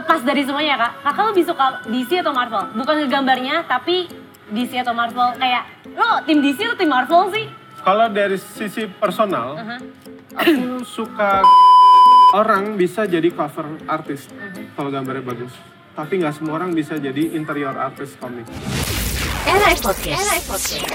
lepas 0.00 0.24
dari 0.24 0.42
semuanya 0.48 0.80
kak, 0.80 0.92
kakak 1.04 1.24
lebih 1.36 1.44
suka 1.44 1.66
DC 1.84 2.10
atau 2.24 2.32
Marvel? 2.32 2.72
Bukan 2.72 2.94
ngegambarnya, 3.04 3.68
tapi 3.68 4.08
DC 4.48 4.80
atau 4.80 4.96
Marvel 4.96 5.36
kayak 5.36 5.62
lo 5.92 6.24
tim 6.24 6.40
DC 6.40 6.64
atau 6.64 6.76
tim 6.80 6.88
Marvel 6.88 7.28
sih? 7.36 7.44
Kalau 7.84 8.08
dari 8.08 8.36
sisi 8.40 8.88
personal, 8.88 9.60
Aha. 9.60 9.76
aku 10.40 10.84
suka 10.84 11.44
orang 12.32 12.80
bisa 12.80 13.04
jadi 13.04 13.28
cover 13.28 13.76
artis 13.88 14.28
kalau 14.72 14.88
gambarnya 14.88 15.24
bagus. 15.24 15.52
Tapi 15.92 16.24
nggak 16.24 16.32
semua 16.32 16.56
orang 16.56 16.72
bisa 16.72 16.96
jadi 16.96 17.36
interior 17.36 17.76
artis 17.76 18.16
komik. 18.16 18.48
Podcast. 19.80 20.48
Podcast. 20.48 20.86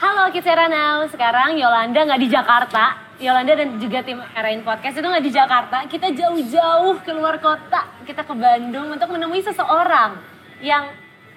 Halo 0.00 0.32
Kids 0.32 0.48
Era 0.48 0.66
Now, 0.70 1.04
sekarang 1.10 1.58
Yolanda 1.58 2.00
nggak 2.06 2.20
di 2.20 2.28
Jakarta. 2.30 3.09
Yolanda 3.20 3.52
dan 3.52 3.76
juga 3.76 4.00
tim 4.00 4.16
Erain 4.32 4.64
Podcast 4.64 4.96
itu 4.96 5.04
nggak 5.04 5.24
di 5.24 5.32
Jakarta. 5.32 5.76
Kita 5.84 6.08
jauh-jauh 6.08 7.04
keluar 7.04 7.36
kota. 7.36 7.84
Kita 8.02 8.24
ke 8.24 8.32
Bandung 8.32 8.88
untuk 8.88 9.12
menemui 9.12 9.44
seseorang 9.44 10.16
yang 10.64 10.88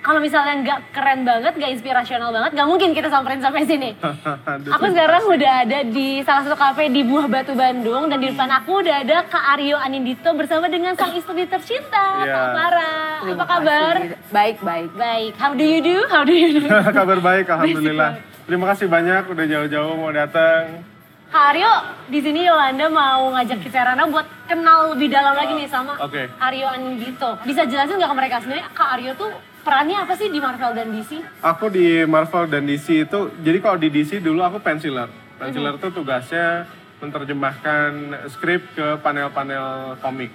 kalau 0.04 0.20
misalnya 0.20 0.59
nggak 0.59 0.80
keren 0.92 1.23
banget, 1.23 1.56
nggak 1.56 1.72
inspirasional 1.80 2.36
banget, 2.36 2.52
nggak 2.59 2.68
mungkin 2.68 2.92
kita 2.92 3.08
samperin 3.08 3.40
sampai 3.40 3.64
sini. 3.64 3.96
Aku 4.76 4.86
sekarang 4.92 5.23
udah 5.32 5.54
ada 5.64 5.80
di 5.88 6.20
salah 6.28 6.44
satu 6.44 6.59
kafe 6.59 6.92
di 6.92 7.08
Buah 7.08 7.32
Batu 7.32 7.56
Bandung 7.56 8.12
dan 8.12 8.20
di 8.20 8.28
depan 8.36 8.52
aku 8.52 8.84
udah 8.84 9.00
ada 9.00 9.23
Kak 9.31 9.56
Aryo 9.56 9.80
Anindito 9.80 10.28
bersama 10.36 10.68
dengan 10.68 10.92
sang 11.00 11.16
istri 11.16 11.48
tercinta, 11.48 12.20
Iya. 12.20 12.36
Kak 12.36 12.48
Mara. 12.52 12.94
Apa 13.31 13.45
kabar? 13.48 13.95
Baik, 14.28 14.59
baik. 14.59 14.90
Baik. 14.92 15.31
How 15.40 15.56
do 15.56 15.64
you 15.64 15.80
do? 15.80 16.04
How 16.12 16.28
do 16.28 16.36
you 16.36 16.52
do? 16.59 16.68
Kabar 17.00 17.20
baik, 17.23 17.48
alhamdulillah. 17.48 18.20
Terima 18.44 18.66
kasih 18.76 18.92
banyak 18.92 19.23
udah 19.31 19.45
jauh-jauh 19.48 19.95
mau 19.95 20.12
datang. 20.12 20.93
Kak 21.34 21.50
Aryo, 21.50 21.73
di 22.14 22.22
sini 22.22 22.46
Yolanda 22.46 22.94
mau 22.94 23.34
ngajak 23.34 23.66
kita 23.66 23.82
Rana 23.82 24.05
buat 24.05 24.30
kenal 24.46 24.94
lebih 24.94 25.10
dalam 25.10 25.34
lagi 25.34 25.58
nih 25.58 25.66
sama 25.66 25.98
Oke. 25.98 26.30
Aryo 26.38 26.70
Anindito. 26.70 27.42
Bisa 27.42 27.66
jelasin 27.66 27.98
nggak 27.98 28.14
ke 28.14 28.18
mereka 28.22 28.36
sebenarnya 28.38 28.70
Kak 28.70 28.89
Aryo 28.94 29.17
tuh 29.17 29.34
perannya 29.66 29.98
apa 29.98 30.14
sih 30.14 30.30
di 30.30 30.38
Marvel 30.38 30.78
dan 30.78 30.94
DC? 30.94 31.26
Aku 31.42 31.73
di 31.73 32.06
Marvel 32.06 32.45
dan 32.54 32.70
DC 32.70 33.09
itu, 33.09 33.20
jadi 33.42 33.58
kalau 33.66 33.81
di 33.81 33.89
DC 33.89 34.22
dulu 34.22 34.45
aku 34.45 34.61
penciler. 34.61 35.09
Penciler 35.42 35.73
itu 35.73 35.89
tugasnya 35.89 36.70
menerjemahkan 37.02 37.89
skrip 38.30 38.61
ke 38.78 39.02
panel-panel 39.02 39.98
komik. 40.06 40.30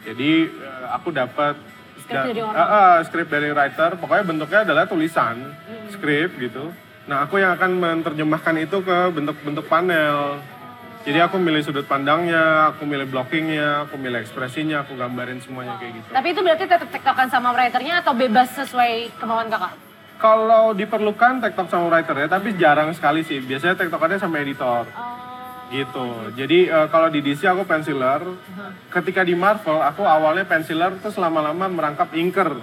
Jadi 0.00 0.48
eh, 0.48 0.84
aku 0.88 1.12
dapat 1.12 1.60
Skrip 2.08 2.24
dari 2.24 2.40
orang. 2.40 2.56
Ah, 2.56 2.96
skrip 3.04 3.28
dari 3.28 3.52
writer, 3.52 4.00
pokoknya 4.00 4.24
bentuknya 4.24 4.60
adalah 4.64 4.88
tulisan, 4.88 5.52
skrip 5.92 6.40
gitu. 6.40 6.72
Nah 7.08 7.24
aku 7.24 7.40
yang 7.40 7.56
akan 7.56 7.80
menerjemahkan 7.80 8.54
itu 8.60 8.84
ke 8.84 8.98
bentuk-bentuk 9.16 9.64
panel. 9.64 10.44
Jadi 11.08 11.24
aku 11.24 11.40
milih 11.40 11.64
sudut 11.64 11.88
pandangnya, 11.88 12.68
aku 12.68 12.84
milih 12.84 13.08
blockingnya, 13.08 13.88
aku 13.88 13.96
milih 13.96 14.20
ekspresinya, 14.20 14.84
aku 14.84 14.92
gambarin 14.92 15.40
semuanya 15.40 15.80
kayak 15.80 16.04
gitu. 16.04 16.06
Tapi 16.12 16.26
itu 16.36 16.40
berarti 16.44 16.64
tetap 16.68 16.88
tektokan 16.92 17.32
sama 17.32 17.56
writernya 17.56 18.04
atau 18.04 18.12
bebas 18.12 18.52
sesuai 18.52 19.16
kemauan 19.16 19.48
kakak? 19.48 19.72
Kalau 20.20 20.76
diperlukan 20.76 21.40
tektok 21.40 21.72
sama 21.72 21.88
writer 21.88 22.12
ya, 22.12 22.28
tapi 22.28 22.52
jarang 22.60 22.92
sekali 22.92 23.24
sih. 23.24 23.40
Biasanya 23.40 23.80
tektokannya 23.80 24.20
sama 24.20 24.44
editor. 24.44 24.84
Gitu. 25.68 26.06
Jadi 26.32 26.58
eh, 26.68 26.86
kalau 26.88 27.08
di 27.12 27.20
DC 27.20 27.44
aku 27.44 27.68
penciler. 27.68 28.24
Ketika 28.88 29.20
di 29.20 29.36
Marvel 29.36 29.84
aku 29.84 30.02
awalnya 30.04 30.48
penciler 30.48 30.96
terus 31.00 31.20
lama-lama 31.20 31.68
merangkap 31.68 32.08
inker. 32.16 32.56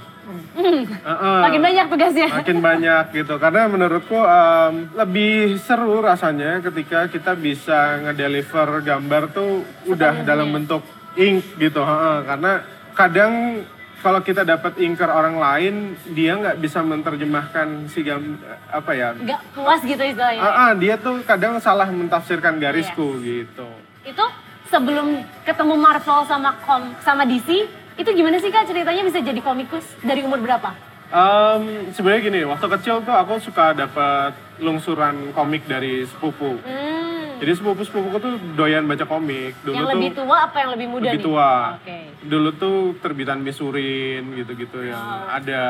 Heeh. 0.57 1.39
Makin 1.45 1.61
banyak 1.61 1.85
tugasnya. 1.85 2.27
Makin 2.41 2.59
banyak 2.59 3.03
gitu. 3.13 3.37
Karena 3.37 3.69
menurutku 3.69 4.17
em, 4.17 4.89
lebih 4.97 5.61
seru 5.61 6.01
rasanya 6.01 6.65
ketika 6.65 7.05
kita 7.13 7.37
bisa 7.37 8.01
ngedeliver 8.01 8.81
gambar 8.81 9.23
tuh 9.29 9.61
udah 9.85 10.25
dalam 10.25 10.49
bentuk 10.49 10.81
ink 11.13 11.61
gitu. 11.61 11.81
Heeh. 11.85 12.17
Karena 12.25 12.51
kadang 12.97 13.61
kalau 14.05 14.21
kita 14.21 14.45
dapat 14.45 14.77
inker 14.77 15.09
orang 15.09 15.41
lain, 15.41 15.97
dia 16.13 16.37
nggak 16.37 16.61
bisa 16.61 16.85
menerjemahkan 16.85 17.89
si 17.89 18.05
gam 18.05 18.37
apa 18.69 18.93
ya? 18.93 19.17
Nggak 19.17 19.41
puas 19.57 19.81
gitu 19.81 19.97
istilahnya. 19.97 20.45
Ah, 20.45 20.69
ah, 20.69 20.71
dia 20.77 20.93
tuh 21.01 21.25
kadang 21.25 21.57
salah 21.57 21.89
mentafsirkan 21.89 22.61
garisku 22.61 23.17
gitu. 23.25 23.65
Itu 24.05 24.21
sebelum 24.69 25.25
ketemu 25.41 25.73
Marvel 25.73 26.21
sama 26.29 26.53
kom 26.61 26.93
sama 27.01 27.25
DC, 27.25 27.49
itu 27.97 28.09
gimana 28.13 28.37
sih 28.37 28.53
kak 28.53 28.69
ceritanya 28.69 29.01
bisa 29.01 29.25
jadi 29.25 29.41
komikus 29.41 29.89
dari 30.05 30.21
umur 30.21 30.37
berapa? 30.37 30.69
Em, 31.09 31.89
sebenarnya 31.89 32.21
gini, 32.29 32.41
waktu 32.45 32.67
kecil 32.77 33.01
tuh 33.01 33.15
aku 33.17 33.41
suka 33.41 33.73
dapat 33.73 34.37
lungsuran 34.61 35.33
komik 35.33 35.65
dari 35.65 36.05
sepupu. 36.05 36.61
Hmm. 36.61 37.14
Jadi 37.35 37.51
sepupu-sepupuku 37.51 38.17
tuh 38.17 38.33
doyan 38.55 38.83
baca 38.83 39.03
komik. 39.03 39.59
Dulu 39.61 39.75
yang 39.75 39.85
tuh 39.85 39.91
lebih 39.93 40.11
tua 40.15 40.37
apa 40.43 40.57
yang 40.59 40.69
lebih 40.75 40.87
muda 40.87 41.03
lebih 41.05 41.19
nih? 41.19 41.25
tua. 41.25 41.51
Oke. 41.77 41.97
Dulu 42.25 42.49
tuh 42.55 42.77
terbitan 42.99 43.39
Misurin 43.39 44.23
gitu-gitu 44.33 44.79
yang 44.81 45.03
ada 45.27 45.61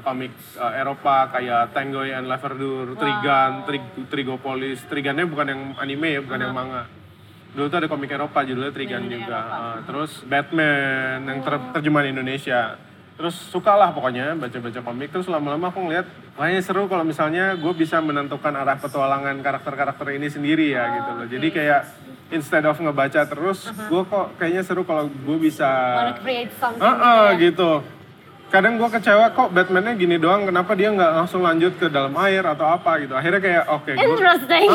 komik 0.00 0.32
uh, 0.56 0.72
Eropa 0.72 1.30
kayak 1.30 1.70
Tangoy 1.70 2.10
and 2.10 2.26
Laverdure, 2.26 2.96
Trigan, 2.96 3.64
Trig- 3.64 4.06
Trigopolis. 4.08 4.82
Trigannya 4.84 5.24
bukan 5.24 5.46
yang 5.46 5.60
anime 5.76 6.08
ya, 6.16 6.20
bukan 6.20 6.38
yang 6.40 6.54
manga. 6.54 6.82
Dulu 7.50 7.66
tuh 7.66 7.78
ada 7.78 7.88
komik 7.90 8.10
Eropa 8.10 8.42
judulnya 8.42 8.70
Trigan 8.70 9.06
juga. 9.06 9.38
Uh, 9.42 9.76
terus 9.84 10.22
Batman 10.22 11.26
yang 11.26 11.40
ter- 11.42 11.68
terjemahan 11.74 12.10
Indonesia. 12.10 12.89
Terus 13.20 13.36
suka 13.52 13.76
lah 13.76 13.92
pokoknya 13.92 14.32
baca-baca 14.32 14.80
komik. 14.80 15.12
Terus 15.12 15.28
lama-lama 15.28 15.68
aku 15.68 15.84
ngeliat, 15.84 16.08
kayaknya 16.40 16.64
seru 16.64 16.88
kalau 16.88 17.04
misalnya 17.04 17.52
gue 17.52 17.72
bisa 17.76 18.00
menentukan 18.00 18.48
arah 18.56 18.80
petualangan 18.80 19.36
karakter-karakter 19.44 20.16
ini 20.16 20.32
sendiri 20.32 20.72
ya 20.72 20.88
gitu 20.96 21.10
loh. 21.20 21.26
Jadi 21.28 21.48
kayak 21.52 21.80
instead 22.32 22.64
of 22.64 22.80
ngebaca 22.80 23.28
terus, 23.28 23.68
gue 23.68 24.02
kok 24.08 24.40
kayaknya 24.40 24.64
seru 24.64 24.88
kalau 24.88 25.12
gue 25.12 25.36
bisa 25.36 25.68
Wanna 25.68 26.16
create 26.24 26.48
something 26.56 26.80
Heeh, 26.80 27.20
gitu 27.36 27.36
ya? 27.36 27.44
gitu. 27.44 27.70
Kadang 28.48 28.80
gue 28.80 28.88
kecewa 28.88 29.26
kok 29.36 29.52
Batman-nya 29.52 29.92
gini 30.00 30.16
doang, 30.16 30.48
kenapa 30.48 30.72
dia 30.72 30.88
nggak 30.88 31.12
langsung 31.20 31.44
lanjut 31.44 31.76
ke 31.76 31.92
dalam 31.92 32.16
air 32.24 32.40
atau 32.48 32.72
apa 32.72 33.04
gitu. 33.04 33.12
Akhirnya 33.12 33.44
kayak 33.44 33.64
oke 33.68 33.92
gue. 33.92 34.00
Interesting. 34.00 34.68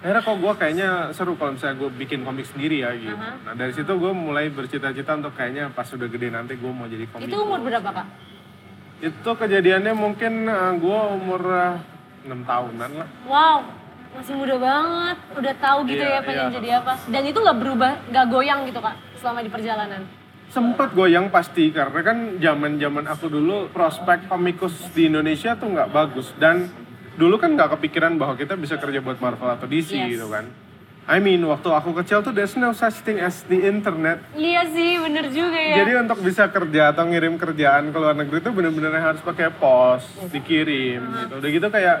Akhirnya 0.00 0.24
kok 0.24 0.36
gue 0.40 0.52
kayaknya 0.56 0.88
seru 1.12 1.36
kalau 1.36 1.52
misalnya 1.60 1.76
gue 1.76 1.90
bikin 1.92 2.24
komik 2.24 2.48
sendiri 2.48 2.80
ya 2.80 2.96
gitu. 2.96 3.12
Nah 3.20 3.52
dari 3.52 3.72
situ 3.76 3.92
gue 3.92 4.12
mulai 4.16 4.48
bercita-cita 4.48 5.20
untuk 5.20 5.36
kayaknya 5.36 5.68
pas 5.76 5.84
sudah 5.84 6.08
gede 6.08 6.32
nanti 6.32 6.56
gue 6.56 6.72
mau 6.72 6.88
jadi 6.88 7.04
komik. 7.12 7.28
Itu 7.28 7.36
umur 7.44 7.60
berapa 7.60 7.84
kak? 7.84 8.06
Itu 9.04 9.30
kejadiannya 9.36 9.92
mungkin 9.92 10.48
gue 10.80 11.00
umur 11.20 11.42
eh, 11.52 11.76
6 12.32 12.32
tahunan 12.32 12.90
lah. 12.96 13.08
Wow, 13.28 13.68
masih 14.16 14.34
muda 14.40 14.56
banget. 14.56 15.16
Udah 15.36 15.54
tahu 15.60 15.78
gitu 15.84 16.04
Iya, 16.04 16.16
ya 16.16 16.20
pengen 16.24 16.46
iya. 16.48 16.56
jadi 16.56 16.68
apa. 16.80 16.92
Dan 17.04 17.22
itu 17.28 17.38
nggak 17.44 17.58
berubah, 17.60 17.92
nggak 18.08 18.26
goyang 18.32 18.60
gitu 18.72 18.80
kak 18.80 18.96
selama 19.20 19.44
di 19.44 19.50
perjalanan. 19.52 20.02
Sempet 20.48 20.96
goyang 20.96 21.28
pasti 21.28 21.68
karena 21.76 22.00
kan 22.00 22.40
zaman 22.40 22.80
zaman 22.80 23.04
aku 23.04 23.28
dulu 23.28 23.68
prospek 23.68 24.32
komikus 24.32 24.80
di 24.96 25.12
Indonesia 25.12 25.54
tuh 25.60 25.76
nggak 25.76 25.92
bagus 25.92 26.32
dan 26.40 26.72
dulu 27.20 27.36
kan 27.36 27.52
nggak 27.52 27.76
kepikiran 27.76 28.16
bahwa 28.16 28.32
kita 28.34 28.56
bisa 28.56 28.80
kerja 28.80 29.04
buat 29.04 29.20
Marvel 29.20 29.52
atau 29.52 29.68
DC 29.68 29.92
Yes. 29.92 30.16
gitu 30.16 30.32
kan. 30.32 30.48
I 31.04 31.18
mean 31.18 31.42
waktu 31.42 31.68
aku 31.68 31.90
kecil 32.00 32.22
tuh 32.22 32.30
there's 32.30 32.54
no 32.54 32.70
such 32.70 33.02
thing 33.02 33.18
as 33.18 33.42
the 33.44 33.66
internet. 33.66 34.22
Iya 34.32 34.62
sih, 34.70 34.96
bener 34.96 35.26
juga 35.28 35.58
ya. 35.58 35.82
Jadi 35.82 35.92
untuk 35.98 36.22
bisa 36.22 36.46
kerja 36.48 36.94
atau 36.94 37.04
ngirim 37.04 37.34
kerjaan 37.34 37.90
ke 37.90 37.98
luar 37.98 38.14
negeri 38.14 38.38
tuh 38.40 38.54
bener-bener 38.54 38.94
harus 38.94 39.20
pakai 39.20 39.50
pos, 39.50 40.06
dikirim 40.30 41.02
gitu. 41.20 41.34
Udah 41.42 41.50
gitu 41.50 41.66
kayak 41.66 41.98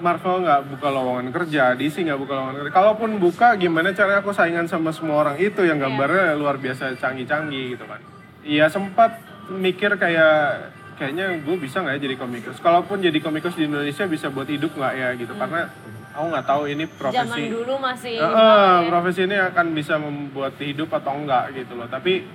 Marvel 0.00 0.44
nggak 0.44 0.60
buka 0.76 0.88
lowongan 0.88 1.28
kerja, 1.32 1.72
DC 1.72 2.04
nggak 2.04 2.20
buka 2.20 2.32
lowongan 2.36 2.56
kerja. 2.60 2.72
Kalaupun 2.72 3.10
buka, 3.16 3.56
gimana 3.56 3.96
caranya 3.96 4.20
aku 4.20 4.32
saingan 4.32 4.68
sama 4.68 4.92
semua 4.92 5.24
orang 5.24 5.36
itu 5.36 5.64
yang 5.64 5.80
gambarnya 5.80 6.36
luar 6.36 6.60
biasa 6.60 7.00
canggih-canggih 7.00 7.74
gitu 7.74 7.84
kan. 7.88 8.00
Iya 8.44 8.68
sempat 8.68 9.16
mikir 9.48 9.96
kayak 9.96 10.68
kayaknya 11.00 11.40
gue 11.40 11.56
bisa 11.56 11.80
nggak 11.80 11.96
ya 11.96 12.00
jadi 12.04 12.16
komikus. 12.20 12.60
Kalaupun 12.60 13.00
jadi 13.00 13.16
komikus 13.18 13.56
di 13.56 13.64
Indonesia 13.64 14.04
bisa 14.04 14.28
buat 14.28 14.44
hidup 14.44 14.76
nggak 14.76 14.94
ya 14.94 15.08
gitu. 15.16 15.32
Karena 15.32 15.72
aku 16.12 16.24
nggak 16.28 16.44
tahu 16.44 16.62
ini 16.68 16.84
Zaman 16.84 17.00
profesi. 17.00 17.42
dulu 17.48 17.74
masih 17.80 18.14
Heeh, 18.20 18.28
banget 18.28 18.84
ya. 18.84 18.88
profesi 18.92 19.20
ini 19.24 19.36
akan 19.40 19.66
bisa 19.72 19.94
membuat 19.96 20.54
hidup 20.60 20.92
atau 20.92 21.12
enggak 21.16 21.56
gitu 21.56 21.72
loh. 21.72 21.88
Tapi 21.88 22.28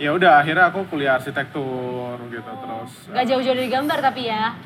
ya 0.00 0.16
udah 0.16 0.40
akhirnya 0.40 0.72
aku 0.72 0.88
kuliah 0.88 1.20
arsitektur 1.20 2.16
gitu 2.32 2.50
terus. 2.56 2.92
Gak 3.12 3.24
jauh-jauh 3.28 3.56
dari 3.56 3.68
gambar 3.68 3.98
tapi 4.00 4.22
ya. 4.24 4.56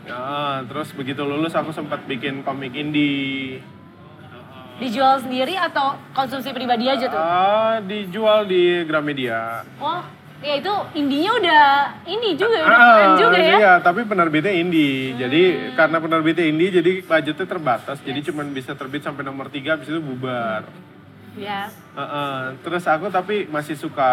Ya, 0.00 0.24
terus 0.64 0.92
begitu 0.92 1.24
lulus 1.24 1.56
aku 1.56 1.72
sempat 1.72 2.04
bikin 2.04 2.44
komik 2.44 2.72
indie. 2.72 3.60
Dijual 4.80 5.20
sendiri 5.20 5.60
atau 5.60 5.92
konsumsi 6.16 6.56
pribadi 6.56 6.88
aja 6.88 7.04
tuh? 7.04 7.20
Ah, 7.20 7.84
dijual 7.84 8.48
di 8.48 8.80
Gramedia. 8.88 9.60
Oh, 9.76 10.00
ya 10.40 10.54
itu 10.56 10.72
indinya 10.96 11.30
udah 11.36 11.64
ini 12.08 12.28
juga, 12.36 12.64
udah 12.64 12.78
Ah, 12.80 12.88
keren 12.96 13.12
juga 13.20 13.38
ya. 13.38 13.56
Iya, 13.60 13.72
tapi 13.84 14.00
penerbitnya 14.08 14.52
indie. 14.56 15.12
Jadi 15.16 15.72
karena 15.76 15.96
penerbitnya 16.00 16.44
indie 16.48 16.70
jadi 16.72 16.92
budgetnya 17.04 17.46
terbatas. 17.46 18.00
Jadi 18.00 18.20
cuman 18.32 18.52
bisa 18.56 18.72
terbit 18.72 19.04
sampai 19.04 19.22
nomor 19.22 19.52
3 19.52 19.76
habis 19.76 19.88
itu 19.92 20.00
bubar. 20.00 20.64
Ya. 21.38 21.70
Heeh, 21.94 22.58
terus 22.66 22.82
aku 22.90 23.06
tapi 23.12 23.46
masih 23.46 23.78
suka 23.78 24.10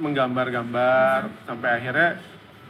menggambar-gambar 0.00 1.28
sampai 1.44 1.68
akhirnya 1.82 2.16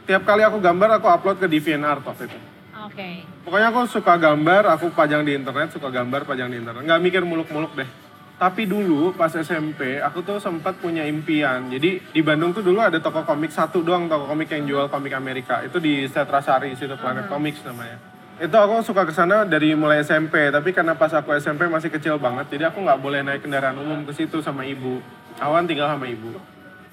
tiap 0.03 0.27
kali 0.27 0.43
aku 0.43 0.59
gambar 0.59 0.99
aku 0.99 1.07
upload 1.07 1.37
ke 1.39 1.47
DeviantArt 1.47 2.03
waktu 2.03 2.27
itu. 2.27 2.39
Oke. 2.87 3.23
Pokoknya 3.43 3.67
aku 3.71 3.87
suka 3.87 4.15
gambar, 4.19 4.67
aku 4.75 4.91
pajang 4.91 5.23
di 5.23 5.35
internet, 5.35 5.71
suka 5.71 5.87
gambar, 5.87 6.27
pajang 6.27 6.51
di 6.51 6.59
internet. 6.59 6.83
Nggak 6.83 7.01
mikir 7.03 7.21
muluk-muluk 7.23 7.75
deh. 7.75 7.89
Tapi 8.37 8.69
dulu 8.69 9.17
pas 9.17 9.33
SMP 9.33 9.97
aku 9.97 10.21
tuh 10.21 10.37
sempat 10.37 10.77
punya 10.77 11.01
impian. 11.09 11.73
Jadi 11.73 12.13
di 12.13 12.21
Bandung 12.21 12.53
tuh 12.53 12.61
dulu 12.61 12.77
ada 12.77 13.01
toko 13.01 13.25
komik 13.25 13.49
satu 13.49 13.81
doang 13.81 14.05
toko 14.05 14.29
komik 14.29 14.53
yang 14.53 14.69
jual 14.69 14.85
komik 14.93 15.17
Amerika. 15.17 15.65
Itu 15.65 15.81
di 15.81 16.05
Setrasari 16.05 16.77
situ 16.77 16.93
Planet 17.01 17.25
Comics 17.25 17.65
namanya. 17.65 17.97
Itu 18.37 18.53
aku 18.53 18.85
suka 18.85 19.09
ke 19.09 19.13
sana 19.17 19.49
dari 19.49 19.73
mulai 19.73 20.05
SMP, 20.05 20.53
tapi 20.53 20.69
karena 20.69 20.93
pas 20.93 21.09
aku 21.09 21.33
SMP 21.33 21.65
masih 21.65 21.89
kecil 21.89 22.21
banget, 22.21 22.53
jadi 22.53 22.69
aku 22.69 22.85
nggak 22.85 23.01
boleh 23.01 23.25
naik 23.25 23.41
kendaraan 23.41 23.81
umum 23.81 24.05
ke 24.05 24.13
situ 24.13 24.45
sama 24.45 24.61
ibu. 24.61 25.01
Awan 25.41 25.65
tinggal 25.65 25.89
sama 25.89 26.05
ibu. 26.05 26.37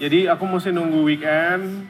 Jadi 0.00 0.24
aku 0.24 0.48
mesti 0.48 0.72
nunggu 0.72 1.04
weekend, 1.04 1.84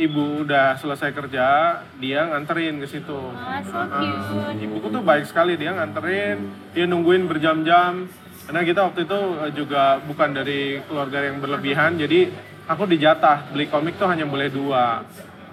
ibu 0.00 0.48
udah 0.48 0.80
selesai 0.80 1.12
kerja, 1.12 1.78
dia 2.00 2.32
nganterin 2.32 2.80
ke 2.80 2.88
situ. 2.88 3.20
Ah, 3.36 3.60
so 3.60 3.76
cute. 3.76 4.64
Ibuku 4.64 4.88
tuh 4.88 5.04
baik 5.04 5.28
sekali, 5.28 5.60
dia 5.60 5.76
nganterin, 5.76 6.72
dia 6.72 6.88
nungguin 6.88 7.28
berjam-jam. 7.28 8.08
Karena 8.44 8.60
kita 8.60 8.80
waktu 8.82 9.00
itu 9.02 9.18
eh, 9.40 9.52
juga 9.52 9.82
bukan 10.00 10.28
dari 10.30 10.60
keluarga 10.84 11.18
yang 11.22 11.40
berlebihan, 11.40 11.96
jadi 11.96 12.28
aku 12.64 12.84
dijatah 12.84 13.48
beli 13.50 13.66
komik 13.66 13.96
tuh 13.96 14.04
hanya 14.04 14.24
boleh 14.24 14.48
dua. 14.48 15.00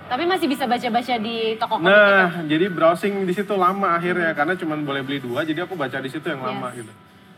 Tapi 0.06 0.28
masih 0.28 0.44
bisa 0.46 0.68
baca-baca 0.68 1.16
di 1.18 1.56
toko 1.56 1.80
komik 1.80 1.88
itu. 1.88 1.96
Nah, 1.96 2.28
jadi 2.44 2.66
browsing 2.68 3.24
di 3.24 3.32
situ 3.32 3.56
lama 3.56 3.96
akhirnya 3.96 4.36
karena 4.36 4.60
cuma 4.60 4.76
boleh 4.76 5.02
beli 5.02 5.24
dua, 5.24 5.42
jadi 5.42 5.64
aku 5.64 5.80
baca 5.80 5.98
di 5.98 6.12
situ 6.12 6.26
yang 6.26 6.44
lama 6.44 6.68
Yes. 6.70 6.84
gitu. 6.84 6.92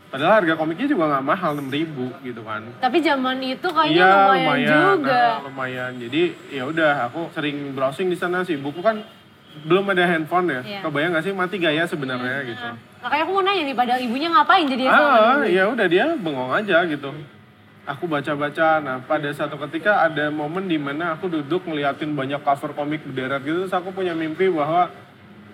Padahal 0.09 0.45
harga 0.45 0.53
komiknya 0.53 0.85
juga 0.87 1.03
nggak 1.09 1.25
mahal 1.25 1.51
6000 1.57 1.73
ribu 1.73 2.05
gitu 2.21 2.41
kan. 2.43 2.61
Tapi 2.77 2.97
zaman 3.01 3.37
itu 3.41 3.65
kayaknya 3.65 3.97
Iya 3.97 4.13
lumayan, 4.29 4.77
juga. 4.93 5.09
nah, 5.17 5.41
lumayan. 5.41 5.91
Jadi 5.97 6.21
ya 6.49 6.63
udah 6.69 7.09
aku 7.09 7.33
sering 7.33 7.73
browsing 7.73 8.13
di 8.13 8.17
sana 8.17 8.45
sih. 8.45 8.53
Buku 8.53 8.77
kan 8.77 9.01
belum 9.61 9.85
ada 9.93 10.03
handphone 10.03 10.47
ya. 10.49 10.61
Iya. 10.65 10.79
Kebayang 10.81 11.11
nggak 11.13 11.23
sih 11.23 11.33
mati 11.33 11.55
gaya 11.57 11.83
sebenarnya 11.85 12.41
gitu. 12.43 12.67
Makanya 13.05 13.23
aku 13.23 13.31
mau 13.31 13.43
nanya 13.43 13.63
nih, 13.63 13.75
padahal 13.75 14.01
ibunya 14.01 14.27
ngapain 14.31 14.65
jadi 14.65 14.83
Ah, 14.87 15.43
ya 15.45 15.63
udah 15.69 15.85
dia 15.85 16.05
bengong 16.17 16.51
aja 16.51 16.81
gitu. 16.87 17.11
Aku 17.83 18.07
baca-baca. 18.07 18.79
Nah, 18.79 19.03
pada 19.03 19.27
satu 19.35 19.59
ketika 19.67 20.01
ada 20.01 20.31
momen 20.31 20.65
di 20.65 20.79
mana 20.79 21.13
aku 21.13 21.27
duduk 21.27 21.67
ngeliatin 21.67 22.15
banyak 22.15 22.39
cover 22.39 22.71
komik 22.71 23.03
berderet 23.03 23.43
gitu. 23.43 23.67
Terus 23.67 23.75
aku 23.75 23.91
punya 23.91 24.15
mimpi 24.15 24.47
bahwa 24.47 24.87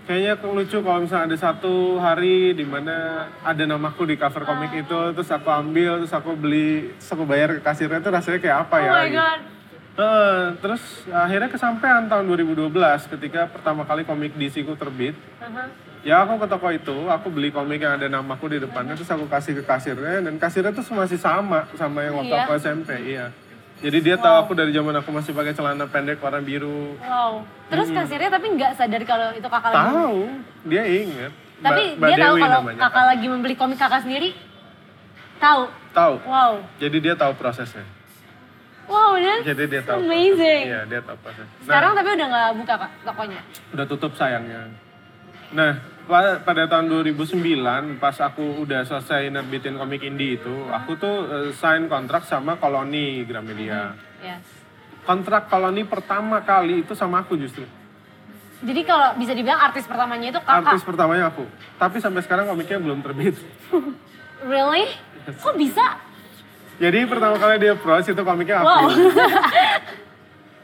kayaknya 0.06 0.38
lucu 0.46 0.78
kalau 0.80 1.02
misalnya 1.02 1.34
ada 1.34 1.38
satu 1.42 1.98
hari 1.98 2.54
di 2.54 2.66
mana 2.66 3.26
ada 3.42 3.64
namaku 3.66 4.06
di 4.06 4.16
cover 4.16 4.46
komik 4.46 4.78
itu. 4.78 5.00
Terus 5.18 5.30
aku 5.34 5.50
ambil, 5.50 6.06
terus 6.06 6.14
aku 6.14 6.38
beli, 6.38 6.94
terus 7.02 7.10
aku 7.10 7.26
bayar 7.26 7.58
ke 7.58 7.62
kasirnya 7.66 7.98
itu 7.98 8.10
rasanya 8.14 8.40
kayak 8.40 8.58
apa 8.62 8.76
Oh 8.78 8.86
ya? 8.86 8.92
my 8.94 9.08
gitu. 9.10 9.59
Eh, 10.00 10.44
terus 10.64 10.80
akhirnya 11.12 11.52
kesampaian 11.52 12.08
tahun 12.08 12.24
2012 12.24 12.72
ketika 13.12 13.52
pertama 13.52 13.84
kali 13.84 14.08
komik 14.08 14.32
DC 14.40 14.64
ku 14.64 14.72
terbit. 14.80 15.12
Aha. 15.44 15.68
Ya 16.00 16.24
aku 16.24 16.40
ke 16.40 16.48
toko 16.48 16.72
itu, 16.72 16.98
aku 17.12 17.28
beli 17.28 17.52
komik 17.52 17.84
yang 17.84 18.00
ada 18.00 18.08
namaku 18.08 18.48
di 18.48 18.64
depannya, 18.64 18.96
terus 18.96 19.12
aku 19.12 19.28
kasih 19.28 19.60
ke 19.60 19.64
kasirnya, 19.68 20.24
dan 20.24 20.40
kasirnya 20.40 20.72
tuh 20.72 20.88
masih 20.96 21.20
sama 21.20 21.68
sama 21.76 22.08
yang 22.08 22.16
waktu 22.16 22.32
Iya. 22.32 22.48
aku 22.48 22.52
SMP, 22.56 22.90
iya. 23.04 23.26
Jadi 23.84 23.98
dia 24.00 24.16
tahu 24.16 24.36
aku 24.40 24.52
dari 24.56 24.72
zaman 24.72 24.96
aku 24.96 25.12
masih 25.12 25.36
pakai 25.36 25.52
celana 25.52 25.84
pendek 25.92 26.24
warna 26.24 26.40
biru. 26.40 26.96
Wow. 27.04 27.44
Terus 27.68 27.92
kasirnya 27.92 28.32
tapi 28.32 28.56
nggak 28.56 28.80
sadar 28.80 29.04
kalau 29.04 29.36
itu 29.36 29.48
kakak 29.52 29.72
lagi. 29.76 29.84
Tahu, 29.92 30.18
dia 30.64 30.84
inget. 30.88 31.32
Tapi 31.60 31.84
Mbak 32.00 32.08
dia 32.08 32.16
tahu 32.16 32.36
Dewi 32.36 32.44
kalau 32.48 32.60
namanya. 32.64 32.80
kakak 32.88 33.06
lagi 33.12 33.26
membeli 33.28 33.56
komik 33.60 33.76
kakak 33.76 34.02
sendiri. 34.08 34.32
Tahu. 35.44 35.62
Tahu. 35.92 36.14
Wow. 36.24 36.54
Jadi 36.80 36.98
dia 37.04 37.16
tahu 37.20 37.36
prosesnya. 37.36 37.84
Wow, 38.90 39.14
that's 39.16 39.46
Jadi 39.46 39.64
dia 39.68 39.82
tahu. 39.82 40.02
amazing. 40.02 40.62
Iya, 40.66 40.82
dia 40.84 41.00
tahu 41.00 41.18
prosesnya. 41.22 41.46
Nah, 41.46 41.64
Sekarang 41.64 41.92
tapi 41.94 42.10
udah 42.12 42.28
nggak 42.28 42.50
buka 42.58 42.74
kak 42.76 42.92
tokonya. 43.06 43.42
udah 43.70 43.86
tutup 43.86 44.12
sayangnya. 44.14 44.62
Nah, 45.50 45.72
pa- 46.04 46.40
pada 46.40 46.66
tahun 46.66 46.86
2009 46.90 47.38
pas 47.96 48.18
aku 48.20 48.42
udah 48.60 48.82
selesai 48.84 49.30
nerbitin 49.30 49.78
komik 49.78 50.02
indie 50.02 50.36
itu, 50.36 50.56
aku 50.68 50.94
tuh 50.96 51.16
eh, 51.24 51.50
sign 51.54 51.86
kontrak 51.86 52.24
sama 52.24 52.58
Koloni 52.58 53.22
Gramedia. 53.24 53.94
Ya. 54.20 54.42
Kontrak 55.02 55.48
Koloni 55.48 55.86
pertama 55.86 56.42
kali 56.42 56.82
itu 56.82 56.94
sama 56.94 57.22
aku 57.22 57.34
justru. 57.36 57.66
Jadi 58.60 58.82
kalau 58.84 59.16
bisa 59.16 59.32
dibilang 59.32 59.62
artis 59.64 59.86
pertamanya 59.86 60.30
itu 60.30 60.40
kakak. 60.40 60.66
Artis 60.68 60.84
pertamanya 60.84 61.30
aku. 61.30 61.46
Tapi 61.78 61.98
sampai 61.98 62.22
sekarang 62.22 62.46
komiknya 62.48 62.78
belum 62.78 63.00
terbit. 63.00 63.38
Really? 64.42 64.88
Kok 65.36 65.56
bisa? 65.56 66.00
Jadi 66.80 67.00
pertama 67.06 67.36
kali 67.36 67.60
dia 67.60 67.76
approach 67.76 68.08
itu 68.08 68.22
komiknya 68.24 68.64
aku. 68.64 68.88
Wow. 68.88 68.90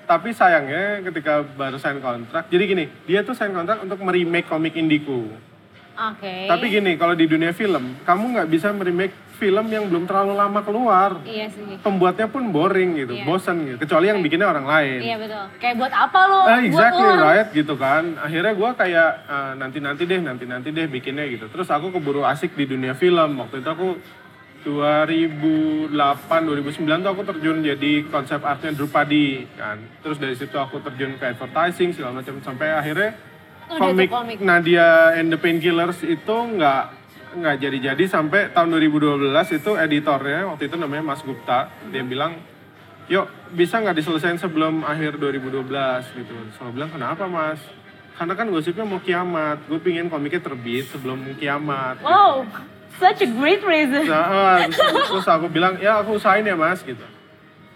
Tapi 0.05 0.29
sayangnya 0.31 1.01
ketika 1.01 1.41
baru 1.43 1.81
sign 1.81 1.97
kontrak, 1.97 2.45
jadi 2.47 2.63
gini, 2.63 2.85
dia 3.03 3.25
tuh 3.25 3.33
sign 3.33 3.51
kontrak 3.51 3.81
untuk 3.81 3.97
meremake 3.99 4.45
komik 4.45 4.77
indiku. 4.77 5.27
Oke. 5.95 6.45
Tapi 6.45 6.65
gini, 6.69 6.93
kalau 6.95 7.15
di 7.17 7.25
dunia 7.25 7.55
film, 7.55 7.97
kamu 8.05 8.23
nggak 8.37 8.47
bisa 8.51 8.69
meremake 8.69 9.15
film 9.35 9.65
yang 9.67 9.89
belum 9.89 10.05
terlalu 10.05 10.37
lama 10.37 10.59
keluar. 10.61 11.19
Iya 11.25 11.49
sih. 11.51 11.79
Pembuatnya 11.83 12.27
pun 12.29 12.51
boring 12.51 13.01
gitu, 13.01 13.17
Iya. 13.17 13.23
bosan 13.27 13.65
gitu. 13.65 13.77
Kecuali 13.81 14.11
yang 14.11 14.19
bikinnya 14.21 14.47
orang 14.47 14.63
lain. 14.63 14.99
Iya 15.03 15.15
betul. 15.19 15.43
Kayak 15.59 15.75
buat 15.81 15.93
apa 15.95 16.19
lo? 16.27 16.39
Ah, 16.39 16.59
buat 16.59 16.67
exactly 16.69 17.07
uang. 17.09 17.19
right 17.19 17.49
gitu 17.51 17.73
kan. 17.75 18.03
Akhirnya 18.21 18.53
gue 18.55 18.69
kayak 18.77 19.11
nanti 19.57 19.77
nanti 19.83 20.03
deh, 20.05 20.19
nanti 20.23 20.45
nanti 20.47 20.69
deh 20.71 20.87
bikinnya 20.87 21.25
gitu. 21.27 21.49
Terus 21.51 21.67
aku 21.67 21.91
keburu 21.91 22.23
asik 22.23 22.53
di 22.55 22.69
dunia 22.69 22.93
film. 22.93 23.41
Waktu 23.41 23.59
itu 23.65 23.69
aku 23.71 23.87
2008 24.65 25.93
2009 25.93 27.05
tuh 27.05 27.11
aku 27.13 27.23
terjun 27.29 27.61
jadi 27.61 27.91
konsep 28.09 28.41
artnya 28.41 28.73
Drupadi 28.73 29.45
kan. 29.53 29.77
Terus 30.01 30.17
dari 30.17 30.33
situ 30.33 30.57
aku 30.57 30.81
terjun 30.81 31.21
ke 31.21 31.37
advertising 31.37 31.93
segala 31.93 32.19
macam. 32.19 32.41
Sampai 32.41 32.73
akhirnya 32.73 33.13
Udah 33.65 33.93
komik, 33.93 34.09
komik. 34.09 34.37
Nadia 34.41 35.13
and 35.13 35.29
the 35.29 35.37
Painkillers 35.37 36.01
itu 36.01 36.35
nggak 36.35 36.83
nggak 37.37 37.55
jadi-jadi. 37.61 38.03
Sampai 38.09 38.49
tahun 38.49 38.73
2012 38.73 39.29
itu 39.53 39.71
editornya 39.77 40.49
waktu 40.49 40.65
itu 40.65 40.75
namanya 40.81 41.13
Mas 41.13 41.21
Gupta 41.21 41.69
dia 41.93 42.01
bilang 42.01 42.41
yuk 43.05 43.29
bisa 43.53 43.77
nggak 43.77 44.01
diselesaikan 44.01 44.41
sebelum 44.41 44.81
akhir 44.81 45.21
2012 45.21 45.69
gitu. 46.17 46.33
Aku 46.57 46.73
bilang 46.73 46.89
kenapa 46.89 47.29
mas? 47.29 47.61
Karena 48.15 48.33
kan 48.33 48.47
gosipnya 48.47 48.87
mau 48.87 48.97
kiamat. 49.03 49.67
Gue 49.67 49.77
pingin 49.77 50.07
komiknya 50.07 50.41
terbit 50.41 50.87
sebelum 50.87 51.35
kiamat. 51.35 51.99
Wow, 51.99 52.47
such 52.99 53.19
a 53.23 53.29
great 53.29 53.61
reason. 53.61 54.07
Nah, 54.07 54.65
terus, 54.67 55.07
terus 55.11 55.27
aku 55.27 55.47
bilang, 55.51 55.77
ya 55.79 56.01
aku 56.01 56.17
usahain 56.17 56.45
ya 56.45 56.55
mas 56.55 56.81
gitu. 56.81 57.01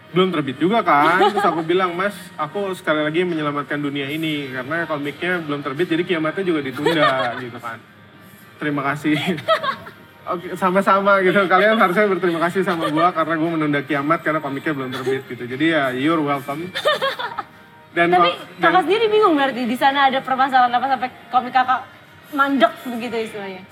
Belum 0.09 0.33
terbit 0.33 0.57
juga 0.57 0.81
kan, 0.81 1.21
terus 1.29 1.45
aku 1.45 1.61
bilang, 1.61 1.93
mas 1.93 2.17
aku 2.33 2.73
sekali 2.73 3.05
lagi 3.05 3.21
menyelamatkan 3.27 3.77
dunia 3.77 4.09
ini. 4.09 4.49
Karena 4.49 4.89
komiknya 4.89 5.43
belum 5.45 5.61
terbit, 5.61 5.87
jadi 5.91 6.03
kiamatnya 6.07 6.43
juga 6.43 6.59
ditunda 6.65 7.09
gitu 7.43 7.59
kan. 7.61 7.77
Terima 8.57 8.81
kasih. 8.93 9.15
Oke, 10.33 10.53
sama-sama 10.53 11.25
gitu. 11.25 11.41
Kalian 11.49 11.81
harusnya 11.81 12.05
berterima 12.05 12.41
kasih 12.45 12.61
sama 12.61 12.85
gua 12.93 13.09
karena 13.09 13.33
gua 13.33 13.49
menunda 13.49 13.81
kiamat 13.81 14.21
karena 14.21 14.37
komiknya 14.37 14.73
belum 14.77 14.89
terbit 14.93 15.23
gitu. 15.25 15.43
Jadi 15.49 15.65
ya, 15.73 15.89
you're 15.89 16.21
welcome. 16.21 16.69
Dan, 17.89 18.13
Tapi 18.13 18.29
dan 18.61 18.69
kakak 18.69 18.81
sendiri 18.85 19.05
bingung 19.09 19.33
berarti 19.33 19.65
di 19.65 19.73
sana 19.73 20.13
ada 20.13 20.21
permasalahan 20.21 20.69
apa 20.69 20.85
sampai 20.85 21.09
komik 21.33 21.53
kakak 21.53 21.81
mandek 22.37 22.73
begitu 22.85 23.15
istilahnya. 23.25 23.65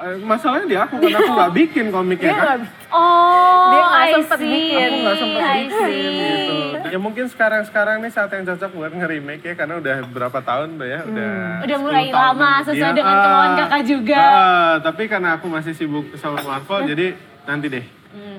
Eh, 0.00 0.16
masalahnya 0.18 0.66
di 0.66 0.76
aku, 0.76 0.94
karena 0.96 1.18
aku 1.18 1.32
nggak 1.32 1.54
bikin 1.54 1.86
komiknya 1.88 2.34
kan. 2.34 2.60
Oh, 2.88 3.68
Dia 3.68 3.82
nggak 3.84 4.06
sempet 4.14 4.38
see, 4.38 4.48
bikin. 4.48 4.78
aku 4.80 4.96
nggak 4.98 5.16
sempat 5.18 5.40
I 5.40 5.48
bikin 5.60 5.78
see. 5.84 6.02
gitu. 6.18 6.56
Ya 6.88 6.98
mungkin 6.98 7.24
sekarang-sekarang 7.26 7.96
nih 8.00 8.08
saat 8.08 8.30
yang 8.30 8.44
cocok 8.44 8.70
buat 8.72 8.92
nge-remake 8.92 9.42
ya 9.42 9.54
karena 9.54 9.74
udah 9.76 9.96
berapa 10.06 10.38
tahun 10.40 10.68
udah 10.74 10.88
ya, 10.88 11.00
udah 11.02 11.28
Hmm. 11.28 11.64
Udah 11.64 11.76
10 11.76 11.84
mulai 11.84 12.04
tahun. 12.06 12.16
lama 12.16 12.50
sesuai 12.62 12.78
Iya, 12.80 12.96
dengan 12.96 13.12
ah, 13.12 13.22
kemauan 13.22 13.52
kakak 13.56 13.82
juga. 13.84 14.20
ah, 14.22 14.72
tapi 14.80 15.02
karena 15.04 15.28
aku 15.34 15.46
masih 15.46 15.72
sibuk 15.72 16.06
sama 16.14 16.38
Marvel 16.40 16.80
jadi 16.86 17.06
nanti 17.44 17.66
deh. 17.68 17.84
Hmm. 18.08 18.38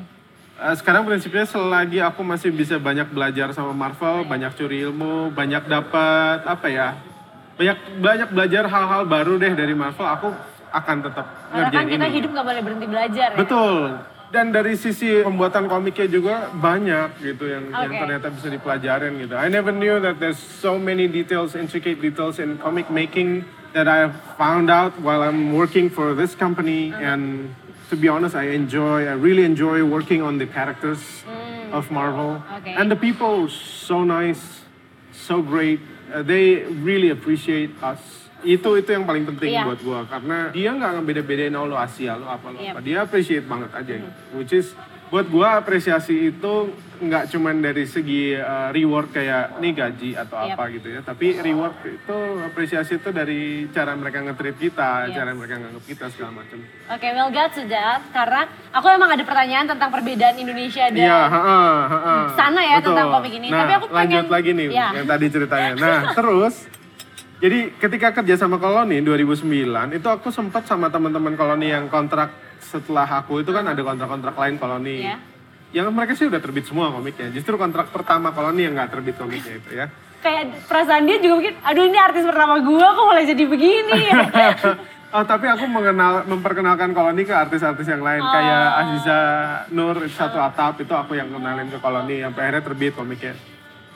Eh, 0.60 0.76
sekarang 0.76 1.04
prinsipnya 1.04 1.46
selagi 1.46 2.00
aku 2.00 2.20
masih 2.22 2.50
bisa 2.50 2.76
banyak 2.78 3.08
belajar 3.08 3.54
sama 3.54 3.72
Marvel, 3.72 4.24
banyak 4.24 4.52
curi 4.54 4.84
ilmu, 4.84 5.30
banyak 5.30 5.64
dapat 5.64 6.44
apa 6.44 6.68
ya? 6.68 6.98
Banyak 7.56 7.78
banyak 7.98 8.30
belajar 8.30 8.64
hal-hal 8.66 9.04
baru 9.06 9.36
deh 9.36 9.52
dari 9.52 9.72
Marvel, 9.72 10.04
aku 10.04 10.28
akan 10.70 10.98
tetap 11.06 11.26
Karena 11.26 11.50
kan 11.50 11.58
ngerjain 11.58 11.88
kita 11.90 12.08
ini. 12.08 12.16
hidup 12.16 12.30
nggak 12.34 12.46
boleh 12.46 12.62
berhenti 12.62 12.88
belajar 12.88 13.28
ya. 13.34 13.38
Betul. 13.38 13.78
Dan 14.30 14.54
dari 14.54 14.78
sisi 14.78 15.26
pembuatan 15.26 15.66
komiknya 15.66 16.06
juga 16.06 16.54
banyak 16.54 17.18
gitu 17.18 17.50
yang, 17.50 17.74
yang 17.74 17.90
Oke. 17.90 17.98
ternyata 17.98 18.28
bisa 18.30 18.48
dipelajarin 18.54 19.18
gitu. 19.26 19.34
I 19.34 19.50
never 19.50 19.74
knew 19.74 19.98
that 19.98 20.22
there's 20.22 20.38
so 20.38 20.78
many 20.78 21.10
details, 21.10 21.58
intricate 21.58 21.98
details 21.98 22.38
in 22.38 22.62
comic 22.62 22.94
making 22.94 23.42
that 23.74 23.90
I 23.90 24.14
found 24.38 24.70
out 24.70 24.94
while 25.02 25.26
I'm 25.26 25.58
working 25.58 25.90
for 25.90 26.14
this 26.14 26.38
company. 26.38 26.94
And 26.94 27.58
to 27.90 27.98
be 27.98 28.06
honest, 28.06 28.38
I 28.38 28.54
enjoy, 28.54 29.10
I 29.10 29.18
really 29.18 29.42
enjoy 29.42 29.82
working 29.82 30.22
on 30.22 30.38
the 30.38 30.46
characters 30.46 31.02
of 31.74 31.90
Marvel. 31.90 32.38
Okay. 32.62 32.78
And 32.78 32.90
the 32.90 32.96
people 32.96 33.50
so 33.50 34.04
nice, 34.06 34.62
so 35.10 35.42
great. 35.42 35.82
Uh, 36.14 36.22
they 36.22 36.70
really 36.70 37.10
appreciate 37.10 37.74
us. 37.82 38.19
Itu 38.42 38.70
itu 38.74 38.90
yang 38.90 39.04
paling 39.04 39.26
penting 39.26 39.52
Iya. 39.52 39.64
buat 39.64 39.80
gua 39.80 40.00
karena 40.06 40.48
dia 40.50 40.72
nggak 40.72 40.92
ngebeda-bedain 40.96 41.54
oh 41.54 41.66
lo 41.66 41.76
Asia 41.76 42.16
lo 42.16 42.26
apa 42.26 42.48
lo 42.48 42.58
Iya. 42.58 42.72
apa 42.72 42.80
dia 42.80 42.98
appreciate 43.02 43.44
banget 43.44 43.72
aja 43.74 43.94
gitu. 43.98 44.10
which 44.34 44.54
is 44.54 44.72
buat 45.10 45.26
gua 45.26 45.58
apresiasi 45.58 46.30
itu 46.30 46.54
nggak 47.00 47.28
cuman 47.28 47.56
dari 47.58 47.84
segi 47.84 48.32
uh, 48.32 48.70
reward 48.70 49.10
kayak 49.10 49.58
nih 49.58 49.74
gaji 49.74 50.10
atau 50.14 50.36
Yap. 50.38 50.54
apa 50.54 50.64
gitu 50.70 50.88
ya 50.88 51.00
tapi 51.02 51.36
reward 51.36 51.74
itu 51.82 52.18
apresiasi 52.44 52.96
itu 52.96 53.10
dari 53.10 53.42
cara 53.68 53.92
mereka 53.94 54.22
nge-treat 54.22 54.56
kita 54.58 54.90
Yes. 55.04 55.16
cara 55.16 55.32
mereka 55.34 55.56
nganggap 55.58 55.84
kita 55.84 56.06
segala 56.10 56.32
macam 56.38 56.58
Oke, 56.90 57.08
we'll 57.12 57.30
get 57.30 57.50
to 57.52 57.64
that. 57.66 58.02
Karena 58.10 58.42
aku 58.70 58.88
emang 58.88 59.10
ada 59.10 59.22
pertanyaan 59.22 59.66
tentang 59.68 59.90
perbedaan 59.90 60.36
Indonesia 60.36 60.86
dan 60.88 60.98
Iya, 60.98 61.20
heeh, 61.28 61.76
heeh. 61.88 62.22
sana 62.34 62.62
ya 62.62 62.76
Betul. 62.78 62.88
tentang 62.90 63.08
komik 63.12 63.34
ini. 63.34 63.48
Nah, 63.48 63.58
Tapi 63.60 63.74
aku 63.74 63.86
lanjut 63.90 64.16
pengen- 64.22 64.32
lagi 64.32 64.50
nih 64.54 64.68
Iya. 64.70 64.88
yang 64.94 65.08
tadi 65.08 65.26
ceritanya. 65.28 65.72
Nah, 65.76 66.00
terus 66.18 66.56
jadi 67.40 67.72
ketika 67.80 68.12
kerja 68.20 68.36
sama 68.36 68.60
koloni 68.60 69.00
2009 69.00 69.96
itu 69.96 70.08
aku 70.12 70.28
sempat 70.28 70.68
sama 70.68 70.92
teman-teman 70.92 71.40
koloni 71.40 71.72
yang 71.72 71.88
kontrak 71.88 72.36
setelah 72.60 73.08
aku 73.08 73.40
itu 73.40 73.56
kan 73.56 73.64
ada 73.64 73.80
kontrak-kontrak 73.80 74.36
lain 74.36 74.60
koloni. 74.60 75.08
Iya. 75.08 75.18
Yang 75.72 75.88
mereka 75.96 76.14
sih 76.20 76.28
udah 76.28 76.42
terbit 76.44 76.68
semua 76.68 76.92
komiknya. 76.92 77.32
Justru 77.32 77.56
kontrak 77.56 77.96
pertama 77.96 78.36
koloni 78.36 78.68
yang 78.68 78.76
nggak 78.76 78.92
terbit 78.92 79.16
komiknya 79.16 79.56
itu 79.56 79.72
ya. 79.72 79.88
kayak 80.20 80.68
perasaan 80.68 81.08
dia 81.08 81.16
juga 81.24 81.40
mungkin, 81.40 81.56
aduh 81.64 81.84
ini 81.88 81.96
artis 81.96 82.28
pertama 82.28 82.60
gua 82.60 82.92
kok 82.92 83.06
mulai 83.08 83.24
jadi 83.24 83.44
begini 83.48 83.98
ya. 84.04 84.16
Oh, 85.10 85.26
tapi 85.26 85.50
aku 85.50 85.66
mengenal 85.66 86.22
memperkenalkan 86.30 86.94
koloni 86.94 87.26
ke 87.26 87.34
artis-artis 87.34 87.90
yang 87.90 88.06
lain 88.06 88.22
Oh. 88.22 88.30
kayak 88.30 88.66
Aziza 88.78 89.20
Nur 89.74 90.06
satu 90.06 90.38
atap 90.38 90.86
itu 90.86 90.94
aku 90.94 91.18
yang 91.18 91.34
kenalin 91.34 91.66
ke 91.66 91.82
koloni 91.82 92.22
yang 92.22 92.30
akhirnya 92.30 92.62
terbit 92.62 92.94
komiknya. 92.94 93.34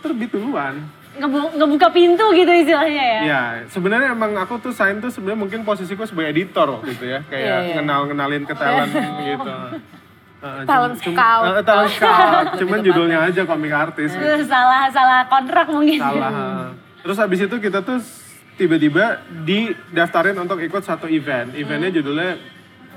Terbit 0.01 0.33
duluan. 0.33 1.02
Ngebu- 1.13 1.53
ngebuka 1.53 1.87
pintu 1.89 2.25
gitu 2.31 2.49
istilahnya 2.49 2.89
ya. 3.03 3.19
Iya, 3.21 3.43
sebenarnya 3.67 4.11
emang 4.11 4.33
aku 4.35 4.57
tuh 4.57 4.71
sign 4.71 4.97
tuh 4.97 5.07
sebenarnya 5.07 5.39
mungkin 5.39 5.61
posisiku 5.61 6.03
sebagai 6.03 6.33
editor 6.33 6.65
waktu 6.71 6.89
itu 6.91 7.05
ya, 7.07 7.19
kayak 7.23 7.37
Iya, 7.39 7.57
iya. 7.63 7.73
kenal-kenalin 7.77 8.43
ke 8.43 8.53
talent 8.53 8.91
gitu. 9.21 9.49
Uh, 10.43 10.67
Talent 10.67 10.99
cum- 10.99 11.15
scout. 11.15 11.43
uh, 11.47 11.63
talent 11.63 11.87
scout, 11.95 12.59
cuman 12.59 12.83
judulnya 12.83 13.23
aja 13.23 13.47
komik 13.47 13.71
artis. 13.71 14.11
gitu. 14.11 14.19
Itu 14.19 14.43
salah 14.43 14.91
salah 14.91 15.23
kontrak 15.23 15.71
mungkin. 15.71 15.95
Salah. 15.95 16.67
Terus 16.99 17.15
habis 17.15 17.39
itu 17.39 17.55
kita 17.57 17.79
tuh 17.79 18.03
tiba-tiba 18.53 19.23
didaftarin 19.39 20.35
untuk 20.35 20.59
ikut 20.59 20.83
satu 20.83 21.07
event. 21.07 21.55
Eventnya 21.55 21.95
judulnya 21.95 22.35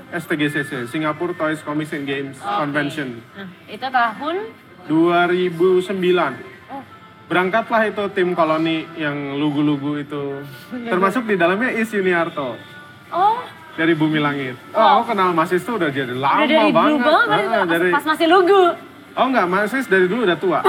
STGCC, 0.09 0.91
Singapore 0.91 1.31
Toys 1.33 1.63
Comics 1.63 1.91
and 1.91 2.03
Games 2.03 2.35
Convention 2.37 3.23
Nah, 3.31 3.47
itu 3.65 3.85
tahun 3.85 4.35
2009. 4.83 6.56
Oh, 7.27 7.29
Berangkatlah 7.29 7.81
itu 7.85 8.03
tim 8.15 8.31
koloni 8.31 8.87
yang 8.95 9.35
lugu-lugu 9.35 9.99
itu. 9.99 10.47
Termasuk 10.71 11.27
di 11.27 11.35
dalamnya 11.35 11.75
Is 11.75 11.91
Yuniarto 11.91 12.55
oh 13.11 13.39
dari 13.77 13.93
Bumi 13.93 14.17
Langit. 14.17 14.55
Oh, 14.73 14.99
aku 14.99 15.13
kenal 15.13 15.35
Mas 15.35 15.51
Is 15.53 15.61
tuh 15.61 15.77
udah 15.77 15.91
jadi 15.91 16.15
lama 16.15 16.39
udah 16.39 16.47
dari 16.47 16.71
dulu 16.71 16.73
banget. 16.73 17.05
banget, 17.05 17.45
Ah, 17.45 17.61
pas, 17.61 17.67
dari 17.69 17.89
pas 17.93 18.05
masih 18.09 18.27
lugu. 18.31 18.63
Oh 19.17 19.25
enggak, 19.25 19.45
Mas 19.49 19.73
Is 19.73 19.89
dari 19.89 20.05
dulu 20.05 20.25
udah 20.25 20.37
tua. 20.37 20.59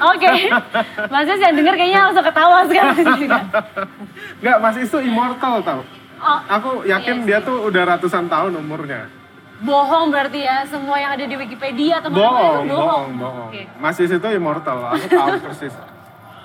Oke, 0.00 0.32
Mas 1.12 1.26
Yus 1.28 1.40
yang 1.40 1.54
denger 1.54 1.74
kayaknya 1.76 2.00
langsung 2.08 2.24
ketawa 2.24 2.58
sekarang 2.66 2.98
juga. 3.18 3.38
enggak, 4.40 4.58
Mas 4.58 4.76
Is 4.80 4.90
tuh 4.90 5.02
immortal 5.02 5.62
tau. 5.62 5.80
Oh, 6.20 6.38
Aku 6.52 6.70
yakin 6.84 7.24
dia 7.24 7.40
tuh 7.40 7.70
udah 7.70 7.96
ratusan 7.96 8.28
tahun 8.28 8.52
umurnya. 8.58 9.08
Bohong 9.60 10.08
berarti 10.08 10.40
ya, 10.40 10.64
semua 10.64 10.96
yang 10.96 11.12
ada 11.14 11.24
di 11.24 11.36
Wikipedia 11.36 12.00
atau 12.00 12.08
mana 12.08 12.20
Bohong, 12.20 12.64
itu 12.64 12.74
bohong, 12.74 13.10
bohong. 13.16 13.48
Oke. 13.52 13.62
Mas 13.76 13.96
Is 13.96 14.10
itu 14.10 14.28
immortal, 14.32 14.78
aku 14.88 15.06
tahu 15.06 15.28
persis. 15.44 15.74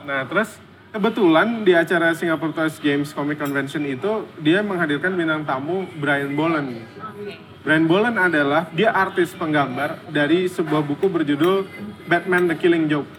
Nah, 0.04 0.22
terus 0.28 0.50
kebetulan 0.92 1.64
di 1.64 1.74
acara 1.74 2.14
Singapore 2.14 2.54
Toys 2.54 2.78
Games 2.78 3.10
Comic 3.12 3.40
Convention 3.40 3.84
itu 3.84 4.28
dia 4.38 4.62
menghadirkan 4.62 5.16
bintang 5.16 5.44
tamu 5.44 5.88
Brian 5.96 6.36
Boland. 6.36 6.76
Oke. 6.76 7.36
Brian 7.66 7.90
Boland 7.90 8.14
adalah 8.16 8.70
dia 8.70 8.94
artis 8.94 9.34
penggambar 9.34 10.14
dari 10.14 10.46
sebuah 10.46 10.86
buku 10.86 11.10
berjudul 11.10 11.66
Batman 12.06 12.46
the 12.46 12.56
Killing 12.56 12.86
Joke. 12.86 13.10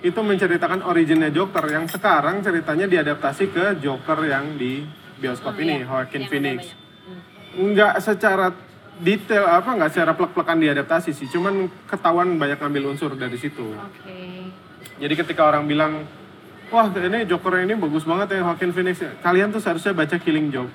Itu 0.00 0.20
menceritakan 0.20 0.84
originnya 0.84 1.28
Joker 1.28 1.64
yang 1.68 1.84
sekarang 1.84 2.40
ceritanya 2.40 2.88
diadaptasi 2.88 3.52
ke 3.52 3.64
Joker 3.80 4.24
yang 4.24 4.56
di 4.56 4.84
bioskop 5.16 5.56
ini, 5.56 5.80
Iya, 5.80 5.88
Joaquin 5.88 6.20
yang 6.20 6.30
Phoenix. 6.32 6.58
banyak. 6.60 6.76
Hmm. 7.04 7.64
Nggak 7.72 7.94
secara 8.00 8.46
detail 9.02 9.44
apa 9.48 9.70
nggak 9.74 9.90
secara 9.90 10.12
plek-plekan 10.14 10.58
diadaptasi 10.60 11.10
sih, 11.10 11.26
cuman 11.26 11.66
ketahuan 11.90 12.38
banyak 12.38 12.58
ngambil 12.60 12.94
unsur 12.94 13.14
dari 13.18 13.34
situ. 13.40 13.74
Oke. 13.74 14.50
Jadi 15.00 15.14
ketika 15.18 15.50
orang 15.50 15.66
bilang, 15.66 16.06
wah 16.70 16.86
ini 16.86 17.26
Joker 17.26 17.58
ini 17.58 17.74
bagus 17.74 18.06
banget 18.06 18.38
ya 18.38 18.46
Joaquin 18.46 18.70
Phoenix, 18.70 19.02
kalian 19.22 19.50
tuh 19.50 19.58
seharusnya 19.58 19.90
baca 19.90 20.16
Killing 20.18 20.54
Joke. 20.54 20.70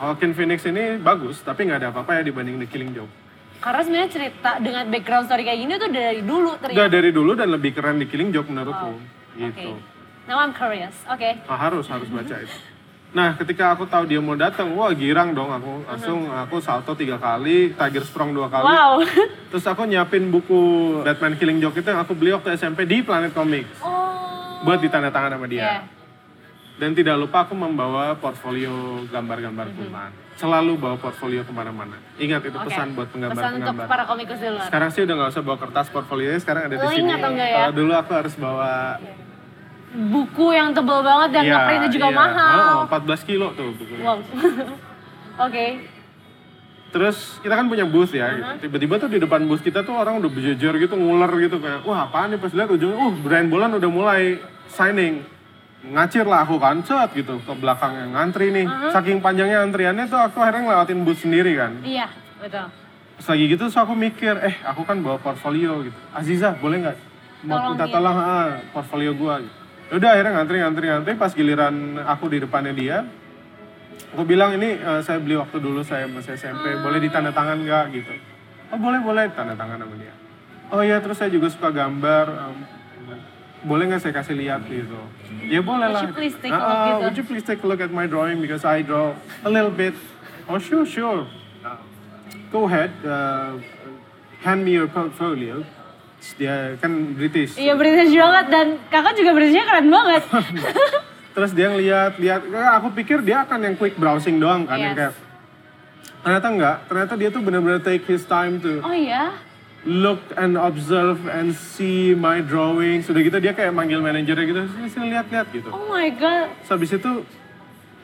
Joaquin 0.00 0.32
Phoenix 0.32 0.64
ini 0.64 0.96
bagus, 0.96 1.44
tapi 1.44 1.68
nggak 1.68 1.84
ada 1.84 1.88
apa-apa 1.92 2.20
ya 2.20 2.22
dibanding 2.24 2.56
The 2.64 2.68
Killing 2.72 2.96
Joke. 2.96 3.12
Karena 3.60 3.84
sebenarnya 3.84 4.08
cerita 4.08 4.56
dengan 4.56 4.88
background 4.88 5.28
story 5.28 5.44
kayak 5.44 5.60
gini 5.60 5.74
tuh 5.76 5.90
dari 5.92 6.20
dulu 6.24 6.56
Udah 6.56 6.62
ternyata. 6.64 6.88
dari 6.88 7.10
dulu 7.12 7.32
dan 7.36 7.48
lebih 7.52 7.76
keren 7.76 8.00
di 8.00 8.08
Killing 8.08 8.32
Joke 8.32 8.48
menurutku. 8.48 8.96
Oke. 8.96 9.52
Gitu. 9.52 9.76
Now 10.24 10.40
I'm 10.40 10.56
curious. 10.56 10.96
Oke. 11.04 11.44
Ah, 11.44 11.68
harus 11.68 11.84
harus 11.92 12.08
baca 12.08 12.40
itu. 12.40 12.56
Nah, 13.10 13.34
ketika 13.34 13.74
aku 13.74 13.84
tahu 13.84 14.06
dia 14.06 14.22
mau 14.22 14.34
datang, 14.34 14.70
wah 14.72 14.94
girang 14.94 15.34
dong 15.34 15.50
aku. 15.50 15.82
Langsung 15.84 16.30
aku 16.30 16.62
salto 16.62 16.94
tiga 16.94 17.18
kali, 17.18 17.74
Tiger 17.74 18.06
Sprong 18.06 18.30
dua 18.30 18.46
kali. 18.46 18.64
Wow. 18.64 19.02
Terus 19.50 19.66
aku 19.66 19.82
nyiapin 19.82 20.30
buku 20.30 20.60
Batman 21.02 21.34
Killing 21.34 21.58
Joke 21.58 21.74
itu 21.76 21.90
yang 21.90 21.98
aku 21.98 22.14
beli 22.14 22.30
waktu 22.30 22.54
SMP 22.54 22.86
di 22.86 23.02
Planet 23.02 23.30
Comics 23.30 23.82
Oh. 23.82 24.62
buat 24.62 24.78
ditandatangan 24.78 25.34
sama 25.34 25.46
dia. 25.46 25.58
Iya. 25.60 25.78
Dan 26.76 26.94
tidak 26.94 27.18
lupa 27.18 27.44
aku 27.44 27.52
membawa 27.52 28.14
portfolio 28.14 28.72
gambar-gambarku 29.04 29.84
man. 29.86 30.14
Selalu 30.34 30.78
bawa 30.78 30.96
portfolio 30.96 31.42
ke 31.42 31.50
mana-mana. 31.50 31.98
Ingat 32.16 32.40
itu 32.42 32.56
Oke. 32.56 32.70
pesan 32.70 32.94
buat 32.94 33.10
Pesan 33.10 33.20
untuk 33.20 33.36
penggambar-penggambar. 33.36 33.84
para 33.84 34.04
komikus 34.06 34.38
di 34.38 34.48
luar. 34.48 34.64
Sekarang 34.64 34.88
sih 34.88 35.02
udah 35.02 35.14
nggak 35.14 35.30
usah 35.30 35.42
bawa 35.42 35.58
kertas 35.58 35.86
portfolionya, 35.88 36.38
sekarang 36.38 36.62
ada 36.64 36.76
di 36.76 36.86
sini. 36.88 37.10
atau 37.10 37.28
enggak 37.28 37.48
ya? 37.48 37.56
Kalau 37.58 37.74
dulu 37.74 37.92
aku 37.92 38.12
harus 38.14 38.34
bawa 38.38 38.70
Buku 39.90 40.54
yang 40.54 40.70
tebal 40.70 41.02
banget 41.02 41.34
dan 41.34 41.42
Iya, 41.42 41.52
ngeprintnya 41.58 41.90
juga 41.90 42.08
iya. 42.08 42.18
mahal. 42.18 42.58
Oh, 42.86 42.86
14 42.86 43.26
kilo 43.26 43.46
tuh 43.58 43.74
bukunya. 43.74 44.06
Wow. 44.06 44.18
Oke. 45.50 45.66
Terus 46.90 47.38
kita 47.42 47.54
kan 47.54 47.70
punya 47.70 47.86
booth 47.86 48.10
ya, 48.10 48.34
gitu. 48.34 48.66
tiba-tiba 48.66 48.98
tuh 48.98 49.06
di 49.06 49.22
depan 49.22 49.46
booth 49.46 49.62
kita 49.62 49.86
tuh 49.86 49.94
orang 49.94 50.18
udah 50.18 50.26
berjejer 50.26 50.74
gitu, 50.74 50.98
nguler 50.98 51.30
gitu 51.46 51.62
kayak, 51.62 51.86
wah 51.86 52.10
apaan 52.10 52.34
nih 52.34 52.38
pas 52.42 52.50
lihat 52.50 52.66
ujungnya, 52.66 52.98
uh 52.98 53.14
Brian 53.22 53.46
Boland 53.46 53.78
udah 53.78 53.90
mulai 53.90 54.42
signing. 54.66 55.22
Ngacir 55.86 56.26
lah 56.26 56.42
aku 56.42 56.58
kan, 56.58 56.82
set 56.82 57.14
gitu 57.14 57.38
ke 57.46 57.52
belakang 57.62 57.94
yang 57.94 58.10
ngantri 58.10 58.50
nih. 58.50 58.66
Saking 58.90 59.22
panjangnya 59.22 59.62
antriannya 59.62 60.10
tuh 60.10 60.18
aku 60.18 60.42
akhirnya 60.42 60.66
ngelewatin 60.66 60.98
booth 61.06 61.22
sendiri 61.22 61.54
kan. 61.54 61.78
Iya, 61.86 62.10
betul. 62.42 62.66
Terus 63.22 63.26
lagi 63.30 63.44
gitu 63.54 63.62
terus 63.70 63.78
aku 63.78 63.94
mikir, 63.94 64.34
eh 64.42 64.54
aku 64.66 64.82
kan 64.82 64.98
bawa 64.98 65.22
portfolio 65.22 65.86
gitu. 65.86 65.98
Aziza 66.10 66.58
boleh 66.58 66.90
nggak? 66.90 66.98
Mau 67.46 67.70
minta 67.70 67.86
tolong 67.86 68.18
ah, 68.18 68.58
portfolio 68.74 69.14
gua 69.14 69.38
gitu. 69.38 69.59
Udah 69.90 70.08
akhirnya 70.14 70.32
ngantri 70.38 70.56
ngantri 70.62 70.86
ngantri 70.86 71.12
pas 71.18 71.34
giliran 71.34 71.98
aku 72.06 72.30
di 72.30 72.38
depannya 72.38 72.70
dia. 72.70 72.98
Aku 74.14 74.22
bilang 74.22 74.54
ini 74.54 74.78
eh, 74.78 75.00
saya 75.02 75.18
beli 75.18 75.34
waktu 75.38 75.58
dulu 75.58 75.82
saya 75.82 76.06
masih 76.06 76.34
SMP, 76.38 76.78
boleh 76.82 76.98
ditanda 77.02 77.34
tangan 77.34 77.58
nggak 77.58 77.84
gitu. 77.94 78.14
Oh 78.70 78.78
boleh 78.78 79.02
boleh 79.02 79.26
tanda 79.34 79.58
tangan 79.58 79.82
sama 79.82 79.94
dia. 79.98 80.14
Oh 80.70 80.82
iya 80.82 81.02
terus 81.02 81.18
saya 81.18 81.30
juga 81.30 81.50
suka 81.50 81.74
gambar. 81.74 82.26
em, 82.30 82.56
boleh 83.66 83.90
nggak 83.90 84.00
saya 84.00 84.14
kasih 84.14 84.38
lihat 84.38 84.62
gitu? 84.70 84.96
Ya 85.50 85.60
boleh 85.60 85.90
lah. 85.90 86.06
Would 86.06 86.14
you 86.14 86.16
please 86.16 86.36
take 86.38 86.54
a 86.54 86.62
look 86.62 86.78
gitu? 86.86 87.02
Would 87.02 87.16
you 87.18 87.26
please 87.26 87.44
take 87.44 87.60
a 87.60 87.66
look 87.66 87.82
at 87.82 87.90
my 87.90 88.06
drawing 88.06 88.38
because 88.38 88.62
I 88.62 88.86
draw 88.86 89.12
a 89.42 89.50
little 89.50 89.74
bit. 89.74 89.98
Oh 90.46 90.62
sure 90.62 90.86
sure. 90.86 91.26
Go 92.50 92.66
ahead, 92.66 92.90
uh, 93.06 93.62
hand 94.42 94.66
me 94.66 94.74
your 94.74 94.90
portfolio. 94.90 95.62
Dia 96.36 96.76
kan 96.76 96.92
British. 97.16 97.56
Iya 97.56 97.76
British 97.76 98.12
banget 98.12 98.46
dan 98.52 98.66
kakak 98.88 99.16
juga 99.16 99.30
Britishnya 99.32 99.64
keren 99.64 99.88
banget. 99.88 100.22
Terus 101.36 101.50
dia 101.54 101.66
ngeliat, 101.70 102.18
lihat, 102.18 102.42
aku 102.76 102.92
pikir 102.92 103.22
dia 103.22 103.46
akan 103.46 103.58
yang 103.62 103.74
quick 103.78 103.96
browsing 103.96 104.36
doang 104.36 104.66
kan, 104.66 104.76
yang 104.76 104.92
Yes. 104.92 104.98
kayak 104.98 105.14
ternyata 106.20 106.46
enggak, 106.52 106.76
ternyata 106.84 107.12
dia 107.16 107.28
tuh 107.32 107.40
benar-benar 107.40 107.80
take 107.80 108.04
his 108.04 108.28
time 108.28 108.60
to 108.60 108.84
oh 108.84 108.92
iya? 108.92 109.32
look 109.88 110.20
and 110.36 110.60
observe 110.60 111.16
and 111.24 111.56
see 111.56 112.12
my 112.12 112.44
drawing. 112.44 113.00
Sudah 113.00 113.24
gitu 113.24 113.40
dia 113.40 113.56
kayak 113.56 113.72
manggil 113.72 114.04
manajernya 114.04 114.44
gitu, 114.44 114.60
sini 114.76 114.88
sini 114.92 115.06
lihat-lihat 115.16 115.46
gitu. 115.48 115.72
Oh 115.72 115.88
my 115.88 116.12
god. 116.12 116.52
Terus 116.60 116.68
habis 116.68 116.90
itu 116.92 117.12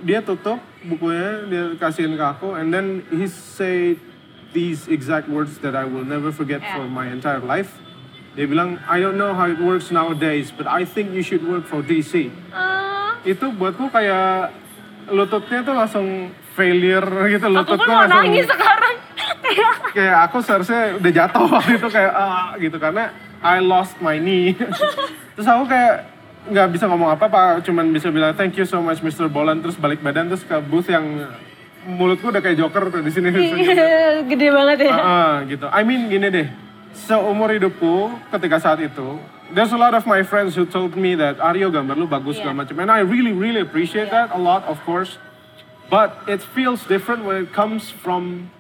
dia 0.01 0.25
tutup 0.25 0.57
bukunya, 0.81 1.45
dia 1.45 1.65
kasihin 1.77 2.17
ke 2.17 2.25
aku, 2.25 2.57
and 2.57 2.73
then 2.73 3.05
he 3.13 3.29
say 3.29 4.01
these 4.57 4.89
exact 4.89 5.29
words 5.29 5.61
that 5.61 5.77
I 5.77 5.85
will 5.85 6.07
never 6.07 6.33
forget 6.33 6.65
Yeah. 6.65 6.81
for 6.81 6.89
my 6.89 7.13
entire 7.13 7.45
life. 7.45 7.69
Dia 8.37 8.45
bilang, 8.45 8.77
I 8.85 9.01
don't 9.01 9.17
know 9.17 9.33
how 9.33 9.49
it 9.49 9.57
works 9.57 9.89
nowadays, 9.89 10.53
but 10.53 10.69
I 10.69 10.85
think 10.85 11.17
you 11.17 11.25
should 11.25 11.41
work 11.41 11.65
for 11.65 11.81
DC. 11.81 12.29
Ah, 12.53 13.17
Itu 13.25 13.49
buatku 13.49 13.89
kayak 13.89 14.53
lututnya 15.09 15.65
tuh 15.65 15.73
langsung 15.73 16.07
failure 16.53 17.09
gitu, 17.33 17.49
aku 17.49 17.81
pun 17.81 17.89
mau 17.89 18.05
langsung 18.05 18.29
nangis 18.29 18.45
sekarang. 18.45 18.95
kayak 19.97 20.17
aku 20.29 20.37
seharusnya 20.45 21.01
udah 21.01 21.13
jatuh 21.17 21.45
waktu 21.49 21.73
itu 21.81 21.89
kayak 21.89 22.13
ah 22.13 22.53
gitu 22.61 22.77
karena 22.77 23.09
I 23.41 23.65
lost 23.65 23.97
my 24.05 24.21
knee. 24.21 24.53
terus 25.35 25.49
aku 25.49 25.65
kayak 25.73 26.13
nggak 26.53 26.69
bisa 26.77 26.85
ngomong 26.93 27.17
apa-apa, 27.17 27.65
cuman 27.65 27.89
bisa 27.89 28.13
bilang 28.13 28.37
thank 28.37 28.53
you 28.61 28.69
so 28.69 28.85
much 28.85 29.01
Mr. 29.01 29.33
Boland 29.33 29.65
terus 29.65 29.81
balik 29.81 30.05
badan 30.05 30.29
terus 30.29 30.45
ke 30.45 30.61
booth 30.61 30.93
yang 30.93 31.25
mulutku 31.89 32.29
udah 32.29 32.45
kayak 32.45 32.61
joker 32.61 32.93
tuh 32.93 33.01
di 33.01 33.11
sini. 33.15 33.33
Gede 33.33 34.49
banget 34.53 34.79
ya. 34.91 34.93
Ah, 34.93 35.35
gitu. 35.49 35.67
I 35.73 35.83
mean 35.89 36.11
gini 36.11 36.29
deh, 36.29 36.47
seumur 36.97 37.53
hidupku 37.53 38.09
ketika 38.33 38.57
saat 38.57 38.81
itu, 38.81 39.21
there's 39.53 39.71
a 39.71 39.79
lot 39.79 39.93
of 39.93 40.09
my 40.09 40.25
friends 40.25 40.57
who 40.57 40.65
told 40.65 40.97
me 40.97 41.13
that 41.15 41.37
Aryo 41.39 41.69
gambar 41.69 41.95
lu 41.95 42.09
bagus 42.09 42.41
Yeah. 42.41 42.49
segala 42.49 42.65
macam, 42.65 42.77
and 42.81 42.89
I 42.89 43.05
really 43.05 43.37
really 43.37 43.61
appreciate 43.61 44.09
that 44.11 44.33
a 44.33 44.41
lot, 44.41 44.65
of 44.65 44.81
course. 44.83 45.21
But 45.87 46.19
it 46.27 46.43
feels 46.43 46.83
different 46.83 47.23
when 47.23 47.47
it 47.47 47.55
comes 47.55 47.95
from 47.95 48.51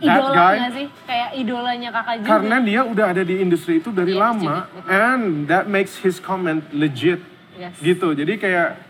that 0.00 0.24
Idola 0.24 0.32
guy. 0.32 0.54
sih? 0.72 0.88
Kayak 1.04 1.30
idolanya 1.36 1.88
kakak 1.92 2.14
juga. 2.24 2.28
Karena 2.32 2.56
dia 2.64 2.80
udah 2.80 3.06
ada 3.12 3.22
di 3.22 3.34
industri 3.44 3.76
itu 3.76 3.92
dari 3.92 4.16
Iya, 4.16 4.22
lama, 4.24 4.54
and 4.88 5.46
that 5.52 5.68
makes 5.68 6.00
his 6.00 6.16
comment 6.16 6.64
legit. 6.72 7.20
Yes. 7.60 7.76
Gitu. 7.76 8.16
Jadi 8.16 8.40
kayak 8.40 8.80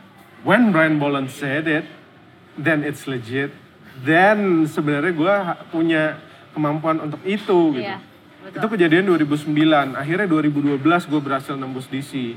when 0.47 0.71
Brian 0.71 1.03
Boland 1.03 1.35
said 1.35 1.67
it, 1.67 1.91
then 2.55 2.87
it's 2.87 3.11
legit. 3.11 3.51
Then 4.07 4.65
sebenarnya 4.71 5.13
gue 5.13 5.35
punya 5.69 6.03
kemampuan 6.55 7.03
untuk 7.03 7.19
itu 7.27 7.75
gitu. 7.77 7.83
Iya, 7.83 7.99
betul. 8.43 8.59
Itu 8.59 8.67
kejadian 8.69 9.05
2009. 9.07 9.95
Akhirnya 9.95 10.27
2012 10.27 10.79
gue 11.07 11.21
berhasil 11.21 11.55
nembus 11.55 11.87
DC. 11.87 12.35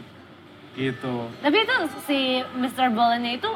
Gitu. 0.75 1.15
Tapi 1.39 1.57
itu 1.57 1.75
si 2.03 2.19
Mr. 2.53 2.91
Bolennya 2.91 3.33
itu 3.33 3.47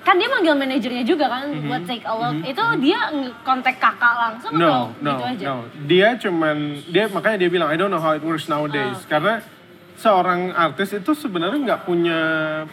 kan 0.00 0.14
dia 0.14 0.28
manggil 0.28 0.54
manajernya 0.54 1.02
juga 1.02 1.26
kan 1.26 1.50
Mhm. 1.50 1.66
buat 1.66 1.82
take 1.82 2.04
a 2.04 2.14
look. 2.14 2.34
Itu 2.42 2.62
dia 2.78 3.00
kontak 3.42 3.76
kakak 3.76 4.14
langsung 4.14 4.52
atau 4.54 4.94
No, 4.94 4.94
no, 4.96 5.10
gitu 5.10 5.24
aja? 5.26 5.44
no. 5.44 5.56
Dia 5.84 6.08
cuman 6.14 6.56
dia 6.86 7.10
makanya 7.10 7.36
dia 7.38 7.50
bilang 7.50 7.68
I 7.68 7.76
don't 7.76 7.90
know 7.90 7.98
how 7.98 8.14
it 8.14 8.22
works 8.22 8.46
nowadays 8.46 8.94
Oh, 8.94 9.08
karena 9.10 9.42
seorang 10.04 10.52
artis 10.52 10.92
itu 11.00 11.16
sebenarnya 11.16 11.56
nggak 11.64 11.82
punya 11.88 12.20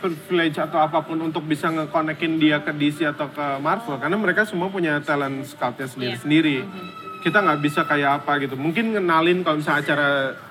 privilege 0.04 0.60
atau 0.60 0.84
apa 0.84 1.00
pun 1.00 1.16
untuk 1.24 1.48
bisa 1.48 1.72
ngekonekin 1.72 2.36
dia 2.36 2.60
ke 2.60 2.76
DC 2.76 3.08
atau 3.08 3.32
ke 3.32 3.46
Marvel 3.64 3.96
karena 4.04 4.20
mereka 4.20 4.44
semua 4.44 4.68
punya 4.68 5.00
talent 5.00 5.48
scoutnya 5.48 5.88
sendiri-sendiri. 5.88 6.68
Kita 7.24 7.40
nggak 7.40 7.60
bisa 7.64 7.88
kayak 7.88 8.20
apa 8.20 8.36
gitu. 8.44 8.60
Mungkin 8.60 9.00
ngenalin 9.00 9.48
kalau 9.48 9.64
misalnya 9.64 9.80
acara 9.80 10.08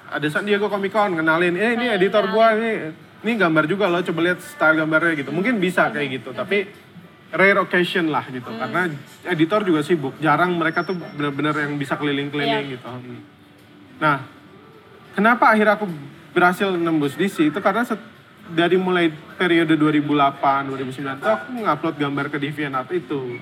ada 0.09 0.27
San 0.33 0.49
Diego 0.49 0.73
Comic 0.73 0.97
Con 0.97 1.21
ngenalin, 1.21 1.61
eh 1.61 1.77
ini 1.77 1.87
editor 1.93 2.33
gua 2.33 2.57
nih, 2.57 2.97
ini 3.29 3.33
gambar 3.37 3.69
juga 3.69 3.93
loh, 3.93 4.01
coba 4.01 4.21
lihat 4.33 4.41
style 4.41 4.81
gambarnya 4.81 5.21
gitu. 5.21 5.31
Mungkin 5.37 5.61
bisa 5.61 5.93
kayak 5.93 6.09
gitu, 6.17 6.33
tapi 6.33 6.65
rare 7.31 7.61
occasion 7.61 8.09
lah 8.09 8.25
gitu. 8.33 8.49
Karena 8.49 8.89
editor 9.29 9.69
juga 9.69 9.85
sibuk, 9.85 10.17
jarang 10.17 10.57
mereka 10.57 10.81
tuh 10.81 10.97
bener-bener 10.97 11.53
yang 11.69 11.77
bisa 11.77 12.01
keliling-keliling 12.01 12.73
Iya. 12.73 12.73
gitu. 12.81 12.89
Nah, 14.01 14.25
kenapa 15.13 15.53
akhirnya 15.53 15.77
aku 15.77 15.87
berhasil 16.31 16.71
nembus 16.75 17.19
DC 17.19 17.51
itu 17.51 17.59
karena 17.59 17.83
dari 18.51 18.75
mulai 18.75 19.11
periode 19.39 19.79
2008 19.79 20.75
2009 20.75 21.23
itu 21.23 21.29
aku 21.31 21.49
ngupload 21.63 21.97
gambar 21.99 22.27
ke 22.31 22.37
DeviantArt 22.39 22.91
itu. 22.95 23.39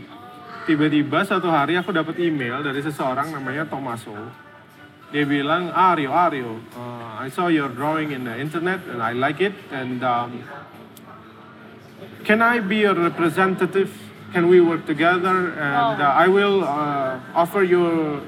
Tiba-tiba 0.69 1.25
satu 1.25 1.49
hari 1.49 1.81
aku 1.81 1.97
dapat 1.97 2.21
email 2.21 2.61
dari 2.61 2.85
seseorang 2.85 3.33
namanya 3.33 3.65
Tomaso. 3.65 4.13
Dia 5.09 5.25
bilang 5.25 5.73
Aryo 5.73 6.13
Aryo 6.13 6.61
uh, 6.77 7.25
I 7.25 7.33
saw 7.33 7.49
your 7.49 7.73
drawing 7.73 8.13
in 8.13 8.29
the 8.29 8.37
internet 8.37 8.85
and 8.85 9.01
I 9.01 9.17
like 9.17 9.41
it 9.41 9.57
and 9.73 10.05
um, 10.05 10.45
can 12.29 12.45
I 12.45 12.61
be 12.61 12.85
your 12.85 12.93
representative? 12.93 13.89
Can 14.37 14.53
we 14.53 14.61
work 14.61 14.85
together? 14.85 15.57
And 15.57 15.97
uh, 16.05 16.13
I 16.13 16.29
will 16.29 16.61
uh, 16.61 17.17
offer 17.33 17.65
your 17.65 18.21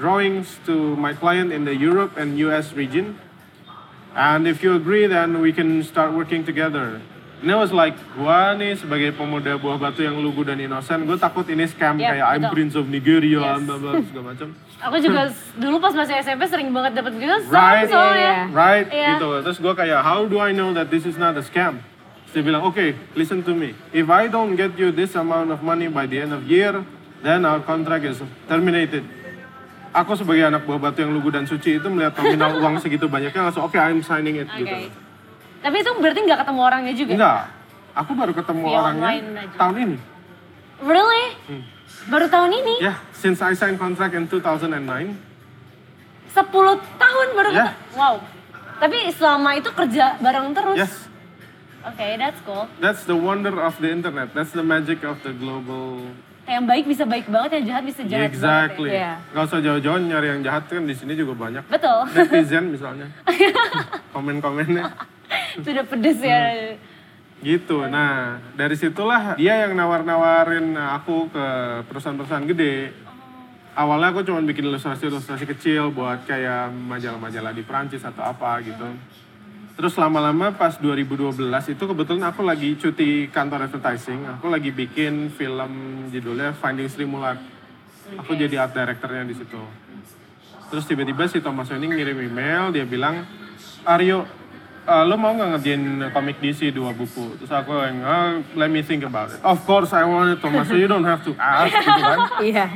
drawings 0.00 0.56
to 0.64 0.96
my 0.96 1.12
client 1.12 1.52
in 1.52 1.68
the 1.68 1.76
Europe 1.76 2.16
and 2.16 2.40
US 2.40 2.72
region 2.72 3.20
And 4.12 4.44
if 4.44 4.60
you 4.62 4.76
agree, 4.76 5.06
then 5.06 5.40
we 5.40 5.52
can 5.52 5.80
start 5.82 6.12
working 6.12 6.44
together. 6.44 7.00
And 7.42 7.50
I 7.50 7.58
was 7.58 7.74
like, 7.74 7.98
gua 8.14 8.54
nih 8.54 8.78
sebagai 8.78 9.18
pemuda 9.18 9.58
buah 9.58 9.74
batu 9.74 10.06
yang 10.06 10.14
lugu 10.14 10.46
dan 10.46 10.62
inosen, 10.62 11.02
gue 11.10 11.18
takut 11.18 11.42
ini 11.50 11.66
scam 11.66 11.98
Yep, 11.98 12.10
kayak 12.14 12.26
I'm. 12.38 12.42
Prince 12.54 12.78
of 12.78 12.86
Nigeria, 12.86 13.42
Yes. 13.42 13.66
bla 13.66 13.76
bla 13.82 13.92
segala 13.98 14.24
macam. 14.30 14.48
Aku 14.86 14.96
juga 15.02 15.20
dulu 15.58 15.76
pas 15.82 15.90
masih 15.90 16.14
SMP 16.22 16.46
sering 16.46 16.70
banget 16.70 17.02
dapat 17.02 17.18
gitu 17.18 17.34
Right, 17.50 17.90
soalnya. 17.90 18.46
right, 18.54 18.86
Iya. 18.86 19.18
gitu. 19.18 19.42
Terus 19.42 19.58
gue 19.58 19.74
kayak, 19.74 20.06
how 20.06 20.22
do 20.22 20.38
I 20.38 20.54
know 20.54 20.70
that 20.70 20.86
this 20.86 21.02
is 21.02 21.18
not 21.18 21.34
a 21.34 21.42
scam? 21.42 21.82
Terus 22.30 22.32
dia 22.38 22.42
bilang, 22.46 22.62
okay, 22.62 22.94
listen 23.18 23.42
to 23.42 23.58
me. 23.58 23.74
If 23.90 24.06
I 24.06 24.30
don't 24.30 24.54
get 24.54 24.78
you 24.78 24.94
this 24.94 25.18
amount 25.18 25.50
of 25.50 25.66
money 25.66 25.90
by 25.90 26.06
the 26.06 26.22
end 26.22 26.30
of 26.30 26.46
year, 26.46 26.78
then 27.26 27.42
our 27.42 27.58
contract 27.58 28.06
is 28.06 28.22
terminated. 28.46 29.02
Aku 29.92 30.16
sebagai 30.16 30.48
anak 30.48 30.64
buah 30.64 30.80
batu 30.80 31.04
yang 31.04 31.12
lugu 31.12 31.28
dan 31.28 31.44
suci 31.44 31.76
itu 31.76 31.88
melihat 31.92 32.16
nominal 32.16 32.56
uang 32.64 32.80
segitu 32.80 33.12
banyaknya 33.12 33.44
langsung, 33.44 33.68
oke, 33.68 33.76
I'm 33.76 34.00
signing 34.00 34.40
it 34.40 34.48
Oke. 34.48 34.64
gitu. 34.64 34.88
Tapi 35.60 35.76
itu 35.78 35.90
berarti 36.00 36.20
nggak 36.24 36.38
ketemu 36.40 36.60
orangnya 36.64 36.94
juga? 36.96 37.12
Enggak, 37.12 37.40
aku 37.92 38.10
baru 38.16 38.32
ketemu 38.32 38.62
Via 38.64 38.78
orangnya 38.80 39.10
tahun 39.60 39.74
ini. 39.76 39.96
Really? 40.82 41.24
Hmm. 41.46 41.62
Baru 42.08 42.26
tahun 42.26 42.50
ini? 42.56 42.74
Ya, 42.80 42.94
since 43.12 43.44
I 43.44 43.52
signed 43.52 43.76
contract 43.76 44.16
in 44.16 44.24
2009. 44.26 44.72
10 46.32 46.40
tahun 46.96 47.26
baru 47.36 47.48
Ya. 47.52 47.76
ketemu? 47.76 47.92
Wow. 48.00 48.14
Tapi 48.80 48.98
selama 49.12 49.50
itu 49.54 49.70
kerja 49.70 50.16
bareng 50.18 50.56
terus? 50.56 50.76
Yes, 50.80 50.94
Oke, 51.84 52.16
that's 52.16 52.40
cool. 52.48 52.64
that's 52.80 53.04
the 53.04 53.14
wonder 53.14 53.52
of 53.60 53.76
the 53.78 53.92
internet. 53.92 54.32
That's 54.32 54.50
the 54.50 54.64
magic 54.64 55.04
of 55.04 55.20
the 55.20 55.36
global. 55.36 56.16
Yang 56.42 56.64
baik 56.66 56.84
bisa 56.90 57.04
baik 57.06 57.26
banget, 57.30 57.50
yang 57.54 57.64
jahat 57.70 57.84
bisa 57.86 58.02
jahat 58.02 58.26
exactly. 58.26 58.90
banget 58.90 59.06
ya. 59.06 59.12
Gak 59.30 59.44
usah 59.46 59.60
jauh-jauh 59.62 59.98
nyari 60.02 60.26
yang 60.34 60.42
jahat 60.42 60.66
kan 60.66 60.82
di 60.82 60.94
sini 60.94 61.14
juga 61.14 61.38
banyak. 61.38 61.64
Betul. 61.70 62.02
Netizen 62.10 62.64
misalnya. 62.74 63.06
Komen-komennya. 64.14 64.84
itu 65.56 65.68
udah 65.70 65.86
pedes 65.86 66.18
ya. 66.18 66.40
Gitu. 67.42 67.78
Nah, 67.86 68.42
dari 68.58 68.74
situlah 68.74 69.38
dia 69.38 69.66
yang 69.66 69.78
nawar-nawarin 69.78 70.74
aku 70.74 71.30
ke 71.30 71.46
perusahaan-perusahaan 71.86 72.46
gede. 72.50 72.90
Awalnya 73.72 74.12
aku 74.12 74.20
cuma 74.26 74.44
bikin 74.44 74.68
ilustrasi-ilustrasi 74.68 75.48
kecil 75.48 75.94
buat 75.94 76.28
kayak 76.28 76.74
majalah-majalah 76.74 77.56
di 77.56 77.64
Prancis 77.64 78.04
atau 78.04 78.20
apa 78.20 78.60
gitu. 78.60 78.84
Terus 79.82 79.98
lama-lama 79.98 80.54
pas 80.54 80.78
2012 80.78 81.42
itu 81.74 81.82
kebetulan 81.82 82.30
aku 82.30 82.46
lagi 82.46 82.78
cuti 82.78 83.26
kantor 83.26 83.66
advertising. 83.66 84.22
Aku 84.38 84.46
lagi 84.46 84.70
bikin 84.70 85.26
film 85.34 86.06
judulnya 86.06 86.54
Finding 86.54 86.86
Sri 86.86 87.02
Mulat. 87.02 87.34
Aku 88.14 88.38
jadi 88.38 88.62
art 88.62 88.78
directornya 88.78 89.26
di 89.26 89.34
situ. 89.34 89.58
Terus 90.70 90.86
tiba-tiba 90.86 91.26
si 91.26 91.42
Thomas 91.42 91.66
ini 91.74 91.90
ngirim 91.90 92.14
email, 92.14 92.70
dia 92.70 92.86
bilang, 92.86 93.26
Aryo, 93.82 94.22
uh, 94.86 95.02
lo 95.02 95.18
mau 95.18 95.34
nggak 95.34 95.58
ngerjain 95.58 96.14
komik 96.14 96.38
DC 96.38 96.70
dua 96.70 96.94
buku? 96.94 97.42
Terus 97.42 97.50
aku 97.50 97.74
yang, 97.82 98.06
"Ah, 98.06 98.38
let 98.54 98.70
me 98.70 98.86
think 98.86 99.02
about 99.02 99.34
it. 99.34 99.42
Of 99.42 99.66
course 99.66 99.90
I 99.90 100.06
want 100.06 100.30
it, 100.30 100.38
Thomas, 100.38 100.70
so 100.70 100.78
you 100.78 100.86
don't 100.86 101.02
have 101.02 101.26
to 101.26 101.34
ask, 101.34 101.74
gitu 101.74 101.90
kan. 101.90 102.18
Iya. 102.54 102.66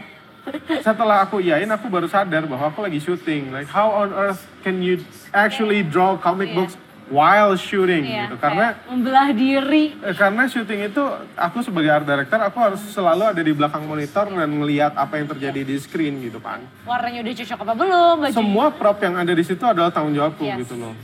Setelah 0.83 1.23
aku 1.23 1.38
iyain, 1.38 1.71
aku 1.71 1.87
baru 1.87 2.11
sadar 2.11 2.51
bahwa 2.51 2.66
aku 2.66 2.83
lagi 2.83 2.99
syuting. 2.99 3.55
Like, 3.55 3.71
how 3.71 3.95
on 3.95 4.11
earth 4.11 4.42
can 4.66 4.83
you 4.83 5.07
actually 5.31 5.87
draw 5.87 6.19
comic 6.19 6.51
books 6.51 6.75
while 7.07 7.55
shooting? 7.55 8.03
Iya, 8.03 8.27
gitu. 8.27 8.37
Karena 8.38 8.75
membelah 8.87 9.29
diri. 9.31 9.95
Eh, 9.97 10.14
karena 10.14 10.47
syuting 10.47 10.90
itu 10.90 11.03
aku 11.35 11.62
sebagai 11.62 11.90
art 11.92 12.07
director 12.07 12.38
aku 12.40 12.59
harus 12.59 12.81
selalu 12.90 13.23
ada 13.31 13.42
di 13.42 13.53
belakang 13.55 13.87
monitor 13.87 14.27
dan 14.27 14.51
ngelihat 14.51 14.92
apa 14.92 15.14
yang 15.16 15.31
terjadi 15.31 15.61
di 15.62 15.77
screen 15.79 16.19
gitu 16.21 16.42
kan. 16.42 16.62
Warnanya 16.83 17.23
udah 17.23 17.35
cocok 17.35 17.59
apa 17.62 17.75
belum? 17.75 18.14
Baju 18.23 18.35
Semua 18.35 18.66
prop 18.71 18.99
yang 19.01 19.14
ada 19.16 19.33
di 19.33 19.45
situ 19.45 19.62
adalah 19.62 19.90
tanggung 19.90 20.14
jawabku 20.14 20.42
Yes. 20.42 20.66
gitu 20.66 20.75
loh. 20.77 20.95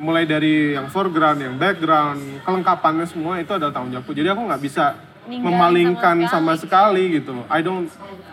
Mulai 0.00 0.24
dari 0.24 0.72
yang 0.72 0.88
foreground, 0.88 1.44
yang 1.44 1.56
background, 1.60 2.40
kelengkapannya 2.40 3.04
semua 3.04 3.36
itu 3.36 3.52
adalah 3.52 3.68
tanggung 3.68 3.92
jawabku. 3.92 4.16
Jadi 4.16 4.28
aku 4.32 4.42
nggak 4.48 4.62
bisa 4.64 4.96
Ninggalin 5.28 5.44
memalingkan 5.44 6.16
sama 6.24 6.32
sama 6.32 6.52
sekali. 6.56 7.04
sekali, 7.12 7.20
gitu 7.20 7.30
loh. 7.36 7.44
I 7.52 7.60
don't, 7.60 7.84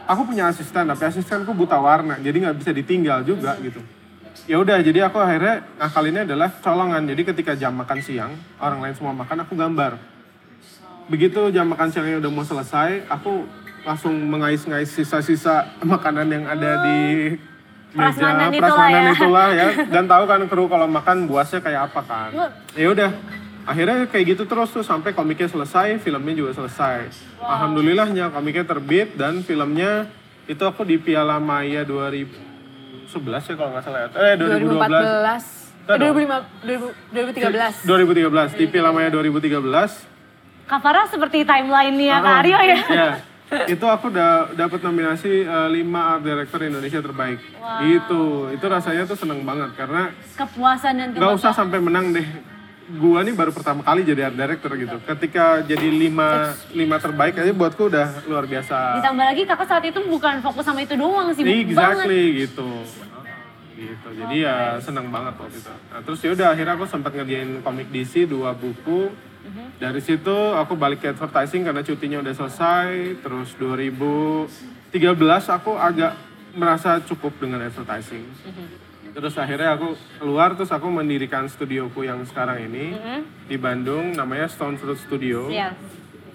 aku 0.07 0.31
punya 0.31 0.47
asisten 0.47 0.87
tapi 0.87 1.03
asistenku 1.03 1.51
buta 1.51 1.75
warna, 1.75 2.15
jadi 2.23 2.47
nggak 2.47 2.57
bisa 2.63 2.71
ditinggal 2.71 3.27
juga 3.27 3.59
gitu. 3.59 3.83
Ya 4.47 4.63
udah, 4.63 4.79
jadi 4.79 5.11
aku 5.11 5.19
akhirnya 5.19 5.67
ngakalinnya 5.75 6.23
adalah 6.23 6.49
colongan. 6.63 7.03
Jadi 7.03 7.21
ketika 7.27 7.51
jam 7.59 7.75
makan 7.75 7.99
siang, 7.99 8.31
orang 8.63 8.79
lain 8.79 8.95
semua 8.95 9.11
makan, 9.11 9.43
aku 9.43 9.59
gambar. 9.59 9.99
Begitu 11.11 11.51
jam 11.51 11.67
makan 11.67 11.91
siangnya 11.91 12.23
udah 12.23 12.31
mau 12.31 12.47
selesai, 12.47 13.11
aku 13.11 13.43
langsung 13.83 14.15
mengais-ngais 14.15 14.87
sisa-sisa 14.87 15.75
makanan 15.83 16.27
yang 16.31 16.43
ada 16.47 16.71
di 16.83 16.99
meja 17.91 18.19
Prasmanan 18.19 18.51
itulah 18.51 18.71
prasmanan 18.71 19.03
ya. 19.03 19.13
itulah 19.15 19.47
ya. 19.51 19.67
Dan 19.93 20.03
tahu 20.07 20.23
kan 20.27 20.41
kru 20.47 20.63
kalau 20.71 20.87
makan 20.87 21.27
buasnya 21.27 21.59
kayak 21.59 21.91
apa 21.91 22.01
kan. 22.07 22.29
Ya 22.71 22.87
udah, 22.87 23.11
akhirnya 23.67 24.07
kayak 24.07 24.25
gitu 24.31 24.43
terus 24.47 24.71
tuh 24.71 24.83
sampai 24.83 25.11
komiknya 25.11 25.51
selesai, 25.51 25.99
filmnya 25.99 26.31
juga 26.31 26.55
selesai. 26.55 27.11
Alhamdulillahnya 27.43 28.31
komiknya 28.31 28.63
terbit 28.63 29.11
dan 29.19 29.43
filmnya 29.43 30.07
itu 30.47 30.63
aku 30.63 30.87
di 30.87 30.95
Piala 30.95 31.35
Maya 31.43 31.83
2011 33.07 33.47
ya 33.47 33.55
kalau 33.55 33.69
nggak 33.71 33.83
salah 33.83 33.99
ya. 33.99 34.07
Eh 34.11 34.33
2012. 34.35 34.67
2014. 34.67 35.43
Enggak 35.79 35.87
Eh, 35.87 35.97
dong. 35.97 36.15
2005, 36.19 36.43
2013. 37.15 37.73
2013 37.87 38.49
di 38.53 38.65
Piala 38.67 38.91
Maya 38.91 39.07
2013 39.07 39.91
Kak 40.67 40.83
Farah 40.83 41.07
seperti 41.07 41.47
timeline-nya 41.47 42.19
Kak 42.19 42.35
Aryo 42.43 42.59
ya. 42.59 42.77
Ya, 42.91 43.09
itu 43.65 43.85
aku 43.87 44.11
udah 44.11 44.51
dapat 44.51 44.83
nominasi 44.83 45.47
5 45.47 45.71
art 45.95 46.21
director 46.21 46.59
Indonesia 46.61 46.99
terbaik. 46.99 47.39
Itu, 47.81 48.51
itu 48.51 48.65
rasanya 48.67 49.07
tuh 49.07 49.15
seneng 49.15 49.39
banget 49.41 49.71
karena 49.73 50.11
Kepuasan 50.35 50.93
dan 50.93 51.07
nggak 51.15 51.33
usah 51.33 51.55
sampai 51.55 51.79
menang 51.79 52.11
deh. 52.11 52.27
Gua 52.95 53.19
nih 53.19 53.35
baru 53.35 53.51
pertama 53.51 53.83
kali 53.83 54.07
jadi 54.07 54.31
art 54.31 54.37
director 54.39 54.71
gitu. 54.79 54.97
Ketika 55.03 55.59
jadi 55.67 55.87
lima 55.91 56.55
lima 56.71 56.95
terbaik 56.95 57.35
aja 57.35 57.51
buatku 57.51 57.91
udah 57.91 58.23
luar 58.31 58.47
biasa. 58.47 59.03
Ditambah 59.03 59.25
lagi 59.27 59.43
kakak 59.43 59.67
saat 59.67 59.83
itu 59.83 59.99
bukan 60.07 60.39
fokus 60.39 60.63
sama 60.63 60.79
itu 60.79 60.95
doang, 60.95 61.27
banget. 61.35 61.67
Exactly 61.67 62.23
gitu. 62.47 62.69
Gitu. 63.77 64.07
Jadi 64.17 64.35
ya 64.41 64.79
seneng 64.81 65.11
banget 65.11 65.37
waktu 65.37 65.59
itu. 65.59 65.69
Nah, 65.69 65.99
terus 66.01 66.19
ya 66.23 66.29
udah 66.33 66.47
akhirnya 66.55 66.73
aku 66.79 66.85
sempat 66.89 67.11
ngerjain 67.13 67.61
komik 67.61 67.91
DC 67.91 68.25
dua 68.25 68.55
buku. 68.55 69.11
Mhm. 69.47 69.77
Dari 69.77 70.01
situ 70.01 70.37
aku 70.55 70.73
balik 70.79 71.03
ke 71.03 71.11
advertising 71.13 71.67
karena 71.67 71.83
cutinya 71.83 72.17
udah 72.23 72.33
selesai. 72.33 73.19
Terus 73.21 73.49
2013 73.59 75.45
aku 75.51 75.75
agak 75.75 76.15
merasa 76.57 76.97
cukup 77.05 77.37
dengan 77.37 77.61
advertising. 77.67 78.25
Terus 79.17 79.33
akhirnya 79.33 79.73
aku 79.73 79.97
keluar 80.21 80.53
terus 80.53 80.69
aku 80.69 80.93
mendirikan 80.93 81.49
studioku 81.49 82.05
yang 82.05 82.21
sekarang 82.21 82.69
ini 82.69 82.93
di 83.49 83.57
Bandung 83.57 84.13
namanya 84.13 84.45
Stone 84.45 84.77
Fruit 84.77 84.93
Studio. 84.95 85.49
Mhm. 85.49 85.57
Iya. 85.57 85.69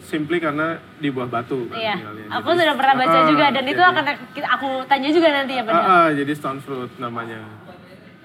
Simply 0.02 0.42
karena 0.42 0.82
di 0.98 1.06
buah 1.06 1.30
batu. 1.30 1.70
kan 1.70 1.78
Iya, 1.78 1.94
tinggalnya. 1.94 2.26
aku 2.26 2.48
Jadi- 2.48 2.58
sudah 2.58 2.74
pernah 2.74 2.94
baca 2.98 3.18
Ah, 3.22 3.26
juga 3.30 3.44
dan 3.48 3.64
itu 3.64 3.78
jadi- 3.78 3.90
akan 3.94 4.04
aku 4.50 4.68
tanya 4.84 5.08
juga 5.14 5.28
nanti 5.30 5.52
ya 5.54 5.62
benar. 5.62 5.78
Ah, 5.78 5.86
ah, 5.86 6.08
jadi 6.10 6.32
stone 6.34 6.58
fruit 6.58 6.90
namanya. 6.98 7.38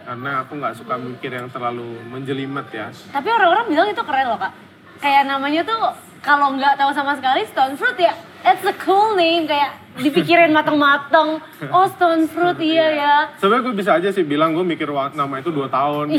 Karena 0.02 0.32
aku 0.42 0.52
nggak 0.58 0.74
suka 0.74 0.94
mikir 0.98 1.30
yang 1.30 1.48
terlalu 1.54 1.86
menjelimet 2.10 2.68
ya. 2.74 2.90
Tapi 3.14 3.30
orang-orang 3.30 3.66
bilang 3.70 3.88
itu 3.88 4.02
keren 4.02 4.26
loh 4.26 4.42
kak. 4.42 4.54
Kayak 4.98 5.24
namanya 5.30 5.62
tuh 5.62 5.82
kalau 6.28 6.60
nggak 6.60 6.76
tahu 6.76 6.92
sama 6.92 7.16
sekali 7.16 7.48
stone 7.48 7.80
fruit 7.80 7.96
ya, 7.96 8.12
it's 8.44 8.68
a 8.68 8.76
cool 8.84 9.16
name 9.16 9.48
kayak 9.48 9.80
dipikirin 9.96 10.52
mateng-mateng. 10.52 11.40
Oh 11.72 11.88
stone 11.88 12.28
fruit 12.28 12.60
iya 12.60 12.88
ya. 12.92 13.16
Sebenarnya 13.40 13.64
gue 13.72 13.76
bisa 13.80 13.92
aja 13.96 14.12
sih 14.12 14.28
bilang 14.28 14.52
gue 14.52 14.68
mikir 14.68 14.92
nama 14.92 15.40
itu 15.40 15.56
dua 15.56 15.72
tahun. 15.72 16.12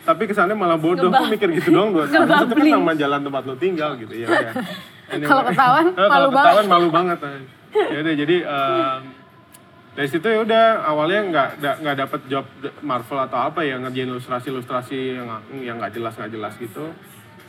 Tapi 0.00 0.22
kesannya 0.28 0.52
malah 0.52 0.76
bodoh, 0.76 1.08
gue 1.08 1.28
mikir 1.32 1.48
gitu 1.56 1.72
doang 1.72 1.96
dua 1.96 2.04
tahun. 2.04 2.28
Itu 2.28 2.54
kan 2.60 2.68
nama 2.68 2.92
jalan 2.92 3.20
tempat 3.24 3.42
lo 3.48 3.54
tinggal 3.56 3.96
gitu 3.96 4.12
ya. 4.12 4.28
Anyway. 5.08 5.24
Kalau 5.26 5.42
ketahuan, 5.48 5.86
Eh, 5.96 6.08
kalau 6.12 6.28
malu 6.28 6.36
ketahuan 6.36 6.66
malu 6.68 6.88
banget. 6.92 7.18
Ya 7.72 7.98
udah 8.04 8.14
jadi 8.14 8.36
dari 9.90 10.06
situ 10.06 10.22
ya 10.22 10.46
udah 10.46 10.86
awalnya 10.86 11.20
nggak 11.58 11.76
nggak 11.82 11.96
dapet 11.98 12.20
job 12.30 12.46
Marvel 12.78 13.18
atau 13.26 13.50
apa 13.50 13.66
ya 13.66 13.74
ngerjain 13.82 14.06
ilustrasi 14.06 14.46
ilustrasi 14.54 15.18
yang 15.18 15.28
yang 15.58 15.76
nggak 15.82 15.98
jelas 15.98 16.14
nggak 16.14 16.30
jelas 16.30 16.54
gitu 16.62 16.94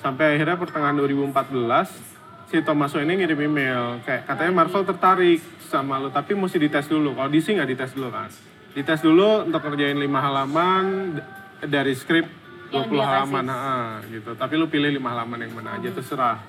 sampai 0.02 0.36
akhirnya 0.36 0.58
pertengahan 0.58 0.98
2014 0.98 2.52
si 2.52 2.60
Thomas 2.66 2.92
Wayne 2.92 3.16
ini 3.16 3.24
ngirim 3.24 3.40
email. 3.48 4.02
Kayak 4.04 4.28
katanya 4.28 4.52
Marvel 4.52 4.84
tertarik 4.84 5.40
sama 5.72 6.02
lu 6.02 6.12
tapi 6.12 6.36
mesti 6.36 6.58
dites 6.60 6.90
dulu. 6.90 7.16
Kalau 7.16 7.30
DC 7.32 7.56
nggak 7.56 7.70
dites 7.70 7.94
dulu 7.96 8.10
kan? 8.12 8.28
Dites 8.76 9.00
dulu 9.00 9.48
untuk 9.48 9.62
ngerjain 9.64 9.96
lima 9.96 10.20
halaman 10.20 11.16
dari 11.64 11.94
skrip 11.96 12.28
20 12.72 12.76
Yang 12.76 12.88
dia 12.92 13.06
halaman 13.08 13.46
ah, 13.48 13.96
gitu. 14.10 14.32
Tapi 14.36 14.54
lu 14.60 14.68
pilih 14.68 14.92
lima 14.92 15.16
halaman 15.16 15.48
yang 15.48 15.54
mana 15.56 15.80
aja 15.80 15.90
terserah. 15.94 16.40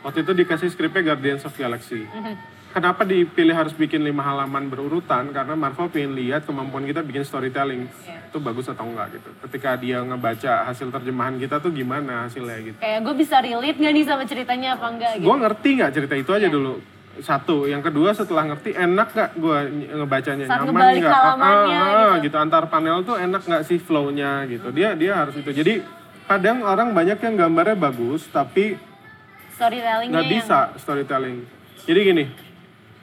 Waktu 0.00 0.24
itu 0.24 0.32
dikasih 0.32 0.72
skripnya 0.72 1.12
Guardians 1.12 1.44
of 1.44 1.52
Galaxy 1.52 2.08
Kenapa 2.70 3.02
dipilih 3.02 3.50
harus 3.50 3.74
bikin 3.74 4.06
lima 4.06 4.22
halaman 4.22 4.70
berurutan? 4.70 5.34
Karena 5.34 5.58
Marvel 5.58 5.90
pengen 5.90 6.14
lihat 6.14 6.46
kemampuan 6.46 6.86
kita 6.86 7.02
bikin 7.02 7.26
storytelling 7.26 7.90
itu 8.06 8.38
bagus 8.38 8.70
atau 8.70 8.86
enggak 8.86 9.18
gitu. 9.18 9.26
Ketika 9.42 9.74
dia 9.74 9.98
ngebaca 10.00 10.70
hasil 10.70 10.86
terjemahan 10.88 11.34
kita 11.34 11.58
tuh 11.58 11.74
gimana 11.74 12.30
hasilnya 12.30 12.62
gitu. 12.62 12.78
Kayak 12.78 13.02
gue 13.02 13.14
bisa 13.18 13.42
relate 13.42 13.74
gak 13.74 13.90
nih 13.90 14.04
sama 14.06 14.22
ceritanya 14.22 14.78
apa 14.78 14.86
enggak 14.86 15.12
gitu. 15.18 15.26
Gue 15.26 15.36
ngerti 15.36 15.68
nggak 15.82 15.92
cerita 15.92 16.14
itu 16.14 16.30
aja 16.30 16.46
dulu. 16.46 16.74
Satu, 17.20 17.66
yang 17.66 17.82
kedua 17.82 18.14
setelah 18.14 18.46
ngerti 18.46 18.70
enak 18.70 19.08
nggak 19.10 19.30
gue 19.34 19.58
ngebacanya 19.98 20.44
Saat 20.46 20.62
nyaman 20.62 20.70
ngebalik 20.70 21.02
nggak? 21.02 21.14
halamannya 21.18 21.80
ah, 21.82 22.14
gitu. 22.22 22.36
Antar 22.38 22.64
panel 22.70 23.02
tuh 23.02 23.16
enak 23.18 23.42
nggak 23.42 23.62
sih 23.66 23.82
flow-nya 23.82 24.46
gitu. 24.46 24.70
Dia 24.70 24.94
dia 24.94 25.18
harus 25.18 25.34
itu. 25.34 25.50
Jadi 25.50 25.82
kadang 26.24 26.62
orang 26.62 26.94
banyak 26.94 27.18
yang 27.18 27.34
gambarnya 27.34 27.74
bagus 27.74 28.30
tapi 28.30 28.78
Storytellingnya 29.58 30.14
nggak 30.14 30.22
yang- 30.22 30.34
bisa 30.38 30.58
storytelling. 30.78 31.38
Jadi 31.82 31.98
gini, 32.06 32.24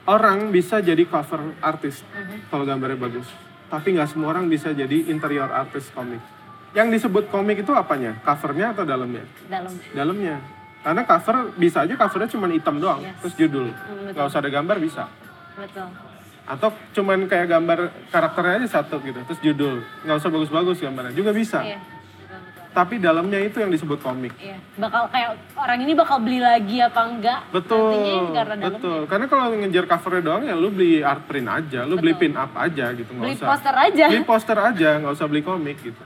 orang 0.08 0.48
bisa 0.48 0.80
jadi 0.80 1.04
cover 1.04 1.52
artist 1.60 2.00
Mhm. 2.08 2.48
kalau 2.48 2.64
gambarnya 2.64 2.96
bagus, 2.98 3.28
tapi 3.68 3.92
nggak 3.92 4.08
semua 4.08 4.32
orang 4.32 4.48
bisa 4.48 4.72
jadi 4.72 5.04
interior 5.06 5.46
artist 5.46 5.92
komik. 5.92 6.18
Yang 6.72 6.88
disebut 7.00 7.28
komik 7.28 7.60
itu 7.60 7.72
apanya? 7.72 8.16
Covernya 8.22 8.72
atau 8.72 8.84
dalamnya? 8.84 9.24
dalam. 9.46 9.72
Dalamnya. 9.90 10.36
Karena 10.78 11.02
cover 11.04 11.36
bisa 11.54 11.82
aja 11.82 11.94
covernya 11.94 12.28
cuma 12.30 12.48
hitam 12.48 12.76
doang, 12.78 13.02
Yes. 13.02 13.16
terus 13.20 13.34
judul. 13.36 13.68
betul. 13.68 14.12
Nggak 14.14 14.26
usah 14.26 14.40
ada 14.40 14.50
gambar 14.50 14.76
bisa. 14.78 15.04
Betul. 15.54 15.88
Atau 16.48 16.68
cuman 16.94 17.28
kayak 17.28 17.46
gambar 17.46 17.78
karakternya 18.08 18.64
aja 18.64 18.80
satu 18.80 18.96
gitu, 19.02 19.20
terus 19.22 19.40
judul. 19.42 19.84
Nggak 20.02 20.16
usah 20.16 20.30
bagus-bagus 20.30 20.80
gambarnya, 20.80 21.12
juga 21.12 21.30
bisa. 21.30 21.60
Iya. 21.60 21.76
Betul, 22.78 22.94
betul. 22.94 23.00
Tapi 23.00 23.02
dalamnya 23.02 23.38
itu 23.40 23.56
yang 23.58 23.70
disebut 23.70 23.98
komik. 23.98 24.32
Iya. 24.38 24.56
Bakal 24.78 25.02
kayak 25.10 25.30
orang 25.54 25.78
ini 25.82 25.92
bakal 25.92 26.18
beli 26.18 26.38
lagi 26.38 26.78
apa 26.78 27.00
enggak? 27.04 27.40
Betul, 27.50 27.90
Nantinya 27.90 28.20
karena 28.32 28.54
betul. 28.70 29.00
Karena 29.06 29.26
kalau 29.26 29.44
ngejar 29.52 29.84
covernya 29.86 30.22
doang 30.22 30.42
ya 30.44 30.54
lu 30.54 30.68
beli 30.70 31.02
art 31.02 31.22
print 31.26 31.48
aja, 31.48 31.80
lu 31.82 31.94
beli 31.96 32.14
pin 32.14 32.34
up 32.34 32.54
aja 32.54 32.86
gitu, 32.94 33.10
nggak 33.10 33.24
beli 33.24 33.34
usah. 33.34 33.48
poster 33.50 33.74
aja. 33.74 34.04
Beli 34.06 34.22
poster 34.22 34.58
aja, 34.58 34.88
nggak 34.98 35.12
usah 35.12 35.26
beli 35.26 35.42
komik 35.42 35.78
gitu. 35.82 36.02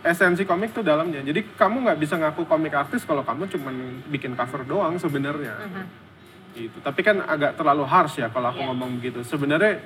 Esensi 0.00 0.44
komik 0.44 0.72
tuh 0.72 0.80
dalamnya. 0.80 1.20
Jadi 1.20 1.44
kamu 1.56 1.84
nggak 1.84 1.98
bisa 1.98 2.16
ngaku 2.16 2.44
komik 2.44 2.72
artis 2.72 3.04
kalau 3.04 3.20
kamu 3.20 3.48
cuman 3.48 3.74
bikin 4.08 4.32
cover 4.32 4.64
doang 4.64 4.96
sebenarnya. 4.96 5.56
Gitu. 6.50 6.76
Tapi 6.80 7.00
kan 7.00 7.20
agak 7.22 7.54
terlalu 7.54 7.84
harsh 7.84 8.18
ya 8.18 8.28
kalau 8.28 8.48
aku 8.48 8.60
Iya. 8.60 8.68
ngomong 8.72 8.90
begitu. 8.96 9.20
Sebenarnya 9.22 9.80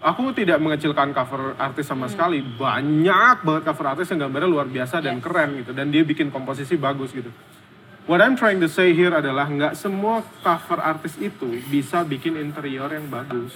aku 0.00 0.32
tidak 0.32 0.58
mengecilkan 0.58 1.12
cover 1.12 1.54
artis 1.54 1.84
sama 1.84 2.08
Hmm. 2.08 2.12
sekali. 2.12 2.38
Banyak 2.40 3.36
banget 3.40 3.62
cover 3.64 3.86
artis 3.88 4.08
yang 4.08 4.20
gambarnya 4.22 4.48
luar 4.48 4.66
biasa 4.66 4.98
dan 4.98 5.20
keren 5.20 5.56
gitu. 5.56 5.70
Dan 5.70 5.88
dia 5.88 6.02
bikin 6.02 6.28
komposisi 6.28 6.74
bagus 6.74 7.12
gitu. 7.12 7.28
What 8.04 8.18
I'm 8.18 8.34
trying 8.34 8.58
to 8.58 8.66
say 8.66 8.90
here 8.90 9.12
adalah 9.12 9.46
nggak 9.46 9.72
semua 9.72 10.24
cover 10.40 10.80
artis 10.80 11.14
itu 11.16 11.60
bisa 11.66 12.02
bikin 12.02 12.34
interior 12.34 12.88
yang 12.88 13.06
bagus. 13.06 13.54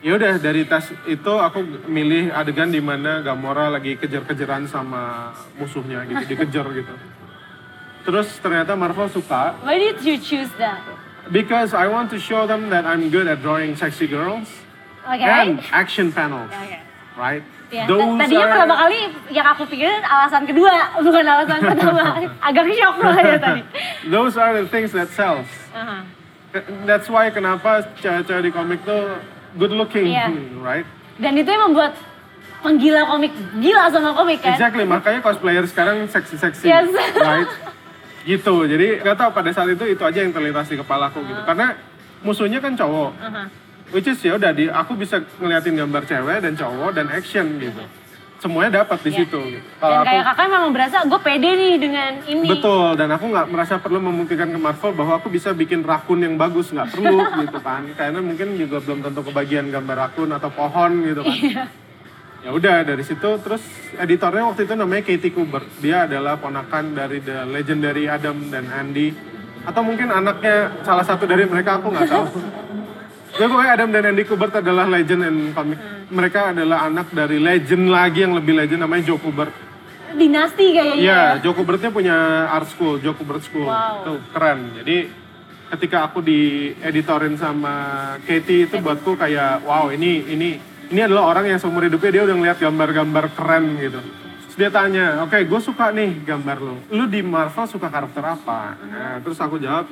Ya 0.00 0.16
udah 0.16 0.40
dari 0.40 0.64
tes 0.64 0.88
itu 1.04 1.32
aku 1.36 1.60
milih 1.84 2.32
adegan 2.32 2.72
di 2.72 2.80
mana 2.80 3.20
Gamora 3.20 3.68
lagi 3.68 3.94
kejar-kejaran 3.94 4.64
sama 4.64 5.28
musuhnya 5.54 6.08
gitu, 6.08 6.24
dikejar 6.26 6.66
gitu. 6.78 6.94
Terus 8.00 8.32
ternyata 8.40 8.72
Marvel 8.72 9.10
suka 9.10 9.60
Why 9.60 9.76
did 9.76 10.00
you 10.00 10.16
choose 10.16 10.48
that? 10.56 10.80
because 11.28 11.76
I 11.76 11.84
want 11.84 12.08
to 12.10 12.18
show 12.18 12.48
them 12.48 12.72
that 12.72 12.82
I'm 12.82 13.12
good 13.12 13.28
at 13.28 13.38
drawing 13.38 13.76
sexy 13.76 14.08
girls 14.08 14.48
Oke. 15.00 15.24
and 15.24 15.60
action 15.72 16.10
panels, 16.10 16.50
Oke. 16.50 16.76
right? 17.16 17.42
Ya, 17.70 17.86
Those 17.86 18.18
tadinya 18.18 18.42
are- 18.42 18.52
pertama 18.52 18.74
kali 18.76 18.98
yang 19.30 19.46
aku 19.46 19.62
pikirin 19.64 20.02
alasan 20.02 20.42
kedua, 20.42 20.74
bukan 21.06 21.22
alasan 21.24 21.58
pertama. 21.62 22.02
Agak 22.50 22.66
shock 22.74 22.96
loh 22.98 23.14
ya 23.14 23.38
tadi. 23.38 23.62
Those 24.06 24.34
are 24.34 24.52
the 24.52 24.66
things 24.66 24.90
that 24.90 25.06
sells. 25.10 25.46
Aha. 25.70 26.02
That's 26.82 27.06
why 27.06 27.30
kenapa 27.30 27.86
cewek-cewek 27.96 28.42
di 28.42 28.50
komik 28.50 28.82
tuh 28.82 29.22
good 29.54 29.70
looking, 29.70 30.10
Iya. 30.10 30.34
right? 30.58 30.82
Dan 31.16 31.38
itu 31.38 31.46
yang 31.46 31.70
membuat 31.70 31.94
penggila 32.58 33.06
komik 33.06 33.30
gila 33.56 33.86
sama 33.86 34.10
komik 34.12 34.42
kan? 34.42 34.52
Exactly, 34.52 34.82
makanya 34.82 35.22
cosplayer 35.22 35.62
sekarang 35.64 36.04
seksi-seksi, 36.04 36.66
Yes. 36.66 36.90
right? 37.16 37.46
Gitu, 38.20 38.52
jadi 38.66 39.00
nggak 39.00 39.16
tahu 39.16 39.30
pada 39.32 39.48
saat 39.48 39.70
itu 39.70 39.80
itu 39.86 40.02
aja 40.02 40.20
yang 40.20 40.28
terlintas 40.28 40.68
di 40.68 40.76
kepalaku 40.76 41.24
gitu. 41.24 41.40
Karena 41.40 41.72
musuhnya 42.20 42.60
kan 42.60 42.76
cowok, 42.76 43.16
Aha. 43.16 43.48
Which 43.90 44.06
is 44.06 44.18
ya 44.18 44.34
udah 44.34 44.50
di 44.50 44.66
aku 44.66 44.94
bisa 44.94 45.18
ngeliatin 45.36 45.74
gambar 45.76 46.02
cewek 46.04 46.38
dan 46.40 46.52
cowok 46.54 46.90
dan 46.92 47.06
action 47.08 47.46
gitu. 47.56 47.82
Semuanya 48.40 48.80
dapat 48.80 49.04
di 49.04 49.10
Iya. 49.10 49.18
situ. 49.20 49.36
Gitu. 49.50 49.60
Dan 49.60 49.76
Kalau 49.76 49.96
aku 49.96 50.06
kayak 50.06 50.24
kakak 50.24 50.46
memang 50.48 50.72
berasa 50.72 50.96
gue 51.04 51.20
pede 51.20 51.50
nih 51.52 51.74
dengan 51.76 52.12
ini. 52.24 52.46
betul 52.48 52.88
dan 52.94 53.08
aku 53.10 53.24
nggak 53.26 53.46
merasa 53.46 53.74
perlu 53.76 54.00
membuktikan 54.00 54.48
ke 54.48 54.56
Marvel 54.56 54.92
bahwa 54.94 55.12
aku 55.14 55.28
bisa 55.28 55.52
bikin 55.52 55.82
rakun 55.82 56.18
yang 56.18 56.34
bagus 56.34 56.72
nggak 56.72 56.88
perlu 56.90 57.20
gitu 57.42 57.58
kan. 57.58 57.84
Karena 57.92 58.18
mungkin 58.18 58.56
juga 58.56 58.80
belum 58.80 59.02
tentu 59.02 59.20
kebagian 59.22 59.68
gambar 59.68 59.96
rakun 60.06 60.30
atau 60.30 60.48
pohon 60.48 60.92
gitu 61.04 61.20
kan. 61.20 61.36
Iya. 61.36 61.64
ya 62.40 62.56
udah 62.56 62.80
dari 62.82 63.04
situ 63.04 63.28
terus 63.36 63.60
editornya 63.94 64.48
waktu 64.48 64.64
itu 64.64 64.72
namanya 64.72 65.04
Katie 65.04 65.28
Kubert 65.28 65.68
dia 65.76 66.08
adalah 66.08 66.40
ponakan 66.40 66.96
dari 66.96 67.20
the 67.20 67.44
legendary 67.44 68.08
Adam 68.08 68.48
dan 68.48 68.64
Andy 68.66 69.12
atau 69.60 69.84
mungkin 69.84 70.08
anaknya 70.08 70.72
salah 70.80 71.04
satu 71.04 71.28
dari 71.28 71.44
mereka 71.44 71.76
aku 71.76 71.92
nggak 71.92 72.08
tahu 72.08 72.24
ya 73.40 73.46
pokoknya 73.48 73.72
Adam 73.72 73.88
dan 73.88 74.04
Andy 74.12 74.24
Kubert 74.28 74.54
adalah 74.60 74.84
legend 74.84 75.22
in 75.24 75.36
comic 75.56 75.78
mereka 76.12 76.52
adalah 76.52 76.84
anak 76.84 77.08
dari 77.16 77.40
legend 77.40 77.88
lagi 77.88 78.28
yang 78.28 78.36
lebih 78.36 78.52
legend 78.52 78.84
namanya 78.84 79.08
Joe 79.08 79.16
Kubert 79.16 79.70
Dinasti 80.10 80.74
kayaknya. 80.74 80.98
Iya, 80.98 81.22
Joe 81.38 81.54
Kubertnya 81.54 81.90
punya 81.94 82.16
art 82.50 82.66
school, 82.66 82.98
Joe 82.98 83.14
Kubert 83.14 83.46
School. 83.46 83.70
Wow. 83.70 84.02
Itu 84.02 84.12
keren. 84.34 84.74
Jadi 84.82 84.96
ketika 85.70 86.10
aku 86.10 86.18
dieditorin 86.18 87.38
sama 87.38 87.74
Katie 88.26 88.66
itu 88.66 88.82
buatku 88.82 89.14
kayak 89.14 89.62
wow 89.62 89.86
ini 89.94 90.26
ini 90.26 90.58
ini 90.90 91.00
adalah 91.06 91.30
orang 91.30 91.54
yang 91.54 91.62
seumur 91.62 91.86
hidupnya 91.86 92.10
dia 92.10 92.22
udah 92.26 92.36
ngeliat 92.36 92.58
gambar-gambar 92.58 93.24
keren 93.38 93.78
gitu. 93.78 94.02
Terus 94.50 94.56
dia 94.58 94.70
tanya, 94.74 95.22
oke 95.22 95.38
gue 95.46 95.60
suka 95.62 95.94
nih 95.94 96.26
gambar 96.26 96.58
lo. 96.58 96.76
Lu 96.90 97.06
di 97.06 97.22
Marvel 97.22 97.70
suka 97.70 97.86
karakter 97.86 98.24
apa? 98.26 98.74
Nah, 98.82 99.22
terus 99.22 99.38
aku 99.38 99.62
jawab 99.62 99.86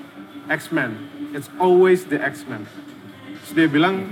X-Men. 0.50 0.98
It's 1.30 1.46
always 1.62 2.11
the 2.11 2.18
X-Men. 2.18 2.66
Terus 3.48 3.64
dia 3.64 3.72
bilang, 3.72 4.04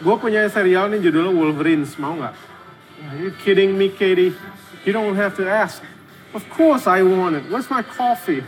gue 0.00 0.16
punya 0.16 0.48
serial 0.48 0.88
nih 0.88 1.04
judulnya 1.04 1.36
Wolverines, 1.36 2.00
mau 2.00 2.16
nggak? 2.16 2.32
Are 3.12 3.20
you 3.20 3.28
kidding 3.44 3.76
me, 3.76 3.92
Katie? 3.92 4.32
You 4.88 4.96
don't 4.96 5.12
have 5.20 5.36
to 5.36 5.44
ask. 5.44 5.84
Of 6.32 6.48
course 6.48 6.88
I 6.88 7.04
want 7.04 7.36
it. 7.36 7.44
Where's 7.52 7.68
my 7.68 7.84
coffee? 7.84 8.40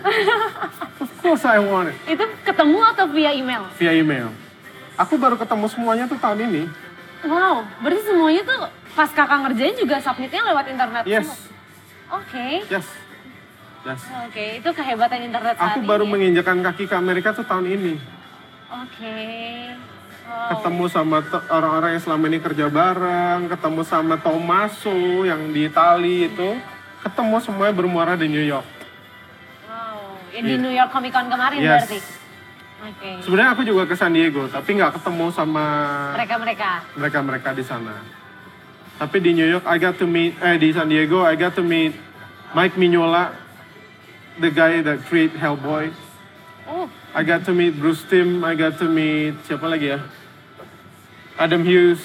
of 1.05 1.11
course 1.21 1.45
I 1.45 1.61
want 1.61 1.93
it. 1.93 2.01
Itu 2.09 2.25
ketemu 2.49 2.81
atau 2.81 3.13
via 3.13 3.37
email? 3.37 3.69
Via 3.77 3.93
email. 3.93 4.33
Aku 4.97 5.21
baru 5.21 5.37
ketemu 5.37 5.69
semuanya 5.69 6.09
tuh 6.09 6.17
tahun 6.17 6.49
ini. 6.49 6.65
Wow, 7.29 7.69
berarti 7.85 8.01
semuanya 8.09 8.41
tuh 8.49 8.73
pas 8.97 9.13
kakak 9.13 9.37
ngerjain 9.45 9.77
juga 9.77 10.01
submitnya 10.01 10.41
lewat 10.49 10.65
internet 10.65 11.05
Yes? 11.05 11.29
Oke. 12.09 12.65
yes, 12.73 12.89
yes. 13.85 14.01
Oke, 14.25 14.65
itu 14.65 14.71
kehebatan 14.73 15.29
internet 15.29 15.61
saat 15.61 15.77
Aku 15.77 15.85
ini. 15.85 15.89
baru 15.93 16.09
menginjakan 16.09 16.65
kaki 16.65 16.89
ke 16.89 16.97
Amerika 16.97 17.37
tuh 17.37 17.45
tahun 17.45 17.69
ini. 17.69 18.20
Oke. 18.71 19.19
Wow. 20.23 20.47
Ketemu 20.55 20.85
sama 20.87 21.17
orang-orang 21.51 21.91
yang 21.99 22.03
selama 22.03 22.25
ini 22.31 22.39
kerja 22.39 22.67
bareng, 22.71 23.51
ketemu 23.51 23.81
sama 23.83 24.15
Tommaso 24.17 24.95
yang 25.27 25.51
di 25.51 25.67
Itali 25.67 26.31
itu. 26.31 26.55
Ketemu 27.03 27.37
semuanya 27.43 27.75
bermuara 27.75 28.15
di 28.15 28.31
New 28.31 28.45
York. 28.45 28.63
Wow. 29.67 30.15
Ya, 30.31 30.41
di 30.41 30.55
Iya. 30.55 30.63
New 30.63 30.71
York 30.71 30.91
Comic 30.93 31.11
Con 31.11 31.27
kemarin 31.27 31.59
Yes. 31.59 31.71
berarti. 31.83 31.99
Oke. 32.81 33.11
Sebenarnya 33.27 33.51
aku 33.53 33.63
juga 33.67 33.83
ke 33.85 33.95
San 33.95 34.15
Diego, 34.15 34.47
tapi 34.47 34.71
nggak 34.73 35.03
ketemu 35.03 35.27
sama 35.35 35.65
Mereka-mereka. 36.17 36.71
mereka-mereka 36.97 37.49
di 37.53 37.65
sana. 37.67 37.95
Tapi 38.97 39.17
di 39.19 39.33
New 39.35 39.49
York, 39.49 39.65
I 39.67 39.77
got 39.77 39.97
to 39.97 40.07
meet, 40.07 40.37
eh 40.39 40.57
di 40.57 40.71
San 40.71 40.89
Diego, 40.89 41.25
I 41.25 41.35
got 41.35 41.57
to 41.57 41.65
meet 41.65 41.97
Mike 42.53 42.77
Mignola, 42.77 43.33
the 44.39 44.49
guy 44.49 44.81
that 44.81 45.03
create 45.05 45.33
Hellboy. 45.35 45.89
Oh, 46.65 46.87
I 47.11 47.23
got 47.23 47.43
to 47.43 47.53
meet 47.53 47.75
Bruce 47.75 48.07
Timm, 48.07 48.41
I 48.41 48.55
got 48.55 48.79
to 48.79 48.87
meet 48.87 49.35
siapa 49.43 49.67
lagi 49.67 49.91
ya? 49.91 49.99
Adam 51.35 51.63
Hughes. 51.63 52.03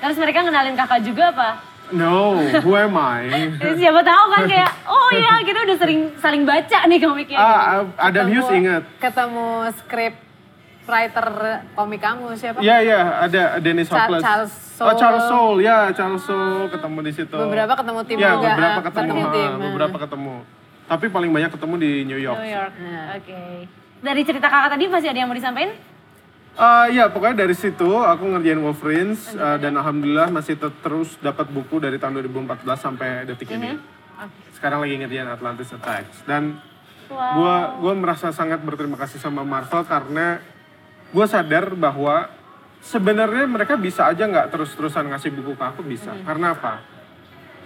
terus 0.00 0.16
mereka 0.16 0.40
kenalin 0.40 0.72
kakak 0.72 1.04
juga 1.04 1.28
apa? 1.28 1.48
No, 1.90 2.38
who 2.62 2.72
am 2.72 2.96
I? 2.96 3.26
Eh, 3.60 3.74
Siapa 3.76 4.00
tahu 4.00 4.24
kan 4.30 4.46
kayak, 4.46 4.70
oh 4.86 5.10
iya 5.10 5.42
kita 5.42 5.58
udah 5.60 5.76
sering 5.76 6.00
saling 6.16 6.46
baca 6.46 6.78
nih 6.86 6.96
komiknya. 6.96 7.36
ah, 7.36 7.84
Adam 7.98 8.24
Ketemu- 8.24 8.32
Hughes 8.32 8.50
ingat. 8.54 8.82
Ketemu 8.96 9.48
script 9.76 10.20
writer 10.86 11.26
komik 11.74 12.00
kamu 12.00 12.32
siapa? 12.34 12.58
Iya 12.62 12.76
iya, 12.80 13.00
ada 13.20 13.42
Dennis 13.58 13.86
Cha- 13.86 14.06
Hopeless. 14.06 14.22
Charles 14.22 14.54
Oh 14.80 14.96
Charles. 14.96 15.28
Soule, 15.28 15.60
ya 15.60 15.92
Charles 15.92 16.24
Soule 16.24 16.72
ketemu 16.72 16.98
di 17.04 17.12
situ. 17.12 17.36
Beberapa 17.36 17.76
ketemu 17.76 18.00
tim 18.08 18.16
ya, 18.16 18.32
juga, 18.32 18.48
beberapa 18.48 18.80
ketemu, 18.80 19.04
ketemu 19.04 19.20
ah, 19.20 19.32
tim, 19.34 19.50
beberapa 19.60 19.96
ketemu. 20.00 20.34
Tapi 20.88 21.06
paling 21.06 21.30
banyak 21.30 21.50
ketemu 21.52 21.74
di 21.76 21.92
New 22.08 22.16
York. 22.18 22.38
New 22.40 22.48
York. 22.50 22.72
Nah. 22.80 23.06
Oke. 23.14 23.40
Dari 24.00 24.22
cerita 24.24 24.48
kakak 24.48 24.70
tadi 24.72 24.84
masih 24.88 25.08
ada 25.12 25.18
yang 25.20 25.28
mau 25.28 25.36
disampaikan? 25.36 25.76
Eh 26.50 26.86
ya 26.92 27.08
pokoknya 27.08 27.46
dari 27.46 27.54
situ 27.54 27.86
aku 27.86 28.24
ngerjain 28.26 28.58
Wolverines 28.58 29.32
eh, 29.32 29.56
dan 29.58 29.76
alhamdulillah 29.76 30.28
masih 30.28 30.58
ter- 30.58 30.74
terus 30.82 31.14
dapat 31.18 31.46
buku 31.48 31.78
dari 31.78 31.96
tahun 31.96 32.18
2014 32.18 32.64
sampai 32.76 33.08
detik 33.24 33.48
ini. 33.50 33.78
Sekarang 34.52 34.82
lagi 34.82 34.98
ngerjain 34.98 35.28
Atlantis 35.28 35.70
Attacks 35.70 36.24
dan 36.24 36.58
Wow. 37.10 37.34
gua 37.34 37.54
gua 37.82 37.94
merasa 37.98 38.30
sangat 38.30 38.62
berterima 38.62 38.94
kasih 38.94 39.18
sama 39.18 39.42
Marvel 39.42 39.82
karena 39.82 40.38
gua 41.10 41.26
sadar 41.26 41.74
bahwa 41.74 42.30
sebenarnya 42.78 43.50
mereka 43.50 43.74
bisa 43.74 44.06
aja 44.06 44.30
nggak 44.30 44.46
terus-terusan 44.46 45.10
ngasih 45.10 45.34
buku 45.34 45.58
ke 45.58 45.64
aku 45.64 45.82
bisa. 45.82 46.14
Karena 46.22 46.54
apa? 46.54 46.78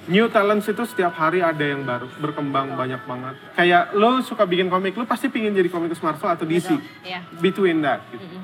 New 0.04 0.28
talents 0.28 0.68
itu 0.68 0.84
setiap 0.84 1.16
hari 1.16 1.40
ada 1.40 1.64
yang 1.64 1.80
baru 1.80 2.04
berkembang 2.20 2.76
banyak 2.76 3.00
banget. 3.08 3.34
Kayak 3.56 3.96
lo 3.96 4.20
suka 4.20 4.44
bikin 4.44 4.68
komik, 4.68 4.92
lo 5.00 5.08
pasti 5.08 5.32
pingin 5.32 5.56
jadi 5.56 5.72
komikus 5.72 6.04
Marvel 6.04 6.28
atau 6.28 6.44
DC. 6.44 6.76
Iya. 7.00 7.24
Between 7.40 7.80
that. 7.80 8.04
Gitu. 8.12 8.36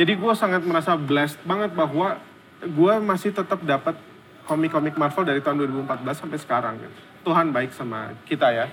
Jadi 0.00 0.12
gue 0.16 0.32
sangat 0.32 0.64
merasa 0.64 0.96
blessed 0.96 1.44
banget 1.44 1.76
bahwa 1.76 2.16
gue 2.64 2.94
masih 3.04 3.36
tetap 3.36 3.60
dapat 3.60 4.00
komik-komik 4.48 4.96
Marvel 4.96 5.28
dari 5.28 5.44
tahun 5.44 5.60
2014 5.84 6.24
sampai 6.24 6.38
sekarang. 6.40 6.74
Gitu. 6.80 6.96
Tuhan 7.28 7.52
baik 7.52 7.76
sama 7.76 8.16
kita 8.24 8.48
ya. 8.48 8.66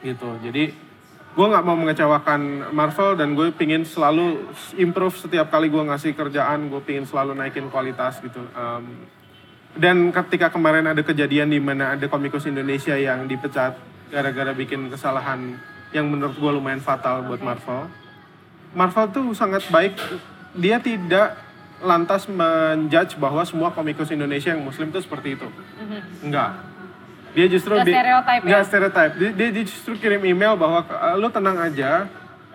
Gitu. 0.00 0.28
Jadi 0.48 0.72
gue 1.32 1.46
nggak 1.48 1.64
mau 1.64 1.76
mengecewakan 1.76 2.72
Marvel 2.72 3.20
dan 3.20 3.36
gue 3.36 3.52
pingin 3.52 3.84
selalu 3.84 4.48
improve 4.80 5.16
setiap 5.20 5.52
kali 5.52 5.68
gue 5.68 5.82
ngasih 5.92 6.16
kerjaan. 6.16 6.72
Gue 6.72 6.80
pingin 6.80 7.04
selalu 7.04 7.36
naikin 7.36 7.68
kualitas 7.68 8.16
gitu. 8.24 8.40
Um, 8.56 9.04
dan 9.72 10.12
ketika 10.12 10.48
kemarin 10.48 10.84
ada 10.84 11.00
kejadian 11.00 11.48
di 11.48 11.58
mana 11.58 11.92
ada 11.92 12.04
komikus 12.06 12.44
Indonesia 12.44 12.92
yang 12.92 13.24
dipecat 13.24 13.72
gara-gara 14.08 14.52
bikin 14.52 14.92
kesalahan 14.92 15.56
yang 15.90 16.06
menurut 16.06 16.36
gue 16.36 16.50
lumayan 16.50 16.80
fatal 16.80 17.24
buat 17.24 17.40
Marvel. 17.40 17.88
Marvel 18.72 19.06
tuh 19.10 19.24
sangat 19.32 19.64
baik. 19.68 19.96
Dia 20.52 20.76
tidak 20.76 21.36
lantas 21.80 22.28
menjudge 22.28 23.16
bahwa 23.16 23.40
semua 23.42 23.68
komikus 23.68 24.08
Indonesia 24.08 24.52
yang 24.52 24.60
Muslim 24.60 24.88
tuh 24.88 25.00
seperti 25.00 25.34
itu. 25.34 25.48
Enggak. 26.20 26.52
Dia 27.32 27.48
justru 27.48 27.72
Nggak 27.72 27.88
di- 27.88 27.94
stereotype 27.96 28.42
ya? 28.44 29.30
Dia, 29.32 29.48
dia 29.50 29.62
justru 29.64 29.92
kirim 29.96 30.20
email 30.22 30.52
bahwa 30.54 30.84
"Eh, 30.84 31.16
lu 31.16 31.28
tenang 31.28 31.56
aja. 31.58 32.04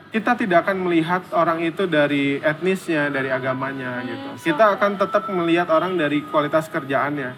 Kita 0.07 0.39
tidak 0.39 0.63
akan 0.63 0.87
melihat 0.87 1.21
orang 1.35 1.59
itu 1.61 1.83
dari 1.83 2.39
etnisnya, 2.39 3.11
dari 3.11 3.27
agamanya 3.27 3.99
Hmm, 3.99 4.07
gitu. 4.07 4.27
Kita 4.51 4.79
akan 4.79 4.95
tetap 4.95 5.27
melihat 5.27 5.67
orang 5.67 5.99
dari 5.99 6.23
kualitas 6.23 6.71
kerjaannya 6.71 7.35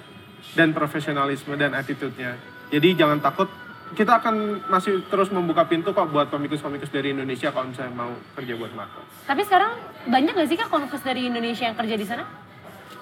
dan 0.54 0.70
profesionalisme 0.72 1.58
dan 1.58 1.74
attitude-nya. 1.74 2.38
Jadi 2.70 2.94
jangan 2.94 3.18
takut. 3.20 3.50
Kita 3.90 4.22
akan 4.22 4.70
masih 4.70 5.02
terus 5.10 5.34
membuka 5.34 5.66
pintu 5.66 5.90
kok 5.98 6.14
buat 6.14 6.30
komikus-komikus 6.30 6.94
dari 6.94 7.10
Indonesia 7.10 7.50
kalau 7.50 7.74
misalnya 7.74 7.94
mau 7.98 8.14
kerja 8.38 8.54
buat 8.54 8.70
Marvel. 8.78 9.02
Tapi 9.26 9.42
sekarang 9.42 9.72
banyak 10.06 10.38
gak 10.38 10.46
sih 10.46 10.58
kak 10.62 10.70
komikus 10.70 11.02
dari 11.02 11.26
Indonesia 11.26 11.66
yang 11.66 11.74
kerja 11.74 11.98
di 11.98 12.06
sana? 12.06 12.22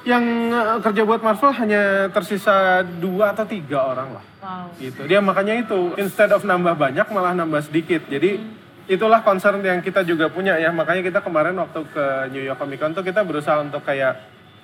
Yang 0.08 0.24
eh, 0.56 0.80
kerja 0.80 1.02
buat 1.04 1.20
Marvel 1.20 1.52
hanya 1.60 2.08
tersisa 2.08 2.88
dua 2.88 3.36
atau 3.36 3.44
tiga 3.44 3.84
orang 3.84 4.16
lah. 4.16 4.24
Wow. 4.38 4.72
gitu 4.80 5.04
dia 5.04 5.20
makanya 5.20 5.60
itu 5.60 5.92
instead 6.00 6.32
of 6.32 6.46
nambah 6.48 6.80
banyak 6.80 7.04
malah 7.12 7.36
nambah 7.36 7.68
sedikit 7.68 8.08
jadi 8.08 8.40
itulah 8.88 9.20
concern 9.20 9.60
yang 9.60 9.84
kita 9.84 10.08
juga 10.08 10.32
punya 10.32 10.56
ya 10.56 10.72
makanya 10.72 11.04
kita 11.04 11.20
kemarin 11.20 11.60
waktu 11.60 11.84
ke 11.92 12.06
New 12.32 12.44
York 12.44 12.56
Comic 12.56 12.80
Con 12.80 12.96
tuh 12.96 13.04
kita 13.04 13.28
berusaha 13.28 13.60
untuk 13.60 13.84
kayak 13.84 14.16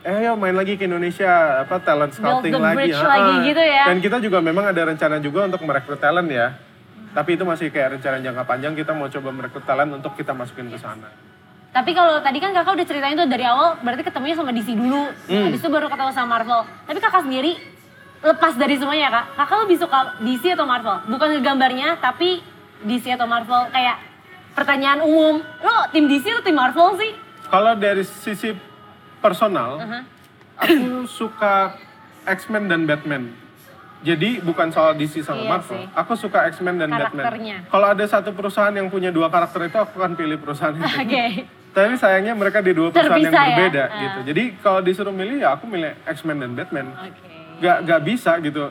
eh 0.03 0.15
ayo 0.23 0.35
main 0.35 0.55
lagi 0.55 0.79
ke 0.79 0.87
Indonesia 0.87 1.63
apa 1.63 1.79
talent 1.83 2.15
scouting 2.15 2.51
the 2.51 2.59
lagi 2.59 2.91
lagi 2.91 3.35
gitu 3.51 3.63
ya. 3.63 3.87
dan 3.87 3.97
kita 4.03 4.17
juga 4.23 4.39
memang 4.43 4.67
ada 4.71 4.91
rencana 4.91 5.19
juga 5.19 5.47
untuk 5.47 5.63
merekrut 5.63 5.99
talent 5.99 6.27
ya 6.31 6.55
tapi 7.15 7.35
itu 7.35 7.43
masih 7.43 7.67
kayak 7.71 7.99
rencana 7.99 8.19
jangka 8.19 8.43
panjang 8.43 8.73
kita 8.75 8.91
mau 8.95 9.07
coba 9.11 9.29
merekrut 9.31 9.63
talent 9.67 9.91
untuk 9.91 10.15
kita 10.15 10.31
masukin 10.31 10.71
ke 10.71 10.79
sana 10.79 11.11
Tapi 11.73 11.89
kalau 11.97 12.21
tadi 12.21 12.37
kan 12.37 12.53
kakak 12.53 12.77
udah 12.77 12.85
ceritain 12.85 13.17
tuh 13.17 13.25
dari 13.25 13.49
awal 13.49 13.81
berarti 13.81 14.05
ketemunya 14.05 14.37
sama 14.37 14.53
DC 14.53 14.77
dulu. 14.77 15.09
Hmm. 15.25 15.49
Habis 15.49 15.57
itu 15.57 15.69
baru 15.73 15.89
ketemu 15.89 16.13
sama 16.13 16.37
Marvel. 16.37 16.69
Tapi 16.85 16.99
kakak 17.01 17.25
sendiri 17.25 17.57
lepas 18.21 18.53
dari 18.61 18.77
semuanya 18.77 19.09
kak, 19.09 19.25
kakak 19.41 19.57
lebih 19.65 19.77
suka 19.81 19.99
DC 20.21 20.53
atau 20.53 20.69
Marvel? 20.69 21.01
Bukan 21.09 21.27
ngegambarnya 21.33 21.97
tapi 21.97 22.45
DC 22.85 23.17
atau 23.17 23.25
Marvel 23.25 23.73
kayak 23.73 24.12
pertanyaan 24.53 25.01
umum. 25.01 25.35
Lo 25.59 25.75
tim 25.89 26.05
DC 26.05 26.25
atau 26.29 26.41
tim 26.41 26.53
Marvel 26.53 26.95
sih? 26.95 27.11
kalau 27.45 27.73
dari 27.75 28.01
sisi 28.01 28.49
personal 29.19 29.77
Uh-huh. 29.77 30.01
aku 30.55 30.73
suka 31.05 31.77
X-Men 32.25 32.65
dan 32.65 32.83
Batman. 32.83 33.29
Jadi 34.01 34.37
bukan 34.39 34.67
soal 34.67 34.93
DC 34.93 35.21
sama 35.21 35.39
Iya 35.39 35.49
Marvel. 35.49 35.77
sih. 35.77 35.83
Aku 35.93 36.13
suka 36.13 36.43
X-Men 36.49 36.75
dan. 36.75 36.89
Batman. 36.89 37.23
Kalau 37.63 37.87
ada 37.87 38.03
satu 38.03 38.31
perusahaan 38.31 38.71
yang 38.71 38.87
punya 38.87 39.09
dua 39.09 39.29
karakter 39.29 39.63
itu, 39.63 39.77
aku 39.77 39.95
akan 39.95 40.13
pilih 40.13 40.35
perusahaan 40.35 40.73
itu. 40.73 40.83
Oke. 40.83 41.25
Tapi 41.71 41.95
sayangnya 41.95 42.33
mereka 42.33 42.59
di 42.59 42.69
dua 42.69 42.89
perusahaan 42.89 43.15
yang 43.17 43.29
Terpisah 43.29 43.43
ya? 43.43 43.49
berbeda 43.55 43.83
Ah. 43.83 43.97
gitu. 43.97 44.19
Jadi 44.27 44.43
kalau 44.59 44.79
disuruh 44.79 45.09
milih 45.11 45.37
ya 45.39 45.49
aku 45.51 45.65
milih 45.65 45.95
X-Men 46.05 46.37
dan 46.37 46.51
Batman. 46.51 46.85
Oke. 46.91 47.31
Gak 47.59 47.77
gak 47.81 48.01
bisa 48.03 48.31
gitu. 48.39 48.69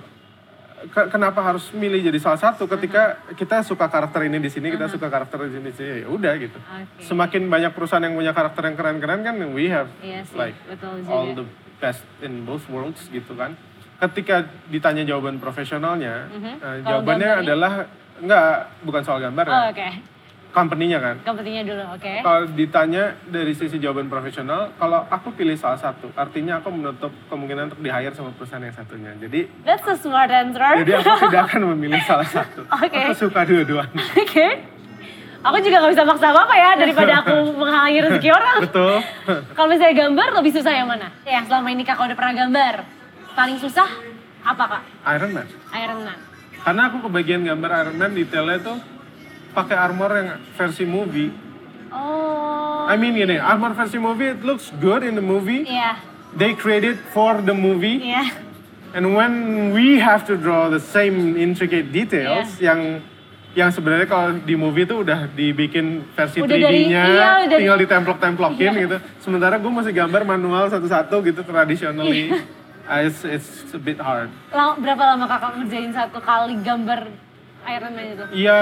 Ke- 0.84 1.06
kenapa 1.08 1.38
harus 1.40 1.70
milih 1.70 2.02
jadi 2.02 2.18
salah 2.18 2.40
satu 2.40 2.66
ketika 2.66 3.14
Uh-huh. 3.14 3.34
kita 3.34 3.62
suka 3.62 3.86
karakter 3.86 4.24
ini 4.24 4.36
di 4.36 4.48
sini, 4.48 4.66
kita 4.68 4.88
suka 4.88 5.06
karakter 5.06 5.38
di 5.46 5.52
sini 5.52 5.64
di 5.64 5.72
sini 5.72 5.90
ya 6.00 6.08
udah 6.08 6.32
gitu. 6.36 6.58
Oke. 6.58 7.00
Semakin 7.00 7.46
banyak 7.46 7.70
perusahahan 7.70 8.04
yang 8.04 8.16
punya 8.16 8.32
karakter 8.32 8.62
yang 8.64 8.74
keren-keren 8.74 9.20
kan 9.20 9.34
we 9.50 9.68
have 9.68 9.86
Iya 10.00 10.22
sih, 10.22 10.34
like 10.34 10.58
betul 10.66 10.98
juga. 10.98 11.12
all 11.12 11.26
the 11.32 11.46
best 11.78 12.02
in 12.18 12.42
both 12.42 12.66
worlds 12.66 13.06
gitu 13.08 13.32
kan. 13.32 13.54
Ketika 13.96 14.42
ditanya 14.66 15.02
jawaban 15.04 15.38
profesionalnya, 15.38 16.26
Mhm. 16.28 16.52
Kalau 16.58 16.78
jawabannya 16.82 17.30
adalah 17.38 17.72
enggak 18.18 18.46
bukan 18.82 19.02
soal 19.02 19.18
gambar 19.20 19.44
ya. 19.44 19.52
Oh, 19.52 19.64
oke. 19.68 19.88
Company-nya 20.52 21.00
kan. 21.00 21.16
Kompetinya 21.24 21.64
dulu, 21.64 21.82
oke. 21.96 22.12
Kalau 22.20 22.44
ditanya 22.52 23.16
dari 23.24 23.56
sisi 23.56 23.80
jawaban 23.80 24.12
profesional, 24.12 24.68
kalau 24.76 25.00
aku 25.08 25.32
pilih 25.32 25.56
salah 25.56 25.80
satu, 25.80 26.12
artinya 26.12 26.60
aku 26.60 26.68
menutup 26.68 27.08
kemungkinan 27.26 27.72
untuk 27.72 27.80
di-hire 27.80 28.12
sama 28.12 28.36
perusahaan 28.36 28.60
yang 28.60 28.76
satunya. 28.76 29.16
Jadi 29.16 29.48
That's 29.64 29.88
a 29.88 29.96
smart 29.96 30.28
answer. 30.28 30.84
jadi 30.84 31.00
aku 31.00 31.24
tidak 31.24 31.48
akan 31.48 31.72
memilih 31.72 32.04
salah 32.04 32.28
satu. 32.28 32.68
Oke. 32.84 33.00
Aku 33.00 33.16
suka 33.16 33.48
dua-duanya. 33.48 34.04
Oke. 34.22 34.48
Aku 35.42 35.56
juga 35.58 35.76
gak 35.82 35.92
bisa 35.96 36.04
maksa 36.04 36.28
apa 36.30 36.54
ya 36.54 36.70
daripada 36.76 37.12
aku 37.24 37.34
menghalangi 37.64 37.98
rezeki 38.04 38.30
orang. 38.30 38.58
Betul. 38.62 38.94
Kalau 39.56 39.68
misalnya 39.72 39.96
gambar 40.04 40.28
lebih 40.36 40.52
susah 40.52 40.72
yang 40.76 40.86
mana? 40.86 41.08
Yang 41.24 41.48
selama 41.48 41.68
ini 41.72 41.82
kakak 41.82 42.12
udah 42.12 42.16
pernah 42.20 42.34
gambar. 42.44 42.74
Paling 43.32 43.56
susah 43.56 43.88
apa 44.44 44.64
kak? 44.68 44.82
Iron 45.16 45.32
Man. 45.32 45.48
Iron 45.72 46.00
Man. 46.04 46.18
Karena 46.62 46.82
aku 46.92 47.08
kebagian 47.08 47.42
gambar 47.42 47.70
Iron 47.82 47.96
Man 47.96 48.12
detailnya 48.14 48.60
tuh 48.60 48.76
pakai 49.52 49.76
armor 49.76 50.10
yang 50.12 50.28
versi 50.54 50.84
movie. 50.84 51.30
Oh. 51.92 52.88
I 52.88 52.96
mean 52.96 53.14
gini, 53.14 53.36
armor 53.36 53.72
versi 53.72 53.96
movie 53.96 54.32
it 54.32 54.40
looks 54.42 54.72
good 54.80 55.02
in 55.02 55.14
the 55.14 55.24
movie. 55.24 55.64
Iya. 55.64 56.00
They 56.32 56.56
created 56.56 56.96
for 57.12 57.38
the 57.38 57.52
movie. 57.52 58.00
Iya. 58.02 58.32
And 58.92 59.12
when 59.12 59.32
we 59.72 59.96
have 59.98 60.24
to 60.28 60.36
draw 60.36 60.68
the 60.68 60.80
same 60.80 61.36
intricate 61.36 61.92
details 61.92 62.60
yang 62.60 63.00
yang 63.52 63.68
sebenarnya 63.68 64.08
kalau 64.08 64.40
di 64.40 64.56
movie 64.56 64.88
tuh 64.88 65.04
udah 65.04 65.28
dibikin 65.28 66.08
versi 66.16 66.40
Udah 66.40 66.56
dari- 66.56 66.88
3D-nya, 66.88 67.04
iya, 67.04 67.28
udah- 67.44 67.58
tinggal 67.60 67.76
ditemplok-templokin 67.78 68.72
Iya. 68.72 68.82
gitu. 68.82 68.96
Sementara 69.20 69.60
gue 69.60 69.68
masih 69.68 69.92
gambar 69.92 70.24
manual 70.26 70.72
satu-satu 70.72 71.20
gitu 71.22 71.44
traditionally. 71.44 72.32
Iya. 72.32 72.40
Uh, 72.82 73.00
it's, 73.06 73.22
it's 73.22 73.48
a 73.70 73.78
bit 73.78 74.00
hard. 74.00 74.32
Lama- 74.50 74.74
berapa 74.74 75.02
lama 75.06 75.24
kakak 75.28 75.54
ngerjain 75.54 75.92
satu 75.92 76.18
kali 76.18 76.58
gambar 76.60 77.12
Iron 77.68 77.92
Man 77.94 78.06
itu? 78.14 78.24
Ya 78.42 78.60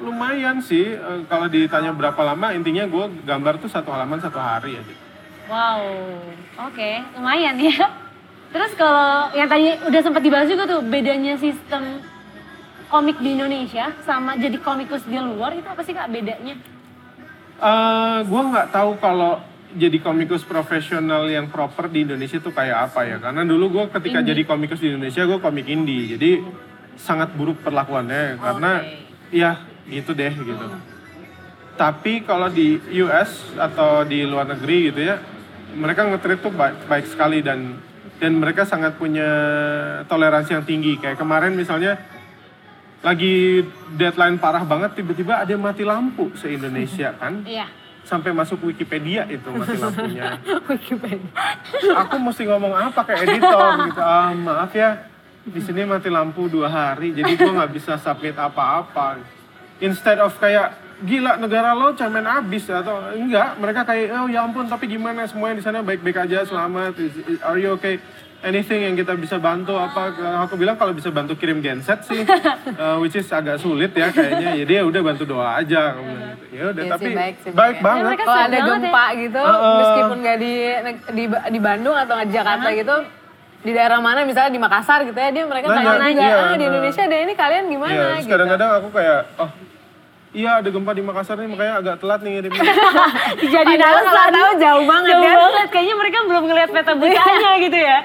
lumayan 0.00 0.64
sih 0.64 0.96
eh, 0.96 1.20
kalau 1.28 1.46
ditanya 1.52 1.92
berapa 1.92 2.18
lama 2.24 2.56
intinya 2.56 2.88
gue 2.88 3.04
gambar 3.28 3.60
tuh 3.60 3.68
satu 3.68 3.92
halaman 3.92 4.20
satu 4.20 4.40
hari 4.40 4.80
aja. 4.80 4.94
Wow, 5.50 5.82
oke, 6.70 6.90
lumayan 7.18 7.60
ya. 7.60 7.92
Terus 8.52 8.72
kalau 8.76 9.32
yang 9.32 9.48
tadi 9.48 9.76
udah 9.84 10.00
sempat 10.00 10.22
dibahas 10.24 10.48
juga 10.48 10.68
tuh 10.68 10.80
bedanya 10.84 11.36
sistem 11.36 12.00
komik 12.92 13.16
di 13.24 13.32
Indonesia 13.36 13.88
sama 14.04 14.36
jadi 14.36 14.60
komikus 14.60 15.04
di 15.08 15.16
luar 15.16 15.56
itu 15.56 15.64
apa 15.64 15.80
sih 15.80 15.96
kak 15.96 16.12
bedanya? 16.12 16.56
Eh 17.60 18.18
gue 18.24 18.42
nggak 18.52 18.68
tahu 18.72 19.00
kalau 19.00 19.40
jadi 19.72 19.98
komikus 20.04 20.44
profesional 20.44 21.24
yang 21.32 21.48
proper 21.48 21.88
di 21.88 22.04
Indonesia 22.04 22.36
tuh 22.36 22.52
kayak 22.52 22.92
apa 22.92 23.08
ya 23.08 23.16
karena 23.16 23.42
dulu 23.48 23.80
gue 23.80 23.84
ketika 23.88 24.20
jadi 24.20 24.44
komikus 24.44 24.84
di 24.84 24.92
Indonesia 24.92 25.24
gue 25.24 25.40
komik 25.40 25.64
indie 25.64 26.12
jadi 26.12 26.44
sangat 26.96 27.34
buruk 27.34 27.60
perlakuannya 27.64 28.38
karena 28.38 28.72
ya 29.32 29.64
gitu 29.88 30.12
deh 30.14 30.32
gitu. 30.32 30.66
Tapi 31.72 32.22
kalau 32.22 32.52
di 32.52 32.78
US 33.02 33.56
atau 33.56 34.04
di 34.04 34.22
luar 34.28 34.44
negeri 34.44 34.92
gitu 34.92 35.00
ya, 35.02 35.16
mereka 35.72 36.04
nge-treat 36.04 36.40
tuh 36.44 36.52
baik, 36.52 36.84
baik 36.86 37.06
sekali 37.08 37.40
dan 37.40 37.80
dan 38.20 38.38
mereka 38.38 38.62
sangat 38.62 38.94
punya 39.00 39.26
toleransi 40.06 40.54
yang 40.54 40.66
tinggi. 40.68 41.00
Kayak 41.00 41.18
kemarin 41.18 41.56
misalnya 41.58 41.98
lagi 43.02 43.66
deadline 43.98 44.38
parah 44.38 44.62
banget 44.62 44.94
tiba-tiba 45.02 45.42
ada 45.42 45.50
yang 45.50 45.64
mati 45.64 45.82
lampu 45.82 46.30
se-Indonesia 46.38 47.16
kan. 47.20 47.42
Iya. 47.42 47.66
Sampai 48.02 48.34
masuk 48.34 48.66
Wikipedia 48.66 49.26
itu 49.30 49.46
mati 49.50 49.78
lampunya. 49.78 50.38
Wikipedia. 50.70 51.30
Aku 52.06 52.18
mesti 52.18 52.46
ngomong 52.46 52.74
apa 52.74 53.00
ke 53.06 53.14
editor 53.26 53.90
gitu. 53.90 54.00
Ah, 54.02 54.30
maaf 54.34 54.70
ya. 54.74 55.11
Di 55.42 55.58
sini 55.58 55.82
mati 55.82 56.06
lampu 56.06 56.46
dua 56.46 56.66
hari 56.66 57.10
jadi 57.10 57.34
gua 57.34 57.52
nggak 57.58 57.72
bisa 57.72 57.98
submit 57.98 58.34
apa-apa. 58.34 59.18
Instead 59.78 60.18
of 60.18 60.38
kayak 60.38 60.70
gila 61.02 61.34
negara 61.34 61.74
lo 61.74 61.90
cemen 61.92 62.22
abis 62.22 62.70
atau 62.70 63.10
enggak 63.10 63.58
mereka 63.58 63.82
kayak 63.82 64.14
oh 64.14 64.30
ya 64.30 64.46
ampun 64.46 64.64
tapi 64.64 64.86
gimana 64.86 65.26
semuanya 65.26 65.58
di 65.58 65.64
sana 65.64 65.82
baik-baik 65.82 66.14
aja 66.20 66.46
selamat 66.46 66.94
Is- 66.94 67.18
is- 67.28 67.42
are 67.42 67.58
you 67.58 67.74
okay 67.74 67.98
anything 68.38 68.86
yang 68.86 68.94
kita 68.94 69.14
bisa 69.14 69.34
bantu 69.34 69.74
apa 69.74 70.14
aku 70.40 70.54
bilang 70.54 70.74
kalau 70.74 70.94
bisa 70.94 71.10
bantu 71.10 71.34
kirim 71.34 71.58
genset 71.58 72.06
sih 72.06 72.22
uh, 72.22 72.98
which 73.02 73.14
is 73.14 73.26
agak 73.28 73.58
sulit 73.58 73.90
ya 73.90 74.14
kayaknya 74.14 74.62
jadi 74.62 74.72
ya 74.78 74.84
udah 74.84 75.02
bantu 75.02 75.26
doa 75.26 75.58
aja 75.58 75.90
gitu. 75.90 76.22
ya 76.52 76.62
udah 76.70 76.82
Iya 76.82 76.92
tapi 76.94 77.02
sih, 77.02 77.14
baik 77.14 77.36
sih, 77.40 77.50
baik 77.50 77.58
baik. 77.58 77.76
banget 77.80 78.02
mereka 78.06 78.22
Kalau 78.22 78.38
ada 78.38 78.46
banget 78.46 78.62
ya. 78.62 78.70
gempa 78.78 79.04
gitu, 79.16 79.42
Heeh. 79.42 79.76
meskipun 79.76 80.16
nggak 80.22 80.38
di, 80.38 80.52
di 81.10 81.24
di 81.26 81.58
Bandung 81.58 81.96
atau 81.96 82.14
di 82.20 82.30
Jakarta 82.30 82.68
gitu, 82.72 82.96
di 83.62 83.70
daerah 83.70 83.98
mana 83.98 84.22
misalnya 84.22 84.50
di 84.50 84.58
Makassar 84.58 85.02
gitu 85.02 85.14
ya, 85.14 85.30
dia 85.30 85.44
mereka 85.44 85.66
Nanya, 85.68 85.94
tanya 85.94 86.08
juga, 86.10 86.22
iya, 86.24 86.34
ah 86.34 86.42
di 86.42 86.56
heeh. 86.56 86.68
Indonesia 86.68 87.02
ada 87.04 87.16
ini 87.16 87.32
kalian 87.32 87.64
gimana 87.68 87.92
Iya, 87.92 88.02
terus 88.04 88.18
gitu. 88.20 88.32
kadang-kadang 88.32 88.70
aku 88.74 88.88
kayak, 88.90 89.20
oh 89.38 89.50
iya 90.32 90.50
ada 90.58 90.68
gempa 90.68 90.92
di 90.92 91.02
Makassar 91.02 91.36
nih 91.36 91.46
makanya 91.46 91.74
agak 91.78 91.96
telat 91.98 92.20
nih 92.20 92.30
ngirimnya. 92.32 92.62
Jadi 93.54 93.72
kalau 93.76 94.00
tahu 94.02 94.50
jauh 94.58 94.84
banget 94.84 95.10
Jauh 95.12 95.22
kan. 95.22 95.36
banget, 95.38 95.66
kayaknya 95.70 95.94
mereka 95.94 96.18
belum 96.24 96.42
ngeliat 96.44 96.70
peta 96.70 96.92
butanya 96.94 97.50
gitu 97.60 97.78
ya. 97.78 97.98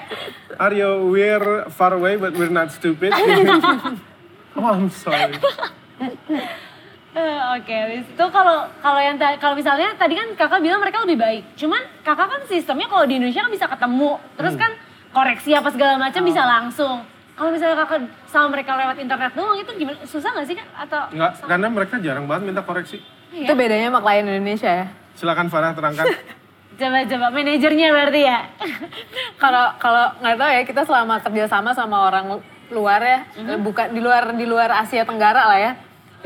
Aryo, 0.57 0.89
we're 1.07 1.47
far 1.69 1.91
away 1.91 2.15
but 2.15 2.33
we're 2.33 2.49
not 2.49 2.69
stupid. 2.69 3.09
oh, 4.57 4.67
I'm 4.67 4.89
sorry. 4.89 5.33
Eh, 7.17 7.39
Oke, 7.57 7.73
habis 7.73 8.05
itu 8.05 8.25
kalau 8.29 8.69
kalau 8.77 9.01
yang 9.01 9.17
kalau 9.41 9.57
misalnya 9.57 9.89
tadi 9.97 10.13
kan 10.13 10.37
kakak 10.37 10.61
bilang 10.61 10.77
mereka 10.77 11.01
lebih 11.01 11.17
baik. 11.17 11.43
Cuman 11.55 11.81
kakak 12.03 12.29
kan 12.29 12.41
sistemnya 12.45 12.85
kalau 12.85 13.09
di 13.09 13.17
Indonesia 13.17 13.41
kan 13.41 13.49
bisa 13.49 13.65
ketemu, 13.65 14.21
terus 14.37 14.53
Hmm. 14.53 14.61
kan 14.61 14.71
koreksi 15.17 15.49
apa 15.51 15.69
segala 15.73 15.97
macam 15.97 16.21
bisa 16.21 16.41
Oh. 16.41 16.47
langsung. 16.47 16.97
Kalau 17.33 17.49
misalnya 17.49 17.77
kakak 17.79 18.01
sama 18.25 18.47
mereka 18.49 18.73
lewat 18.73 18.97
internet 18.97 19.31
doang 19.33 19.57
itu 19.57 19.69
gimana? 19.73 19.97
Susah 20.03 20.29
nggak 20.31 20.45
sih 20.45 20.55
kak? 20.57 20.67
Atau 20.75 21.01
Enggak, 21.13 21.31
karena 21.43 21.67
mereka 21.69 21.95
jarang 21.97 22.25
banget 22.25 22.43
minta 22.45 22.61
koreksi. 22.61 22.97
Itu 23.29 23.53
bedanya 23.53 23.89
sama 23.89 24.01
klien 24.01 24.25
Indonesia 24.25 24.71
ya. 24.75 24.85
Silakan 25.13 25.49
Farah 25.49 25.73
terangkan. 25.73 26.05
coba-coba 26.79 27.27
manajernya 27.29 27.87
berarti 27.89 28.21
ya? 28.21 28.39
Kalau 29.41 29.65
kalau 29.77 30.13
nggak 30.19 30.37
tahu 30.37 30.49
ya 30.51 30.61
kita 30.63 30.81
selama 30.85 31.15
kerja 31.19 31.45
sama 31.45 31.73
sama 31.73 31.97
orang 32.05 32.37
luar 32.69 33.01
ya, 33.01 33.19
Mhm. 33.37 33.63
bukan 33.63 33.87
di 33.93 34.01
luar 34.01 34.33
di 34.33 34.45
luar 34.45 34.69
Asia 34.75 35.01
Tenggara 35.01 35.45
lah 35.45 35.57
ya. 35.57 35.71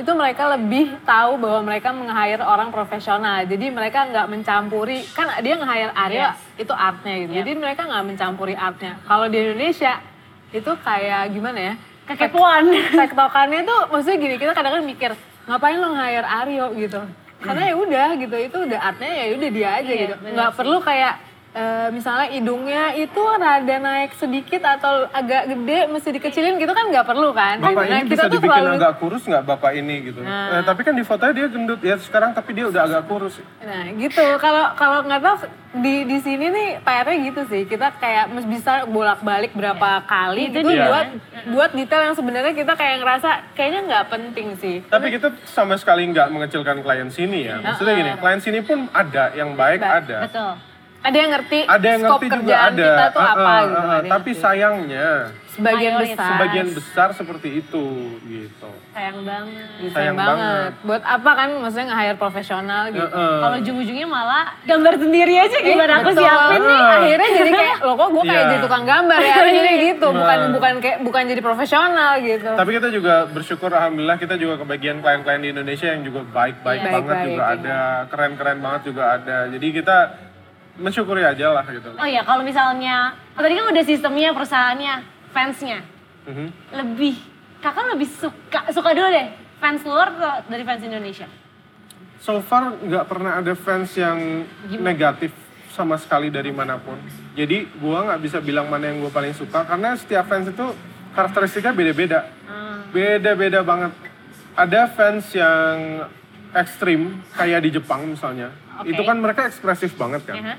Itu 0.02 0.18
mereka 0.18 0.50
lebih 0.58 0.98
tahu 1.06 1.38
bahwa 1.38 1.62
mereka 1.70 1.94
meng-hire 1.94 2.42
orang 2.42 2.74
profesional. 2.74 3.46
Jadi 3.46 3.70
mereka 3.70 4.10
nggak 4.10 4.26
mencampuri, 4.34 5.06
kan 5.14 5.30
dia 5.46 5.54
nge-hire 5.54 5.94
Arya 5.94 6.34
Yes. 6.34 6.66
itu 6.66 6.74
artnya 6.74 7.14
gitu. 7.22 7.32
Yep. 7.32 7.38
Jadi 7.46 7.52
mereka 7.54 7.82
nggak 7.86 8.04
mencampuri 8.10 8.56
artnya. 8.58 8.98
Kalau 9.06 9.30
di 9.30 9.38
Indonesia 9.38 10.02
itu 10.50 10.72
kayak 10.82 11.30
gimana 11.30 11.60
ya? 11.62 11.74
Kekepoan. 12.10 12.64
tektokannya 12.98 13.62
tuh 13.62 13.80
maksudnya 13.94 14.18
gini 14.18 14.36
kita 14.36 14.52
kadang-kadang 14.52 14.90
mikir 14.90 15.12
ngapain 15.46 15.78
lo 15.78 15.94
hire 15.94 16.26
Aryo 16.26 16.66
gitu 16.76 17.02
karena 17.42 17.62
ya 17.72 17.74
udah 17.74 18.08
gitu 18.14 18.38
itu 18.38 18.58
udah 18.70 18.80
artnya 18.84 19.10
ya 19.10 19.26
udah 19.34 19.50
dia 19.50 19.70
aja 19.82 19.90
Iya, 19.90 20.02
gitu 20.06 20.16
nggak 20.30 20.52
perlu 20.54 20.78
kayak 20.78 21.14
eh, 21.52 21.88
misalnya 21.92 22.28
hidungnya 22.30 22.96
itu 22.96 23.20
rada 23.20 23.76
naik 23.78 24.16
sedikit 24.16 24.64
atau 24.64 25.04
agak 25.12 25.48
gede 25.48 25.80
mesti 25.86 26.10
dikecilin 26.12 26.56
gitu 26.56 26.72
kan 26.72 26.88
nggak 26.88 27.04
perlu 27.04 27.30
kan 27.32 27.60
Bapak 27.60 27.84
Nah, 27.84 28.00
ini 28.00 28.08
bisa 28.08 28.26
dibikin 28.26 28.48
selalu- 28.64 28.78
agak 28.78 28.94
kurus 28.98 29.24
nggak 29.26 29.44
bapak 29.44 29.72
ini 29.74 29.96
gitu. 30.06 30.22
Nah. 30.22 30.48
Eh, 30.54 30.64
tapi 30.64 30.82
kan 30.82 30.94
di 30.94 31.04
fotonya 31.04 31.34
dia 31.34 31.48
gendut 31.48 31.82
ya 31.82 31.96
sekarang 31.98 32.32
tapi 32.32 32.54
dia 32.54 32.66
udah 32.66 32.82
agak 32.86 33.04
kurus. 33.06 33.36
Nah 33.60 33.84
gitu, 33.92 34.26
kalau 34.38 34.72
kalau 34.74 35.04
nggak 35.04 35.20
tahu 35.20 35.36
di 35.74 36.04
di 36.04 36.18
sini 36.20 36.46
nih 36.48 36.70
PR-nya 36.80 37.18
gitu 37.26 37.42
sih. 37.46 37.62
Kita 37.64 37.96
kayak 37.98 38.28
mesti 38.30 38.48
bisa 38.48 38.74
bolak-balik 38.86 39.52
berapa 39.52 40.04
kali 40.04 40.52
Itu 40.52 40.62
gitu 40.62 40.72
buat 40.72 41.08
buat 41.48 41.72
detail 41.74 42.04
yang 42.06 42.16
sebenarnya 42.16 42.54
kita 42.54 42.74
kayak 42.74 43.00
ngerasa 43.00 43.30
kayaknya 43.54 43.82
nggak 43.86 44.06
penting 44.08 44.48
sih. 44.56 44.78
Tapi 44.86 45.08
kita 45.10 45.36
sama 45.46 45.76
sekali 45.76 46.08
nggak 46.08 46.28
mengecilkan 46.28 46.80
klien 46.80 47.08
sini 47.08 47.46
ya. 47.46 47.60
Maksudnya 47.60 47.94
gini, 47.94 48.12
klien 48.16 48.40
sini 48.40 48.60
pun 48.62 48.88
ada 48.90 49.32
yang 49.34 49.52
baik 49.54 49.80
Baik, 49.80 50.00
ada. 50.02 50.18
Betul. 50.28 50.71
Ada 51.02 51.18
yang 51.18 51.32
ngerti 51.32 51.60
Ada 51.66 51.88
yang 51.88 52.00
scope 52.00 52.14
ngerti 52.14 52.26
juga 52.28 52.36
kerjaan 52.38 52.72
ada. 52.72 52.86
kita 52.86 53.06
tuh 53.10 53.20
Ah, 53.20 53.32
apa 53.32 53.42
ah, 53.42 53.58
gitu. 53.60 53.74
ah, 53.74 53.82
ada 53.82 53.98
yang 53.98 54.12
Tapi 54.12 54.30
ngerti. 54.30 54.42
sayangnya 54.42 55.08
sebagian 55.52 55.92
Mayoritas. 55.92 56.16
besar 56.16 56.32
sebagian 56.32 56.68
besar 56.72 57.08
seperti 57.12 57.50
itu 57.60 57.86
gitu. 58.24 58.70
Sayang 58.94 59.20
banget. 59.22 59.66
sayang, 59.68 59.92
sayang 59.92 60.16
banget. 60.16 60.38
banget. 60.40 60.72
Buat 60.82 61.04
apa 61.04 61.32
kan 61.34 61.50
maksudnya 61.58 61.88
nge-hire 61.90 62.16
profesional 62.16 62.84
gitu. 62.88 63.04
Heeh. 63.04 63.38
Kalau 63.42 63.56
ujung-ujungnya 63.58 64.08
malah 64.08 64.46
gambar 64.62 64.94
sendiri 64.96 65.34
aja 65.38 65.58
gimana 65.60 65.94
aku 65.98 66.10
Betul. 66.12 66.22
siapin 66.22 66.62
nih. 66.62 66.80
Akhirnya 66.80 67.30
jadi 67.36 67.52
kayak, 67.52 67.76
lo 67.82 67.94
kok 67.94 68.10
gue 68.12 68.24
kayak 68.24 68.32
Iya. 68.38 68.48
jadi 68.48 68.62
tukang 68.62 68.86
gambar 68.86 69.20
ya, 69.20 69.34
akhirnya 69.36 69.74
gitu. 69.82 70.08
Bukan 70.08 70.38
Nah. 70.38 70.50
bukan 70.54 70.74
kayak 70.80 70.98
bukan 71.02 71.24
jadi 71.26 71.42
profesional 71.42 72.12
gitu. 72.22 72.50
Tapi 72.54 72.70
kita 72.72 72.88
juga 72.90 73.14
bersyukur 73.26 73.70
alhamdulillah 73.72 74.18
kita 74.18 74.36
juga 74.38 74.56
kebagian 74.56 75.02
klien-klien 75.02 75.42
di 75.42 75.50
Indonesia 75.50 75.88
yang 75.90 76.06
juga 76.06 76.22
baik-baik 76.24 76.80
Iya. 76.80 76.92
banget 76.94 77.10
Baik-baik, 77.12 77.28
juga 77.28 77.44
iya. 77.44 77.56
ada, 77.58 77.80
keren-keren 78.08 78.58
banget 78.60 78.82
juga 78.86 79.04
ada. 79.12 79.38
Jadi 79.50 79.68
kita 79.74 79.98
mensyukuri 80.82 81.22
aja 81.22 81.54
lah 81.54 81.65
gitu. 81.70 81.94
Oh 81.94 82.10
ya, 82.10 82.26
kalau 82.26 82.41
misalnya 82.41 83.13
oh, 83.38 83.41
tadi 83.41 83.54
kan 83.56 83.65
udah 83.70 83.86
sistemnya 83.86 84.34
perusahaannya, 84.34 84.94
fansnya 85.32 85.80
Mhm. 86.22 86.48
lebih 86.76 87.15
kakak 87.62 87.98
lebih 87.98 88.10
suka 88.10 88.70
suka 88.70 88.94
dulu 88.94 89.10
deh 89.10 89.28
fans 89.58 89.82
luar 89.86 90.13
atau 90.13 90.50
dari 90.50 90.62
fans 90.62 90.82
Indonesia? 90.82 91.26
So 92.22 92.38
far 92.41 92.78
nggak 92.78 93.06
pernah 93.10 93.41
ada 93.41 93.54
fans 93.58 93.94
yang 93.98 94.46
negatif 94.78 95.34
sama 95.74 95.98
sekali 95.98 96.30
dari 96.30 96.54
mana 96.54 96.78
pun. 96.78 96.98
Jadi 97.34 97.65
gua 97.82 98.06
nggak 98.06 98.22
bisa 98.22 98.38
bilang 98.38 98.70
mana 98.70 98.94
yang 98.94 99.02
gue 99.02 99.10
paling 99.10 99.34
suka 99.34 99.65
karena 99.65 99.98
setiap 99.98 100.30
fans 100.30 100.52
itu 100.52 100.65
karakteristiknya 101.17 101.74
beda-beda. 101.74 102.20
Beda-beda 102.91 103.63
banget. 103.63 103.91
Ada 104.54 104.91
fans 104.91 105.32
yang 105.34 106.06
ekstrim 106.52 107.24
kayak 107.34 107.63
di 107.63 107.70
Jepang 107.72 108.04
misalnya. 108.04 108.52
Oke. 108.78 108.91
Itu 108.91 109.02
kan 109.08 109.17
mereka 109.17 109.48
ekspresif 109.48 109.96
banget 109.96 110.28
kan. 110.28 110.36
Ya. 110.36 110.56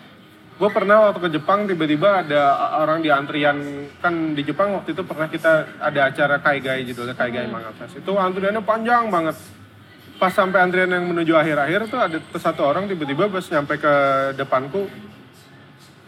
Gue 0.62 0.70
pernah 0.70 1.10
waktu 1.10 1.26
ke 1.26 1.30
Jepang 1.34 1.66
tiba-tiba 1.66 2.22
ada 2.22 2.54
orang 2.78 3.02
di 3.02 3.10
antrian 3.10 3.90
kan 3.98 4.30
di 4.30 4.46
Jepang 4.46 4.78
waktu 4.78 4.94
itu 4.94 5.02
pernah 5.02 5.26
kita 5.26 5.82
ada 5.82 6.06
acara 6.06 6.38
Kaigai 6.38 6.86
judulnya 6.86 7.18
Kaigai 7.18 7.50
Manga 7.50 7.74
Fest. 7.74 7.98
Itu 7.98 8.14
antriannya 8.14 8.62
panjang 8.62 9.10
banget. 9.10 9.34
Pas 10.22 10.30
sampai 10.30 10.62
antrian 10.62 10.86
yang 10.86 11.10
menuju 11.10 11.34
akhir-akhir 11.34 11.90
tuh 11.90 11.98
ada 11.98 12.14
satu 12.38 12.62
orang 12.62 12.86
tiba-tiba 12.86 13.26
pas 13.26 13.42
nyampe 13.42 13.74
ke 13.74 13.94
depanku 14.38 14.86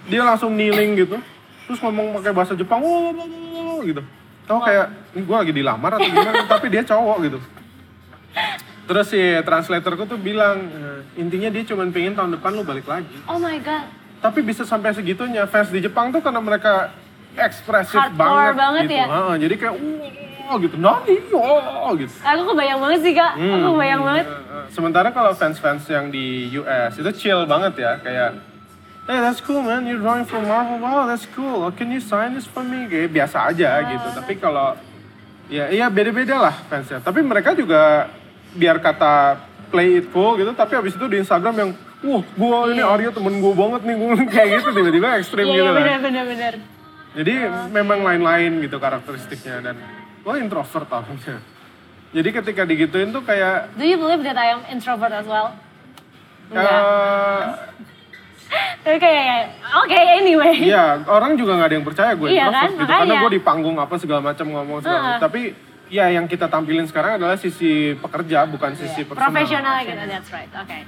dia 0.06 0.22
langsung 0.22 0.54
kneeling 0.54 1.02
gitu. 1.02 1.18
Terus 1.66 1.82
ngomong 1.82 2.22
pakai 2.22 2.30
bahasa 2.30 2.54
Jepang 2.54 2.78
"Wow, 2.78 3.10
wow, 3.10 3.26
wow, 3.26 3.50
wow," 3.58 3.78
gitu. 3.82 4.06
Tau 4.46 4.62
kayak 4.62 5.18
ini 5.18 5.22
gue 5.26 5.34
lagi 5.34 5.50
dilamar 5.50 5.98
atau 5.98 6.06
gimana 6.06 6.46
tapi 6.54 6.70
dia 6.70 6.86
cowok 6.86 7.18
gitu. 7.26 7.38
Terus 8.86 9.06
si 9.10 9.18
translatorku 9.18 10.06
tuh 10.06 10.22
bilang 10.22 10.62
"Eh, 10.62 11.18
intinya 11.18 11.50
dia 11.50 11.66
cuma 11.66 11.82
pengen 11.90 12.14
tahun 12.14 12.38
depan 12.38 12.54
lu 12.54 12.62
balik 12.62 12.86
lagi 12.86 13.18
Oh 13.26 13.42
my 13.42 13.58
god. 13.58 14.03
Tapi 14.24 14.40
bisa 14.40 14.64
sampai 14.64 14.96
segitunya 14.96 15.44
fans 15.44 15.68
di 15.68 15.84
Jepang 15.84 16.08
tuh 16.08 16.24
karena 16.24 16.40
mereka 16.40 16.88
ekspresif 17.36 17.92
Hardcore 17.92 18.16
banget, 18.16 18.54
banget 18.56 18.82
gitu. 18.82 18.94
ya? 18.96 19.06
Heeh, 19.06 19.34
jadi 19.36 19.54
kayak 19.60 19.74
wow 20.40 20.56
gitu, 20.56 20.76
nani, 20.80 21.14
wow 21.28 21.90
gitu. 21.92 22.14
Aku 22.24 22.42
kebayang 22.48 22.80
banget 22.80 23.00
sih 23.04 23.12
kak, 23.12 23.32
aku 23.36 23.44
Hmm. 23.44 23.64
kebayang 23.68 24.00
banget. 24.00 24.24
Eh, 24.24 24.42
Sementara 24.72 25.12
kalau 25.12 25.36
fans-fans 25.36 25.84
yang 25.86 26.08
di 26.08 26.24
US 26.56 26.96
itu 26.96 27.10
chill 27.12 27.44
banget 27.44 27.76
ya, 27.76 28.00
kayak 28.00 28.32
Hey, 29.04 29.20
that's 29.20 29.44
cool 29.44 29.60
man, 29.60 29.84
you're 29.84 30.00
drawing 30.00 30.24
for 30.24 30.40
Marvel. 30.40 30.80
Wow, 30.80 31.04
that's 31.04 31.28
cool. 31.36 31.68
Can 31.76 31.92
you 31.92 32.00
sign 32.00 32.32
this 32.32 32.48
for 32.48 32.64
me? 32.64 32.88
Kayak 32.88 33.12
biasa 33.12 33.52
aja 33.52 33.84
gitu. 33.84 34.08
Tapi 34.16 34.40
kalau 34.40 34.72
ya 35.52 35.68
iya 35.68 35.92
beda-beda 35.92 36.40
lah 36.40 36.56
fansnya. 36.72 37.04
Tapi 37.04 37.20
mereka 37.20 37.52
juga 37.52 38.08
biar 38.56 38.80
kata 38.80 39.36
play 39.68 40.00
it 40.00 40.08
cool 40.08 40.40
gitu, 40.40 40.56
tapi 40.56 40.80
abis 40.80 40.96
itu 40.96 41.04
di 41.04 41.20
Instagram 41.20 41.52
yang 41.52 41.70
wah 42.04 42.22
gua 42.36 42.58
ini 42.68 42.82
Arya 42.84 43.10
temen 43.10 43.40
gua 43.40 43.54
banget 43.56 43.80
nih, 43.82 43.94
gua 43.96 44.12
kayak 44.24 44.48
gitu 44.60 44.68
tiba-tiba 44.70 45.08
ekstrim 45.16 45.44
Iya, 45.44 45.52
gitu 45.52 45.58
iya 45.58 45.72
kan. 45.72 45.78
benar 45.80 45.98
benar 46.00 46.24
benar. 46.28 46.54
Jadi 47.14 47.34
memang 47.70 47.98
lain-lain 48.02 48.50
gitu 48.60 48.76
karakteristiknya 48.76 49.56
dan 49.62 49.76
gua 50.20 50.36
introvert 50.36 50.88
orangnya. 50.88 51.38
Jadi 52.14 52.28
ketika 52.30 52.62
digituin 52.62 53.10
tuh 53.10 53.22
kayak 53.22 53.74
Do 53.74 53.82
you 53.82 53.98
believe 53.98 54.22
that 54.22 54.36
I 54.36 54.54
am 54.54 54.62
introvert 54.68 55.10
as 55.10 55.26
well? 55.26 55.56
Enggak. 56.52 56.70
eh, 56.70 57.44
Oke, 58.84 59.14
oke, 59.82 59.98
anyway. 60.14 60.54
Iya, 60.60 61.02
orang 61.08 61.34
juga 61.34 61.58
nggak 61.58 61.68
ada 61.72 61.74
yang 61.74 61.86
percaya 61.88 62.10
gue 62.14 62.28
Iya 62.30 62.44
introvert 62.46 62.54
kan, 62.54 62.70
gitu. 62.78 62.92
Karena 62.92 63.14
gue 63.18 63.30
di 63.32 63.42
panggung 63.42 63.76
apa 63.80 63.94
segala 63.98 64.20
macam 64.22 64.46
ngomong 64.46 64.78
segala 64.78 65.00
macam. 65.02 65.22
Tapi 65.26 65.40
ya 65.90 66.06
yang 66.12 66.28
kita 66.28 66.46
tampilin 66.46 66.86
sekarang 66.86 67.18
adalah 67.18 67.34
sisi 67.34 67.98
pekerja, 67.98 68.46
bukan 68.46 68.76
sisi 68.78 69.02
personal. 69.02 69.18
Iya. 69.18 69.30
Profesional 69.32 69.74
gitu, 69.82 70.02
that's 70.06 70.30
right. 70.30 70.52
Oke. 70.54 70.78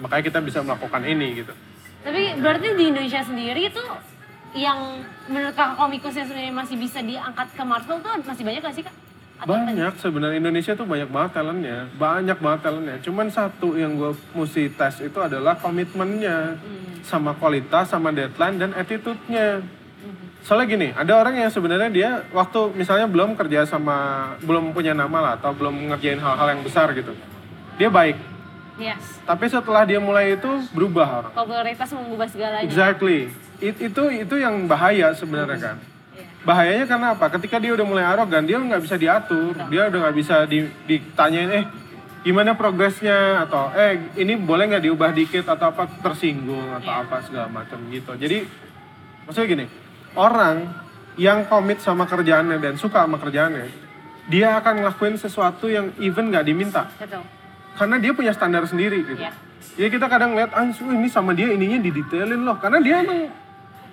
Makanya 0.00 0.24
kita 0.24 0.38
bisa 0.44 0.58
melakukan 0.60 1.02
ini 1.04 1.44
gitu. 1.44 1.52
Tapi 2.04 2.38
berarti 2.38 2.66
di 2.76 2.84
Indonesia 2.92 3.22
sendiri 3.24 3.66
itu 3.66 3.82
yang 4.56 5.02
menurut 5.28 5.52
kakak 5.52 5.76
komikus 5.76 6.14
yang 6.16 6.26
sebenarnya 6.28 6.54
masih 6.54 6.76
bisa 6.80 7.02
diangkat 7.02 7.48
ke 7.52 7.62
Marvel 7.66 7.98
tuh 8.00 8.10
masih 8.24 8.44
banyak 8.46 8.62
gak 8.62 8.74
sih 8.76 8.84
kak? 8.86 8.94
Atau 9.36 9.52
Banyak 9.52 10.00
sebenarnya 10.00 10.40
Indonesia 10.40 10.72
tuh 10.72 10.88
banyak 10.88 11.12
banget 11.12 11.30
talentnya, 11.36 11.78
banyak 12.00 12.38
banget 12.40 12.60
talentnya. 12.64 12.96
Cuman 13.04 13.28
satu 13.28 13.76
yang 13.76 14.00
gue 14.00 14.16
mesti 14.32 14.72
tes 14.72 15.04
itu 15.04 15.18
adalah 15.20 15.60
komitmennya 15.60 16.56
Hmm. 16.56 17.04
sama 17.04 17.36
kualitas, 17.36 17.92
sama 17.92 18.16
deadline 18.16 18.56
dan 18.56 18.72
attitude-nya. 18.72 19.60
Soalnya 20.40 20.66
gini, 20.70 20.88
ada 20.94 21.12
orang 21.20 21.36
yang 21.36 21.50
sebenarnya 21.50 21.90
dia 21.90 22.10
waktu 22.30 22.70
misalnya 22.78 23.10
belum 23.10 23.34
kerja 23.34 23.66
sama, 23.66 24.30
belum 24.40 24.70
punya 24.72 24.94
nama 24.94 25.18
lah 25.20 25.32
atau 25.36 25.50
belum 25.52 25.90
ngerjain 25.90 26.22
hal-hal 26.22 26.56
yang 26.56 26.62
besar 26.62 26.94
gitu. 26.94 27.12
Dia 27.76 27.90
baik, 27.90 28.16
Yes. 28.76 29.00
tapi 29.24 29.48
setelah 29.48 29.82
dia 29.82 29.96
mulai 29.96 30.36
itu 30.36 30.50
berubah 30.70 31.24
orang. 31.24 31.32
Popularitas 31.32 31.88
mengubah 31.90 32.28
segalanya. 32.28 32.62
Exactly. 32.62 33.32
It- 33.56 33.80
itu 33.82 34.02
itu 34.12 34.34
yang 34.36 34.64
bahaya 34.64 35.10
sebenarnya 35.10 35.56
kan. 35.56 35.76
Iya. 36.12 36.26
Bahayanya 36.42 36.84
karena 36.84 37.06
apa? 37.12 37.26
Ketika 37.32 37.56
dia 37.56 37.72
udah 37.72 37.82
mulai 37.82 38.04
arogan, 38.04 38.44
dia 38.44 38.56
nggak 38.56 38.82
bisa 38.82 38.94
diatur, 38.94 39.56
dia 39.66 39.88
udah 39.88 39.98
nggak 39.98 40.16
bisa 40.16 40.44
di- 40.44 40.68
ditanyain, 40.84 41.50
eh 41.50 41.64
gimana 42.20 42.52
progresnya 42.52 43.42
atau 43.42 43.72
eh 43.72 44.12
ini 44.14 44.36
boleh 44.36 44.68
nggak 44.68 44.84
diubah 44.84 45.10
dikit 45.10 45.46
atau 45.46 45.70
apa 45.70 45.88
tersinggung 46.00 46.68
atau 46.76 46.92
Iya. 46.92 47.02
apa 47.02 47.16
segala 47.22 47.48
macam 47.48 47.80
gitu. 47.88 48.12
Jadi 48.12 48.44
maksudnya 49.24 49.48
gini, 49.48 49.66
orang 50.12 50.68
yang 51.16 51.46
komit 51.46 51.80
sama 51.80 52.04
kerjaannya 52.04 52.60
dan 52.60 52.76
suka 52.76 53.02
sama 53.02 53.16
kerjaannya, 53.16 53.72
dia 54.26 54.52
akan 54.54 54.84
ngelakuin 54.84 55.16
sesuatu 55.16 55.64
yang 55.64 55.94
even 55.96 56.28
nggak 56.28 56.44
diminta 56.44 56.92
Betul. 56.98 57.24
Karena 57.76 57.96
dia 57.96 58.12
punya 58.12 58.32
standar 58.32 58.64
sendiri 58.64 59.04
gitu. 59.04 59.20
Iya. 59.20 59.32
Ya 59.76 59.86
kita 59.86 60.08
kadang 60.08 60.32
lihat, 60.32 60.50
ah 60.50 60.64
"Wah, 60.64 60.94
ini 60.94 61.06
sama 61.06 61.30
dia 61.30 61.48
ininya 61.48 61.76
didetailin 61.78 62.42
loh, 62.42 62.56
karena 62.56 62.80
dia 62.80 63.00
emang 63.00 63.28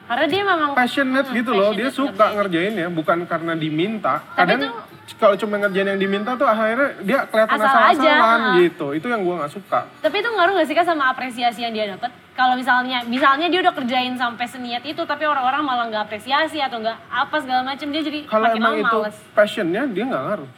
Karena 0.03 0.25
dia 0.27 0.43
memang 0.43 0.71
passionate 0.73 1.31
Hmm, 1.31 1.37
gitu 1.37 1.51
loh, 1.53 1.71
dia 1.71 1.87
suka 1.87 2.11
ngerjain. 2.29 2.35
ngerjain 2.35 2.73
ya, 2.75 2.87
bukan 2.89 3.23
karena 3.23 3.55
diminta. 3.55 4.19
Tapi 4.29 4.51
Kadang 4.51 4.75
kalau 5.15 5.35
cuma 5.37 5.55
ngerjain 5.57 5.87
yang 5.87 5.95
diminta 5.97 6.35
tuh 6.35 6.43
akhirnya 6.43 6.99
dia 6.99 7.23
kelihatan 7.23 7.55
Asal 7.55 7.71
asal-asalan 7.71 8.39
gitu. 8.59 8.91
Itu 8.91 9.07
yang 9.07 9.23
gua 9.23 9.35
nggak 9.39 9.53
suka. 9.53 9.87
Tapi 9.99 10.15
itu 10.17 10.27
ngaruh 10.27 10.53
gak 10.53 10.67
sih 10.67 10.75
kak 10.75 10.83
sama 10.83 11.07
apresiasi 11.07 11.59
yang 11.61 11.71
dia 11.71 11.87
dapat? 11.89 12.11
Kalau 12.33 12.59
misalnya, 12.59 12.99
misalnya 13.05 13.47
dia 13.47 13.59
udah 13.61 13.71
kerjain 13.71 14.13
sampai 14.13 14.43
seniat 14.43 14.83
itu, 14.83 15.01
tapi 15.03 15.23
orang-orang 15.23 15.61
malah 15.61 15.85
nggak 15.87 16.03
apresiasi 16.03 16.59
atau 16.59 16.83
nggak 16.83 16.97
apa 17.07 17.35
segala 17.39 17.63
macam, 17.63 17.87
dia 17.87 18.01
jadi 18.01 18.19
Kalau 18.25 18.43
makin 18.45 18.59
emang 18.59 18.75
itu 18.75 18.97
males. 18.99 19.15
passionnya 19.31 19.87
dia 19.87 20.03
nggak 20.03 20.23
ngaruh. 20.25 20.49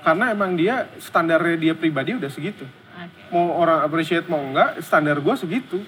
Karena 0.00 0.32
emang 0.32 0.56
dia 0.56 0.88
standarnya 0.96 1.56
dia 1.60 1.74
pribadi 1.76 2.16
udah 2.16 2.30
segitu. 2.32 2.64
Oke. 2.64 3.20
Mau 3.32 3.56
orang 3.60 3.84
appreciate 3.84 4.26
mau 4.26 4.40
enggak, 4.40 4.80
standar 4.80 5.20
gua 5.20 5.36
segitu. 5.36 5.84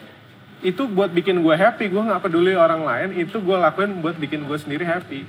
Itu 0.62 0.86
buat 0.86 1.10
bikin 1.10 1.42
gue 1.42 1.54
happy, 1.58 1.90
gue 1.90 2.02
nggak 2.06 2.22
peduli 2.22 2.54
orang 2.54 2.86
lain, 2.86 3.18
itu 3.18 3.34
gue 3.42 3.56
lakuin 3.58 3.98
buat 3.98 4.14
bikin 4.14 4.46
gue 4.46 4.54
sendiri 4.54 4.86
happy. 4.86 5.26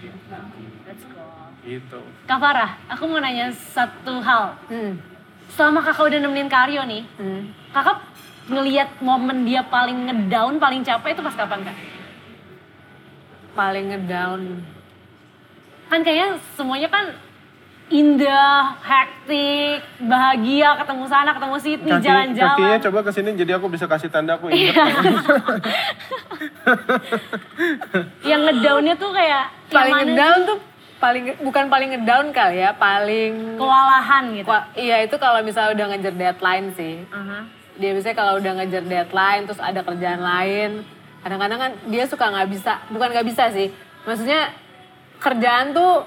Let's 0.86 1.02
go. 1.10 1.26
Gitu. 1.66 2.00
Kak 2.30 2.38
Farah, 2.38 2.78
aku 2.86 3.10
mau 3.10 3.18
nanya 3.18 3.50
satu 3.50 4.22
hal. 4.22 4.54
Hmm. 4.70 5.02
Selama 5.50 5.82
kakak 5.82 6.06
udah 6.06 6.20
nemenin 6.22 6.46
Karyo 6.46 6.86
nih, 6.86 7.02
Hmm. 7.18 7.50
kakak 7.74 8.06
ngelihat 8.46 8.94
momen 9.02 9.42
dia 9.42 9.66
paling 9.66 10.06
ngedown, 10.06 10.62
paling 10.62 10.86
capek 10.86 11.18
itu 11.18 11.22
pas 11.26 11.34
kapan 11.34 11.66
kak? 11.66 11.78
Paling 13.58 13.86
ngedown. 13.90 14.42
Kan 15.90 16.06
kayaknya 16.06 16.38
semuanya 16.54 16.94
kan 16.94 17.10
indah, 17.94 18.74
hektik, 18.82 19.80
bahagia, 20.02 20.76
ketemu 20.76 21.04
sana, 21.06 21.30
ketemu 21.32 21.56
sini, 21.60 21.88
Kaki, 21.88 22.02
jalan-jalan. 22.02 22.52
kakinya 22.52 22.78
coba 22.82 23.00
ke 23.06 23.12
sini 23.14 23.30
jadi 23.36 23.52
aku 23.54 23.68
bisa 23.70 23.86
kasih 23.86 24.10
tanda 24.10 24.34
aku 24.34 24.50
Iya. 24.50 24.74
ingat. 24.74 25.04
Yang 28.24 28.42
ngedownnya 28.44 28.94
tuh 28.96 29.10
kayak 29.12 29.44
yang 29.64 29.72
Paling 29.72 29.94
mana 29.94 30.04
ngedown 30.08 30.36
sih? 30.36 30.46
tuh 30.46 30.58
paling 30.96 31.24
bukan 31.42 31.64
paling 31.68 31.88
ngedown 31.92 32.26
kali 32.32 32.58
ya, 32.60 32.72
paling 32.74 33.32
kewalahan 33.56 34.24
gitu. 34.34 34.48
Wah, 34.48 34.64
iya 34.74 35.00
itu 35.00 35.16
kalau 35.18 35.40
misalnya 35.42 35.72
udah 35.74 35.86
ngejar 35.92 36.14
deadline 36.14 36.68
sih. 36.74 36.96
Aha. 37.08 37.38
Dia 37.76 37.90
biasanya 37.92 38.16
kalau 38.16 38.34
udah 38.38 38.52
ngejar 38.56 38.84
deadline 38.84 39.42
terus 39.44 39.60
ada 39.60 39.82
kerjaan 39.82 40.18
lain, 40.18 40.70
kadang-kadang 41.20 41.60
kan 41.60 41.72
dia 41.86 42.04
suka 42.06 42.26
nggak 42.26 42.50
bisa, 42.50 42.80
bukan 42.88 43.08
nggak 43.12 43.28
bisa 43.28 43.50
sih. 43.50 43.68
Maksudnya 44.04 44.52
kerjaan 45.20 45.72
tuh 45.72 46.04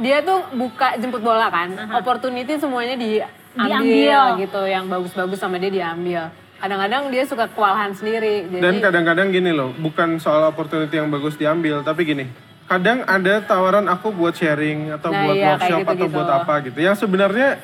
dia 0.00 0.24
tuh 0.24 0.40
buka 0.56 0.96
jemput 0.96 1.20
bola 1.20 1.52
kan, 1.52 1.72
opportunity 1.92 2.56
semuanya 2.56 2.96
diambil, 2.96 3.28
Diambil. 3.56 4.20
gitu, 4.40 4.62
yang 4.64 4.88
bagus-bagus 4.88 5.36
sama 5.36 5.60
dia 5.60 5.68
diambil. 5.68 6.32
Kadang-kadang 6.62 7.10
dia 7.10 7.26
suka 7.26 7.50
kewalahan 7.50 7.90
sendiri. 7.90 8.46
Jadi 8.46 8.62
Dan 8.62 8.78
kadang-kadang 8.78 9.34
gini 9.34 9.50
loh, 9.50 9.74
bukan 9.74 10.22
soal 10.22 10.46
opportunity 10.46 10.94
yang 10.94 11.10
bagus 11.10 11.34
diambil, 11.34 11.82
tapi 11.82 12.06
gini. 12.06 12.30
Kadang 12.70 13.02
ada 13.04 13.42
tawaran 13.42 13.90
aku 13.90 14.14
buat 14.14 14.32
sharing 14.32 14.94
atau 14.96 15.10
Nah, 15.10 15.26
buat 15.26 15.36
iya, 15.36 15.48
workshop 15.58 15.80
atau 15.92 16.06
buat 16.08 16.30
apa 16.30 16.54
gitu. 16.70 16.78
Yang 16.80 17.04
sebenarnya 17.04 17.60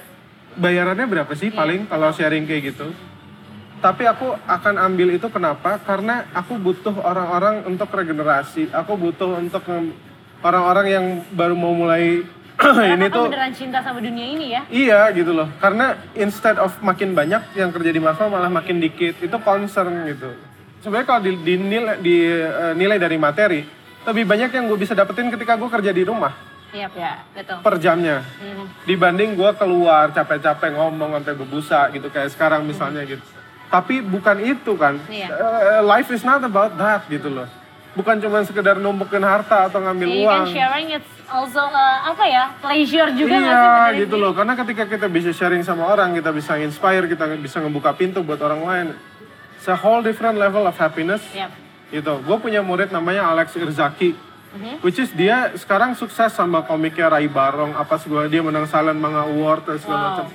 bayarannya 0.59 1.07
berapa 1.07 1.33
sih 1.39 1.55
paling 1.55 1.87
kalau 1.87 2.11
sharing 2.12 2.45
kayak 2.45 2.74
gitu? 2.74 2.91
Tapi 3.79 4.03
aku 4.11 4.35
akan 4.35 4.74
ambil 4.91 5.14
itu 5.14 5.31
kenapa? 5.31 5.79
Karena 5.87 6.26
aku 6.35 6.59
butuh 6.59 6.99
orang-orang 6.99 7.62
untuk 7.70 7.89
regenerasi. 7.95 8.74
Aku 8.74 8.99
butuh 8.99 9.39
untuk 9.39 9.62
orang-orang 10.41 10.86
yang 10.86 11.05
baru 11.30 11.55
mau 11.55 11.72
mulai 11.72 12.22
Karena 12.55 12.91
ini 12.97 13.07
tuh 13.07 13.30
beneran 13.30 13.55
cinta 13.55 13.78
sama 13.78 13.99
dunia 13.99 14.26
ini 14.26 14.47
ya. 14.51 14.62
Iya 14.66 15.01
gitu 15.12 15.30
loh, 15.30 15.47
karena 15.57 15.95
instead 16.12 16.59
of 16.59 16.74
makin 16.80 17.14
banyak 17.14 17.55
yang 17.55 17.70
kerja 17.70 17.91
di 17.91 17.99
Marvel 17.99 18.28
malah 18.28 18.51
makin 18.51 18.78
dikit, 18.78 19.14
itu 19.16 19.36
concern 19.39 19.95
gitu. 20.05 20.34
Sebenarnya 20.78 21.07
kalau 21.07 21.22
di- 21.22 21.39
dinilai 21.39 21.97
di, 21.99 22.16
nilai 22.74 22.99
dari 22.99 23.14
materi, 23.14 23.62
lebih 24.03 24.24
banyak 24.24 24.51
yang 24.51 24.64
gue 24.66 24.74
bisa 24.76 24.91
dapetin 24.93 25.26
ketika 25.28 25.55
gue 25.55 25.66
kerja 25.68 25.91
di 25.91 26.03
rumah 26.03 26.34
Iya, 26.68 26.91
Ya. 26.93 27.24
betul. 27.30 27.62
per 27.62 27.78
jamnya. 27.78 28.20
Hmm. 28.36 28.66
Dibanding 28.84 29.34
gue 29.34 29.51
keluar 29.55 30.11
capek-capek 30.11 30.74
ngomong 30.74 31.16
sampai 31.16 31.34
berbusa 31.34 31.89
gitu 31.91 32.07
kayak 32.09 32.28
sekarang 32.28 32.62
misalnya 32.62 33.03
gitu. 33.03 33.22
Tapi 33.68 34.01
bukan 34.01 34.36
itu 34.41 34.74
kan, 34.74 34.99
Iya. 35.07 35.28
Eh, 35.30 35.80
life 35.80 36.11
is 36.11 36.20
not 36.22 36.41
about 36.41 36.74
that 36.74 37.07
gitu 37.07 37.30
loh. 37.30 37.49
Bukan 37.99 38.22
cuma 38.22 38.38
sekedar 38.40 38.78
numpukin 38.78 39.18
harta 39.20 39.66
atau 39.66 39.82
ngambil 39.82 40.07
uang. 40.22 40.44
kan 40.46 40.55
sharing 40.55 40.88
it's 40.92 41.11
also 41.26 41.59
uh, 41.61 42.07
apa 42.07 42.24
ya 42.24 42.44
pleasure 42.57 43.11
juga 43.11 43.34
sih? 43.34 43.42
iya 43.42 43.66
gitu 43.92 44.14
loh 44.14 44.30
karena 44.30 44.55
ketika 44.55 44.86
kita 44.86 45.07
bisa 45.09 45.30
sharing 45.30 45.61
sama 45.61 45.82
orang 45.84 46.14
kita 46.14 46.30
bisa 46.30 46.55
inspire 46.57 47.05
kita 47.05 47.26
bisa 47.36 47.59
ngebuka 47.59 47.90
pintu 47.92 48.22
buat 48.22 48.38
orang 48.38 48.62
lain 48.62 48.86
it's 49.53 49.66
a 49.66 49.74
whole 49.74 49.99
different 49.99 50.38
level 50.38 50.62
of 50.62 50.72
happiness 50.74 51.20
Yap. 51.32 51.51
gitu 51.90 52.22
gue 52.22 52.36
punya 52.38 52.62
murid 52.62 52.88
namanya 52.88 53.26
Alex 53.26 53.53
Irzaki 53.53 54.14
Mhm. 54.49 54.80
which 54.80 54.96
is 54.96 55.12
dia 55.12 55.53
sekarang 55.55 55.92
sukses 55.92 56.32
sama 56.32 56.64
komiknya 56.64 57.11
Rai 57.11 57.28
Barong 57.28 57.76
apa 57.76 58.01
segala 58.01 58.24
dia 58.26 58.40
menang 58.40 58.64
Silent 58.64 58.96
Manga 58.96 59.26
Award 59.26 59.66
dan 59.66 59.76
segala 59.76 59.99
Wow. 59.99 60.09
macam 60.14 60.26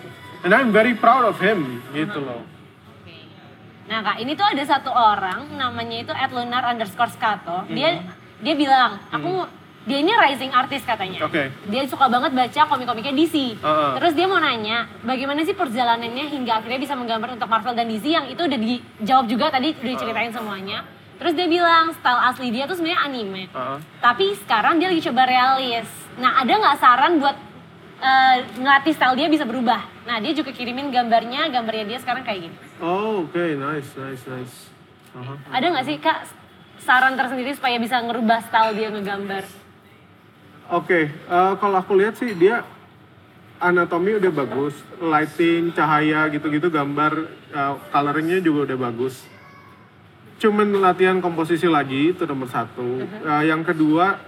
and 0.43 0.51
I'm 0.51 0.69
very 0.69 0.93
proud 0.93 1.25
of 1.25 1.39
him 1.39 1.81
gitu 1.89 2.21
loh 2.21 2.37
Oke. 2.39 2.52
Nah 3.87 3.99
kak, 3.99 4.17
ini 4.23 4.31
tuh 4.33 4.47
ada 4.47 4.63
satu 4.63 4.91
orang 4.91 5.53
namanya 5.59 5.97
itu 6.03 6.11
@lunar 6.31 6.63
underscore 6.71 7.11
skato. 7.11 7.67
Dia 7.71 7.99
dia 8.43 8.55
bilang, 8.55 8.99
aku 9.11 9.47
dia 9.83 9.99
ini 9.99 10.15
rising 10.15 10.51
artist 10.55 10.87
katanya. 10.87 11.27
Oke. 11.27 11.51
Dia 11.67 11.83
suka 11.87 12.07
banget 12.07 12.31
baca 12.31 12.61
komik-komiknya 12.71 13.11
DC. 13.11 13.59
Heeh. 13.59 13.91
Terus 13.99 14.13
dia 14.15 14.27
mau 14.31 14.39
nanya, 14.39 14.87
bagaimana 15.03 15.43
sih 15.43 15.51
perjalanannya 15.51 16.31
hingga 16.31 16.63
akhirnya 16.63 16.79
bisa 16.79 16.95
menggambar 16.95 17.35
untuk 17.35 17.51
Marvel 17.51 17.75
dan 17.75 17.91
DC 17.91 18.07
yang 18.07 18.25
itu 18.31 18.39
udah 18.39 18.59
dijawab 18.59 19.25
juga 19.27 19.51
tadi 19.51 19.75
udah 19.75 19.91
diceritain 19.91 20.31
semuanya. 20.31 20.87
Terus 21.19 21.35
dia 21.35 21.47
bilang 21.51 21.91
style 21.99 22.21
asli 22.31 22.47
dia 22.51 22.63
tuh 22.63 22.79
sebenarnya 22.79 23.01
anime. 23.03 23.43
Heeh. 23.51 23.77
Tapi 23.99 24.25
sekarang 24.43 24.79
dia 24.79 24.87
lagi 24.87 25.03
coba 25.03 25.21
realis. 25.27 25.87
Nah, 26.15 26.39
ada 26.39 26.53
nggak 26.55 26.77
saran 26.79 27.19
buat 27.19 27.35
eh, 28.03 28.37
ngelatih 28.59 28.93
style 28.93 29.15
dia 29.15 29.27
bisa 29.31 29.47
berubah? 29.47 29.87
Nah, 30.03 30.19
dia 30.19 30.35
juga 30.35 30.51
kirimin 30.51 30.91
gambarnya, 30.91 31.47
gambarnya 31.47 31.95
dia 31.95 31.99
sekarang 32.03 32.27
kayak 32.27 32.51
gini. 32.51 32.55
Oh, 32.83 33.23
oke, 33.23 33.39
nice, 33.55 33.89
nice, 33.95 34.23
nice. 34.27 34.55
Aha. 35.15 35.33
Ada 35.55 35.65
nggak 35.71 35.85
sih 35.87 35.97
kak 36.03 36.19
saran 36.83 37.15
tersendiri 37.15 37.55
supaya 37.55 37.79
bisa 37.79 38.01
ngerubah 38.03 38.43
style 38.43 38.75
dia 38.75 38.91
ngegambar? 38.91 39.43
Oke, 40.73 41.07
eh, 41.11 41.53
kalau 41.59 41.77
aku 41.79 41.95
lihat 41.95 42.19
sih 42.19 42.35
dia 42.35 42.67
anatomi 43.63 44.19
udah 44.19 44.31
bagus, 44.35 44.75
lighting, 44.99 45.71
cahaya 45.71 46.27
gitu-gitu, 46.27 46.67
gambar, 46.67 47.31
eh, 47.55 47.73
coloringnya 47.93 48.43
juga 48.43 48.73
udah 48.73 48.91
bagus. 48.91 49.23
Cuman 50.43 50.75
latihan 50.83 51.23
komposisi 51.23 51.71
lagi 51.71 52.11
itu 52.11 52.27
nomor 52.27 52.51
satu. 52.51 52.99
Eh, 52.99 53.43
yang 53.47 53.63
kedua, 53.63 54.19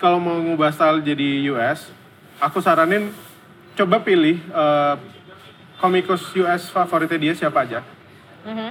kalau 0.00 0.16
mau 0.16 0.40
ngubah 0.40 0.72
style 0.72 1.04
jadi 1.04 1.52
US, 1.52 1.92
aku 2.38 2.58
saranin 2.62 3.10
coba 3.74 4.02
pilih 4.02 4.38
eh, 4.38 4.94
komikus 5.78 6.34
US 6.34 6.70
favoritnya 6.70 7.18
dia 7.18 7.34
siapa 7.34 7.62
aja. 7.62 7.80
Mhm. 8.46 8.70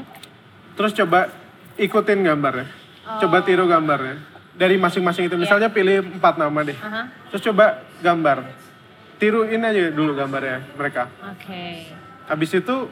Terus 0.77 0.91
coba 0.93 1.31
ikutin 1.79 2.21
gambarnya, 2.21 2.67
coba 3.23 3.41
tiru 3.41 3.65
gambarnya 3.65 4.21
dari 4.57 4.75
masing-masing 4.75 5.29
itu. 5.31 5.37
Misalnya 5.39 5.71
pilih 5.71 6.05
empat 6.17 6.35
nama 6.37 6.59
deh. 6.65 6.77
Aha. 6.77 7.09
Terus 7.33 7.41
coba 7.49 7.81
gambar. 8.01 8.45
Tiruin 9.17 9.65
aja 9.65 9.89
dulu 9.89 10.13
gambarnya 10.13 10.61
mereka. 10.77 11.09
Oke. 11.33 11.89
Habis 12.29 12.61
itu 12.61 12.85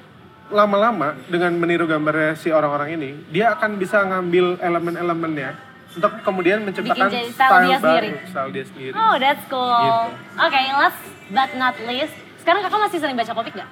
lama-lama 0.50 1.18
dengan 1.30 1.54
meniru 1.58 1.86
gambarnya 1.90 2.38
si 2.38 2.50
orang-orang 2.54 2.98
ini, 2.98 3.10
dia 3.34 3.54
akan 3.54 3.78
bisa 3.82 4.02
ngambil 4.06 4.62
elemen-elemennya 4.62 5.75
untuk 5.96 6.12
kemudian 6.22 6.60
menciptakan 6.62 7.08
Bikin 7.08 7.24
jadi 7.24 7.32
style 7.32 7.64
dia 7.64 7.78
baru, 7.80 7.80
sendiri. 7.80 8.10
style 8.28 8.52
dia 8.52 8.66
sendiri. 8.68 8.94
Oh, 8.94 9.16
that's 9.16 9.46
cool. 9.48 9.72
Gitu. 9.80 10.04
Oke, 10.38 10.60
last 10.76 11.00
but 11.32 11.52
not 11.56 11.76
least, 11.84 12.16
sekarang 12.40 12.62
kakak 12.62 12.80
masih 12.86 13.00
sering 13.00 13.16
baca 13.16 13.32
komik 13.32 13.54
nggak? 13.56 13.70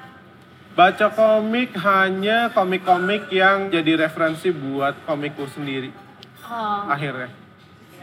Baca 0.74 1.08
komik 1.14 1.70
hanya 1.78 2.50
komik-komik 2.50 3.30
yang 3.30 3.70
jadi 3.70 3.94
referensi 4.00 4.50
buat 4.50 4.98
komikku 5.06 5.46
sendiri 5.46 5.94
Oh, 6.44 6.90
akhirnya. 6.90 7.30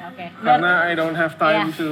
Oke. 0.03 0.27
Karena 0.41 0.73
I 0.83 0.93
don't 0.93 1.13
have 1.13 1.35
time 1.35 1.69
Iya. 1.69 1.77
to 1.77 1.89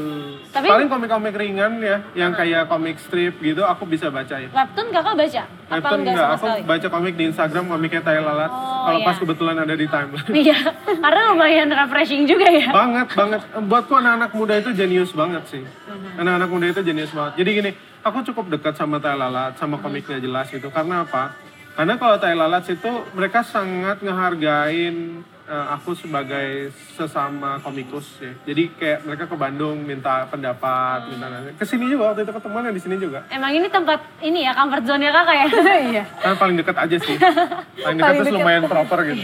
Tapi- 0.48 0.68
paling 0.68 0.88
komik-komik 0.88 1.34
ringan 1.34 1.72
ya, 1.78 1.96
yang 2.14 2.32
kayak 2.32 2.66
komik 2.66 2.96
strip 2.96 3.36
gitu 3.38 3.62
aku 3.62 3.84
bisa 3.84 4.08
bacain. 4.08 4.48
Webtoon 4.48 4.88
kakak 4.88 5.14
baca? 5.14 5.42
Webtoon 5.68 5.98
enggak 6.00 6.14
enggak, 6.14 6.28
aku 6.30 6.46
sekali? 6.48 6.62
baca 6.64 6.88
komik 6.90 7.14
di 7.14 7.24
Instagram 7.26 7.64
komiknya 7.66 8.00
Tai 8.00 8.18
Lalat. 8.18 8.48
Oh, 8.48 8.64
kalau 8.86 8.98
pas 9.02 9.12
iya. 9.12 9.20
kebetulan 9.20 9.56
ada 9.58 9.74
di 9.74 9.86
timeline. 9.86 10.32
Iya, 10.34 10.58
karena 10.96 11.20
lumayan 11.28 11.68
refreshing 11.68 12.22
juga 12.24 12.46
ya. 12.46 12.68
banget 12.70 13.08
banget 13.10 13.40
buatku 13.60 13.94
anak-anak 13.94 14.30
muda 14.32 14.54
itu 14.56 14.70
jenius 14.72 15.12
banget 15.12 15.44
sih 15.46 15.62
Mhm. 15.62 16.18
anak-anak 16.18 16.48
muda 16.48 16.66
itu 16.68 16.80
jenius 16.82 17.10
banget 17.10 17.32
jadi 17.36 17.50
gini 17.52 17.70
aku 18.00 18.18
cukup 18.24 18.48
dekat 18.50 18.74
sama 18.74 18.96
Tai 18.96 19.14
Lalat 19.14 19.54
sama 19.54 19.76
komiknya 19.76 20.16
jelas 20.16 20.48
gitu 20.48 20.68
karena 20.68 21.02
apa 21.02 21.36
karena 21.74 21.94
kalau 21.94 22.16
Tai 22.16 22.32
Lalat 22.32 22.64
itu 22.66 22.90
mereka 23.12 23.42
sangat 23.42 24.00
ngehargain 24.00 25.22
eh, 25.48 25.66
aku 25.72 25.90
sebagai 25.92 26.68
sesama 26.92 27.56
komikus 27.58 28.20
ya 28.20 28.32
jadi 28.44 28.68
kayak 28.70 28.98
mereka 29.02 29.24
ke 29.24 29.34
Bandung 29.34 29.80
minta 29.80 30.28
pendapat 30.28 31.08
minta 31.08 31.26
nanya 31.26 31.56
ke 31.56 31.64
sini 31.64 31.88
juga 31.88 32.12
waktu 32.12 32.22
itu 32.22 32.32
ketemuan 32.32 32.68
di 32.68 32.78
sini 32.78 32.96
juga 32.96 33.24
Emang 33.28 33.50
ini 33.50 33.66
tempat 33.66 34.00
ini 34.20 34.44
ya 34.44 34.52
comfort 34.52 34.84
zone-nya 34.84 35.10
kakak 35.10 35.34
ya? 35.34 35.46
Iya. 35.88 36.04
kan 36.22 36.36
paling 36.36 36.56
dekat 36.56 36.76
aja 36.76 36.96
sih 36.98 37.16
paling 37.84 37.96
dekat 37.96 38.14
terus 38.20 38.30
lumayan 38.30 38.64
proper 38.64 38.98
gitu 39.08 39.22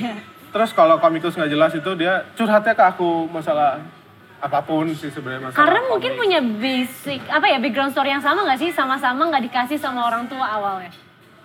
terus 0.48 0.70
kalau 0.70 0.96
komikus 0.96 1.34
nggak 1.34 1.50
jelas 1.50 1.72
itu 1.74 1.90
dia 1.94 2.24
curhatnya 2.32 2.72
ke 2.72 2.84
aku 2.86 3.26
masalah 3.28 3.82
apa 4.38 4.60
pun 4.60 4.92
sih 4.92 5.08
sebenarnya 5.08 5.48
masalah 5.48 5.56
Karena 5.56 5.80
mungkin 5.88 6.10
komik. 6.10 6.20
punya 6.20 6.38
basic 6.40 7.20
apa 7.26 7.46
ya 7.48 7.56
background 7.56 7.90
story 7.90 8.12
yang 8.12 8.20
sama 8.20 8.44
nggak 8.44 8.60
sih? 8.60 8.70
Sama-sama 8.70 9.32
nggak 9.32 9.40
dikasih 9.48 9.80
sama 9.80 10.04
orang 10.04 10.28
tua 10.28 10.44
awalnya. 10.44 10.92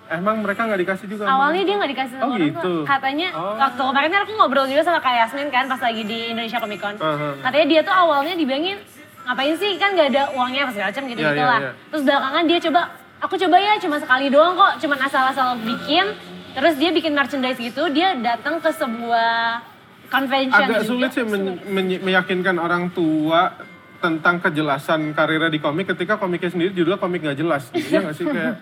Emang 0.10 0.36
mereka 0.40 0.62
nggak 0.64 0.80
dikasih 0.80 1.06
juga 1.08 1.24
Awalnya 1.24 1.64
dia 1.64 1.76
nggak 1.78 1.92
dikasih 1.92 2.14
sama 2.14 2.24
Oh, 2.24 2.32
orang 2.32 2.50
gitu. 2.50 2.74
tua. 2.76 2.84
Katanya 2.84 3.28
Oh. 3.32 3.56
waktu 3.56 3.82
kemarin 3.84 4.10
kan 4.10 4.22
aku 4.22 4.34
ngobrol 4.34 4.66
juga 4.66 4.82
sama 4.82 5.00
Kak 5.00 5.14
Yasmin 5.16 5.48
kan 5.48 5.66
pas 5.66 5.80
lagi 5.80 6.04
di 6.04 6.20
Indonesia 6.30 6.58
Comic 6.58 6.80
Con. 6.80 6.96
Aha. 6.96 7.30
Katanya 7.40 7.66
dia 7.68 7.82
tuh 7.82 7.96
awalnya 7.96 8.34
dibilangin 8.34 8.78
ngapain 9.22 9.54
sih 9.56 9.78
kan 9.78 9.94
nggak 9.94 10.08
ada 10.10 10.24
uangnya 10.34 10.62
apa 10.64 10.72
segala 10.72 10.90
macam 10.90 11.04
gitu 11.06 11.20
gitu 11.20 11.34
iya, 11.36 11.46
lah. 11.46 11.60
iya. 11.60 11.72
Terus 11.88 12.02
belakangan 12.04 12.44
dia 12.44 12.60
coba 12.60 12.82
aku 13.20 13.34
coba 13.38 13.58
ya 13.58 13.74
cuma 13.78 13.96
sekali 13.98 14.26
doang 14.28 14.54
kok, 14.56 14.74
cuma 14.80 14.96
asal-asal 14.98 15.48
bikin. 15.60 16.06
Terus 16.50 16.74
dia 16.76 16.90
bikin 16.90 17.14
merchandise 17.14 17.62
gitu, 17.62 17.84
dia 17.88 18.18
datang 18.18 18.58
ke 18.58 18.70
sebuah 18.70 19.62
convention 20.08 20.66
agak 20.66 20.82
juga. 20.82 20.90
sulit 20.90 21.10
sih 21.14 21.22
men- 21.24 21.62
men- 21.64 22.02
meyakinkan 22.02 22.58
orang 22.58 22.90
tua 22.90 23.54
tentang 24.00 24.40
kejelasan 24.40 25.12
karirnya 25.12 25.52
di 25.52 25.60
komik 25.60 25.92
ketika 25.92 26.16
komiknya 26.16 26.50
sendiri 26.50 26.72
judulnya 26.72 27.00
komik 27.00 27.20
nggak 27.22 27.38
jelas 27.38 27.68
gitu. 27.70 27.88
ya 27.92 28.00
nggak 28.02 28.16
sih 28.16 28.26
kayak 28.36 28.56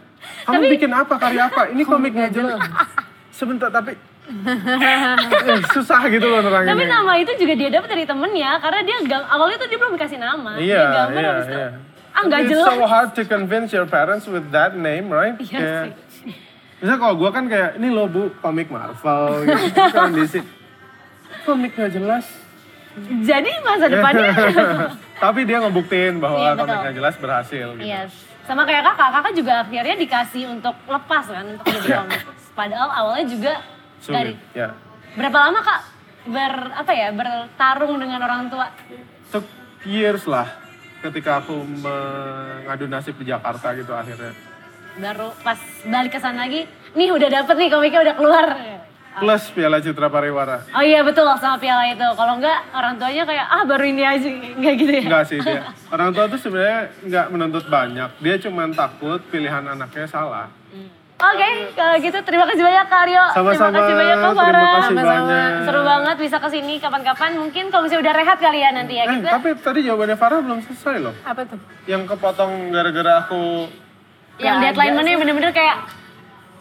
kamu 0.44 0.62
bikin 0.74 0.92
apa 0.92 1.16
karya 1.16 1.42
apa 1.46 1.62
ini 1.70 1.84
komik 1.86 2.12
nggak 2.12 2.34
jelas 2.34 2.62
sebentar 3.30 3.70
tapi 3.70 3.94
eh, 5.48 5.62
susah 5.72 6.04
gitu 6.12 6.28
loh 6.28 6.44
neranginnya 6.44 6.76
Tapi 6.76 6.84
nama 6.84 7.12
itu 7.16 7.32
juga 7.40 7.54
dia 7.56 7.70
dapat 7.72 7.90
dari 7.96 8.04
temennya 8.04 8.60
karena 8.60 8.80
dia 8.84 8.98
awalnya 9.24 9.56
tuh 9.56 9.68
dia 9.72 9.80
belum 9.80 9.96
dikasih 9.96 10.20
nama. 10.20 10.52
Iya, 10.60 10.68
dia 10.76 10.88
gambar 10.92 11.16
iya, 11.16 11.30
habis 11.32 11.48
itu, 11.48 11.56
iya. 11.56 11.70
Ah 12.12 12.22
nggak 12.28 12.40
It's 12.44 12.52
jelas. 12.52 12.68
so 12.68 12.76
hard 12.84 13.10
to 13.16 13.22
convince 13.24 13.70
your 13.72 13.88
parents 13.88 14.28
with 14.28 14.52
that 14.52 14.76
name, 14.76 15.08
right? 15.08 15.32
Iya 15.40 15.48
Kayak- 15.48 15.96
sih. 16.12 16.36
Misalnya 16.84 17.00
kalau 17.00 17.16
gue 17.16 17.30
kan 17.32 17.44
kayak, 17.48 17.70
ini 17.80 17.88
loh 17.88 18.06
bu, 18.06 18.28
komik 18.38 18.68
Marvel 18.68 19.48
gitu. 19.48 19.64
Sini, 20.28 20.44
komik 21.42 21.72
gak 21.74 21.90
jelas. 21.90 22.26
Jadi 23.24 23.52
masa 23.64 23.86
depannya 23.88 24.30
Tapi 25.18 25.40
dia 25.44 25.58
ngebuktiin 25.60 26.22
bahwa 26.22 26.38
Iya, 26.40 26.52
betul. 26.54 26.66
komik 26.68 26.78
gak 26.84 26.96
jelas 26.96 27.16
berhasil 27.18 27.68
gitu. 27.74 27.86
Yes. 27.86 28.12
Sama 28.46 28.64
kayak 28.64 28.84
kakak, 28.86 29.10
kakak 29.12 29.34
juga 29.34 29.54
akhirnya 29.60 29.96
dikasih 29.98 30.44
untuk 30.48 30.76
lepas 30.86 31.26
kan 31.26 31.46
untuk 31.52 31.66
jadi 31.68 31.84
Iya. 31.84 31.98
komik. 32.00 32.22
Padahal 32.54 32.90
awalnya 32.90 33.26
juga 33.28 33.54
dari 34.08 34.34
Sulit, 34.34 34.38
ya. 34.54 34.70
berapa 35.14 35.38
lama 35.40 35.60
kak 35.60 35.82
ber 36.28 36.54
apa 36.72 36.92
ya 36.92 37.08
bertarung 37.12 37.98
dengan 37.98 38.20
orang 38.20 38.48
tua? 38.48 38.70
Took 39.30 39.46
years 39.84 40.26
lah 40.26 40.48
ketika 41.00 41.42
aku 41.42 41.54
mengadu 41.62 42.86
nasib 42.86 43.18
di 43.18 43.26
Jakarta 43.26 43.74
gitu 43.74 43.92
akhirnya. 43.92 44.34
Baru 44.98 45.30
pas 45.42 45.58
balik 45.84 46.12
ke 46.12 46.20
sana 46.20 46.46
lagi, 46.46 46.66
nih 46.94 47.10
udah 47.12 47.30
dapet 47.32 47.56
nih 47.58 47.70
komiknya 47.70 48.02
udah 48.02 48.16
keluar. 48.16 48.48
Plus 49.18 49.44
Piala 49.50 49.78
Citra 49.78 50.08
Pariwara. 50.08 50.62
Oh 50.70 50.80
iya 50.80 51.02
betul 51.02 51.26
sama 51.36 51.58
piala 51.58 51.84
itu. 51.86 52.06
Kalau 52.08 52.34
enggak 52.36 52.58
orang 52.72 52.96
tuanya 52.96 53.24
kayak 53.24 53.46
ah 53.46 53.64
baru 53.64 53.86
ini 53.86 54.04
aja 54.04 54.28
enggak 54.28 54.74
gitu 54.76 54.92
ya. 54.94 55.02
Enggak 55.04 55.24
sih 55.26 55.38
dia. 55.40 55.62
Orang 55.94 56.10
tua 56.12 56.26
tuh 56.28 56.38
sebenarnya 56.38 56.80
nggak 57.02 57.26
menuntut 57.30 57.66
banyak. 57.66 58.10
Dia 58.18 58.36
cuma 58.38 58.68
takut 58.70 59.20
pilihan 59.28 59.64
anaknya 59.64 60.06
salah. 60.06 60.48
Oke, 61.18 61.50
kalau 61.74 61.98
gitu 61.98 62.14
terima 62.22 62.46
kasih 62.46 62.62
banyak 62.62 62.86
Kak 62.86 63.02
Aryo. 63.02 63.24
Sama-sama. 63.34 63.74
Terima 63.74 63.80
kasih 63.80 63.96
banyak 63.96 64.16
Kak 64.16 64.28
Terima 64.28 64.38
Farah. 64.40 64.70
kasih 64.78 64.96
banyak. 64.96 65.50
Seru 65.66 65.82
banget 65.82 66.16
bisa 66.20 66.38
ke 66.38 66.50
sini 66.52 66.74
kapan-kapan. 66.78 67.32
Mungkin 67.36 67.64
kalau 67.68 67.84
misalnya 67.84 68.04
udah 68.04 68.16
rehat 68.16 68.38
kali 68.38 68.60
ya 68.60 68.70
nanti 68.70 68.94
ya 68.94 69.04
Eh, 69.04 69.18
kita. 69.18 69.30
tapi 69.32 69.50
tadi 69.58 69.80
jawabannya 69.82 70.14
Farah 70.16 70.40
belum 70.40 70.60
selesai 70.62 70.96
loh. 71.00 71.16
Apa 71.24 71.42
tuh? 71.44 71.58
Yang 71.84 72.06
kepotong 72.08 72.70
gara-gara 72.70 73.14
aku 73.20 73.66
yang 74.38 74.62
deadline 74.62 74.94
mana 74.94 75.10
yang 75.10 75.18
bener-bener 75.18 75.50
kayak 75.50 75.90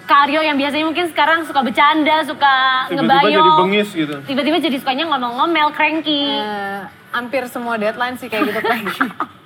Kak 0.06 0.30
Aryo 0.30 0.40
yang 0.40 0.54
biasanya 0.54 0.86
mungkin 0.86 1.10
sekarang 1.10 1.42
suka 1.42 1.66
bercanda, 1.66 2.22
suka 2.22 2.86
tiba-tiba 2.86 3.10
ngebayong. 3.26 3.34
jadi 3.34 3.50
bengis 3.58 3.88
gitu. 3.90 4.14
Tiba-tiba 4.22 4.56
jadi 4.62 4.76
sukanya 4.78 5.04
ngomel-ngomel, 5.10 5.74
cranky. 5.74 6.30
Eh, 6.30 6.80
hampir 7.10 7.42
semua 7.50 7.74
deadline 7.74 8.14
sih 8.14 8.30
kayak 8.30 8.46
gitu 8.46 8.60
kayak 8.62 8.86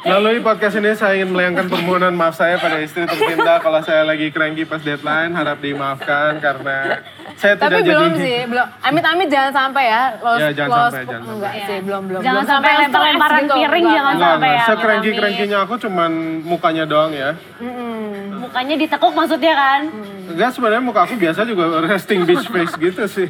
Melalui 0.00 0.40
podcast 0.40 0.74
ini 0.74 0.90
saya 0.92 1.12
ingin 1.14 1.30
melayangkan 1.30 1.68
permohonan 1.68 2.12
maaf 2.12 2.32
saya 2.32 2.56
pada 2.56 2.80
istri 2.80 3.04
tercinta 3.04 3.60
kalau 3.60 3.80
saya 3.80 4.02
lagi 4.02 4.28
cranky 4.28 4.64
pas 4.64 4.80
deadline, 4.80 5.30
harap 5.30 5.60
dimaafkan 5.60 6.40
karena 6.40 7.04
saya 7.36 7.54
Tapi 7.54 7.68
tidak 7.78 7.84
belum 7.86 8.10
jadi 8.10 8.18
sih, 8.18 8.38
belum. 8.46 8.66
Amit-amit 8.80 9.28
jangan 9.28 9.52
sampai 9.54 9.84
ya. 9.86 10.02
Lost, 10.18 10.40
Ya, 10.40 10.48
jangan 10.50 10.70
lost- 10.70 10.84
sampai, 10.90 11.02
jangan 11.06 11.24
Enggak 11.30 11.52
sampai. 11.52 11.68
sih, 11.68 11.78
belum 11.82 12.02
belum. 12.02 12.20
Jangan 12.20 12.34
belum 12.34 12.50
sampai 12.50 12.70
lempar-lemparan 12.80 13.36
stres 13.38 13.52
piring, 13.54 13.68
enggak, 13.82 13.94
jangan 13.94 14.12
enggak. 14.12 14.30
sampai 14.32 14.48
ya, 14.50 14.64
Secranky 14.64 14.88
amit-amit. 15.02 15.18
crankynya 15.20 15.58
aku 15.60 15.74
cuman 15.78 16.10
mukanya 16.42 16.84
doang 16.86 17.12
ya. 17.12 17.30
Mm-mm. 17.58 18.00
Mukanya 18.40 18.74
ditekuk 18.76 19.12
maksudnya 19.12 19.52
kan. 19.54 19.80
Enggak 20.26 20.50
sebenarnya 20.50 20.82
muka 20.82 21.00
aku 21.02 21.14
biasa 21.14 21.40
juga 21.44 21.64
resting 21.82 22.24
bitch 22.24 22.46
face 22.46 22.74
gitu 22.74 23.02
sih. 23.06 23.28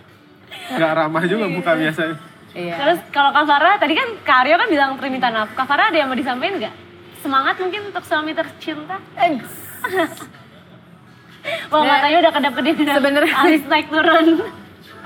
Enggak 0.72 0.90
ramah 0.96 1.22
juga 1.24 1.46
muka 1.46 1.72
biasanya. 1.72 2.18
Iya. 2.52 2.74
Terus 2.76 2.98
kalau 3.08 3.32
Kak 3.32 3.44
Farah, 3.44 3.74
tadi 3.76 3.96
kan 3.96 4.08
Kak 4.20 4.38
Aryo 4.44 4.56
kan 4.56 4.68
bilang 4.68 4.90
permintaan 4.94 5.32
maaf. 5.32 5.50
Kak 5.52 5.64
Farah 5.64 5.88
ada 5.88 5.96
yang 5.96 6.06
mau 6.06 6.14
disampaikan 6.14 6.60
nggak? 6.60 6.74
Semangat 7.18 7.56
mungkin 7.56 7.80
untuk 7.88 8.04
suami 8.04 8.32
tercinta? 8.32 9.00
Eh, 9.16 9.40
Wah 11.72 11.82
matanya 11.82 12.18
udah 12.20 12.32
kedap-kedip 12.32 12.76
Sebenarnya- 12.78 13.34
alis 13.36 13.62
naik 13.66 13.88
turun. 13.88 14.26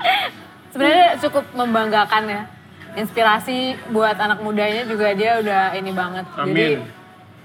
Sebenarnya 0.71 1.07
cukup 1.17 1.45
membanggakan 1.53 2.23
ya. 2.27 2.41
Inspirasi 2.93 3.57
buat 3.89 4.17
anak 4.17 4.41
mudanya 4.41 4.83
juga 4.83 5.13
dia 5.13 5.37
udah 5.39 5.73
ini 5.73 5.89
banget. 5.89 6.25
Jadi 6.27 6.43
Amin. 6.43 6.79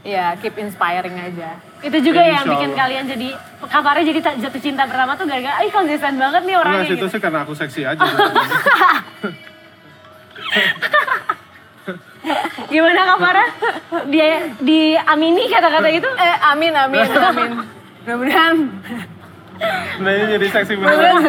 ya 0.02 0.34
keep 0.36 0.56
inspiring 0.56 1.14
aja. 1.14 1.56
Itu 1.78 1.98
juga 2.00 2.20
Insya 2.20 2.32
yang 2.34 2.44
bikin 2.48 2.70
Allah. 2.70 2.80
kalian 2.82 3.04
jadi 3.06 3.28
kabarnya 3.62 4.04
jadi 4.06 4.20
tak- 4.20 4.38
jatuh 4.40 4.60
cinta 4.60 4.82
pertama 4.84 5.12
tuh 5.14 5.24
gara-gara, 5.24 5.56
ay 5.56 5.68
konsisten 5.68 6.16
banget 6.16 6.42
nih 6.42 6.56
orangnya 6.56 6.84
itu 6.84 6.94
gitu. 6.96 7.06
sih 7.08 7.20
karena 7.20 7.38
aku 7.44 7.52
seksi 7.54 7.80
aja. 7.86 8.00
Gimana 12.68 13.00
Kak 13.04 13.18
Farah? 13.18 13.48
Dia 14.06 14.28
diamini 14.58 15.50
kata-kata 15.50 15.88
itu? 15.90 16.06
Eh 16.06 16.36
amin 16.46 16.72
amin 16.72 17.06
amin. 17.28 17.50
Mudah-mudahan 18.02 18.54
Sebenarnya 19.94 20.26
jadi 20.32 20.46
seksi 20.48 20.74
beneran. 20.74 21.22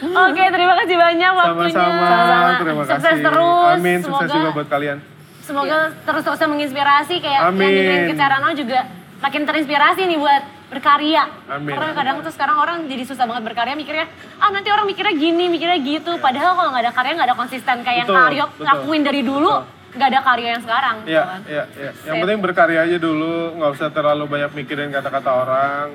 Oke, 0.00 0.42
terima 0.48 0.74
kasih 0.80 0.96
banyak 0.96 1.30
waktunya. 1.30 1.76
Sama-sama, 1.76 2.50
terima 2.56 2.82
kasih. 2.82 2.96
Sukses 2.96 3.18
terus. 3.20 3.74
Amin, 3.76 3.98
sukses 4.00 4.16
Semoga- 4.24 4.36
juga 4.40 4.50
buat 4.56 4.68
kalian. 4.70 4.98
Semoga 5.44 5.78
terus-terusan 6.04 6.48
menginspirasi 6.48 7.14
kayak 7.20 7.40
yang 7.42 7.52
Amin. 7.52 7.68
dengerin 7.68 8.04
Kecarano 8.12 8.48
juga 8.52 8.80
makin 9.18 9.42
terinspirasi 9.44 10.00
nih 10.04 10.16
buat 10.16 10.42
berkarya. 10.68 11.24
Amin. 11.48 11.72
Karena 11.72 11.92
kadang 11.92 12.16
tuh 12.20 12.30
sekarang 12.30 12.56
orang 12.56 12.78
jadi 12.84 13.02
susah 13.02 13.24
banget 13.24 13.44
berkarya 13.44 13.74
mikirnya, 13.74 14.06
ah 14.36 14.48
nanti 14.48 14.68
orang 14.68 14.84
mikirnya 14.84 15.14
gini, 15.14 15.48
mikirnya 15.48 15.78
gitu. 15.78 16.16
Padahal 16.18 16.52
kalau 16.54 16.70
nggak 16.70 16.84
ada 16.84 16.92
karya 16.92 17.12
nggak 17.14 17.28
ada 17.28 17.36
konsisten 17.36 17.76
kayak 17.80 17.98
yang 17.98 18.08
Betul, 18.08 18.20
Karyo 18.20 18.44
betul. 18.48 18.64
lakuin 18.64 19.02
dari 19.02 19.20
dulu, 19.22 19.52
nggak 19.90 20.08
ada 20.08 20.20
karya 20.22 20.48
yang 20.50 20.62
sekarang. 20.62 20.96
gitu 21.02 21.10
Iya, 21.10 21.22
kan. 21.24 21.40
iya, 21.46 21.64
iya. 21.74 21.90
Yang 22.04 22.14
Sip. 22.14 22.22
penting 22.22 22.40
berkarya 22.40 22.80
aja 22.82 22.96
dulu, 22.98 23.34
nggak 23.56 23.70
usah 23.72 23.88
terlalu 23.88 24.24
banyak 24.26 24.50
mikirin 24.54 24.88
kata-kata 24.90 25.30
orang. 25.32 25.86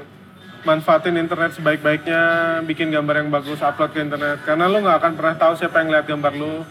Manfaatin 0.63 1.19
internet 1.19 1.51
sebaik-baiknya, 1.53 2.21
bikin 2.63 2.87
gambar 2.87 3.15
yang 3.19 3.29
bagus, 3.29 3.59
upload 3.59 3.91
ke 3.91 3.99
internet. 3.99 4.41
Karena 4.41 4.65
lu 4.65 4.79
nggak 4.79 4.95
akan 4.97 5.11
pernah 5.13 5.35
tahu 5.35 5.53
siapa 5.53 5.83
yang 5.83 5.91
lihat 5.91 6.07
gambar 6.07 6.33
lu. 6.33 6.63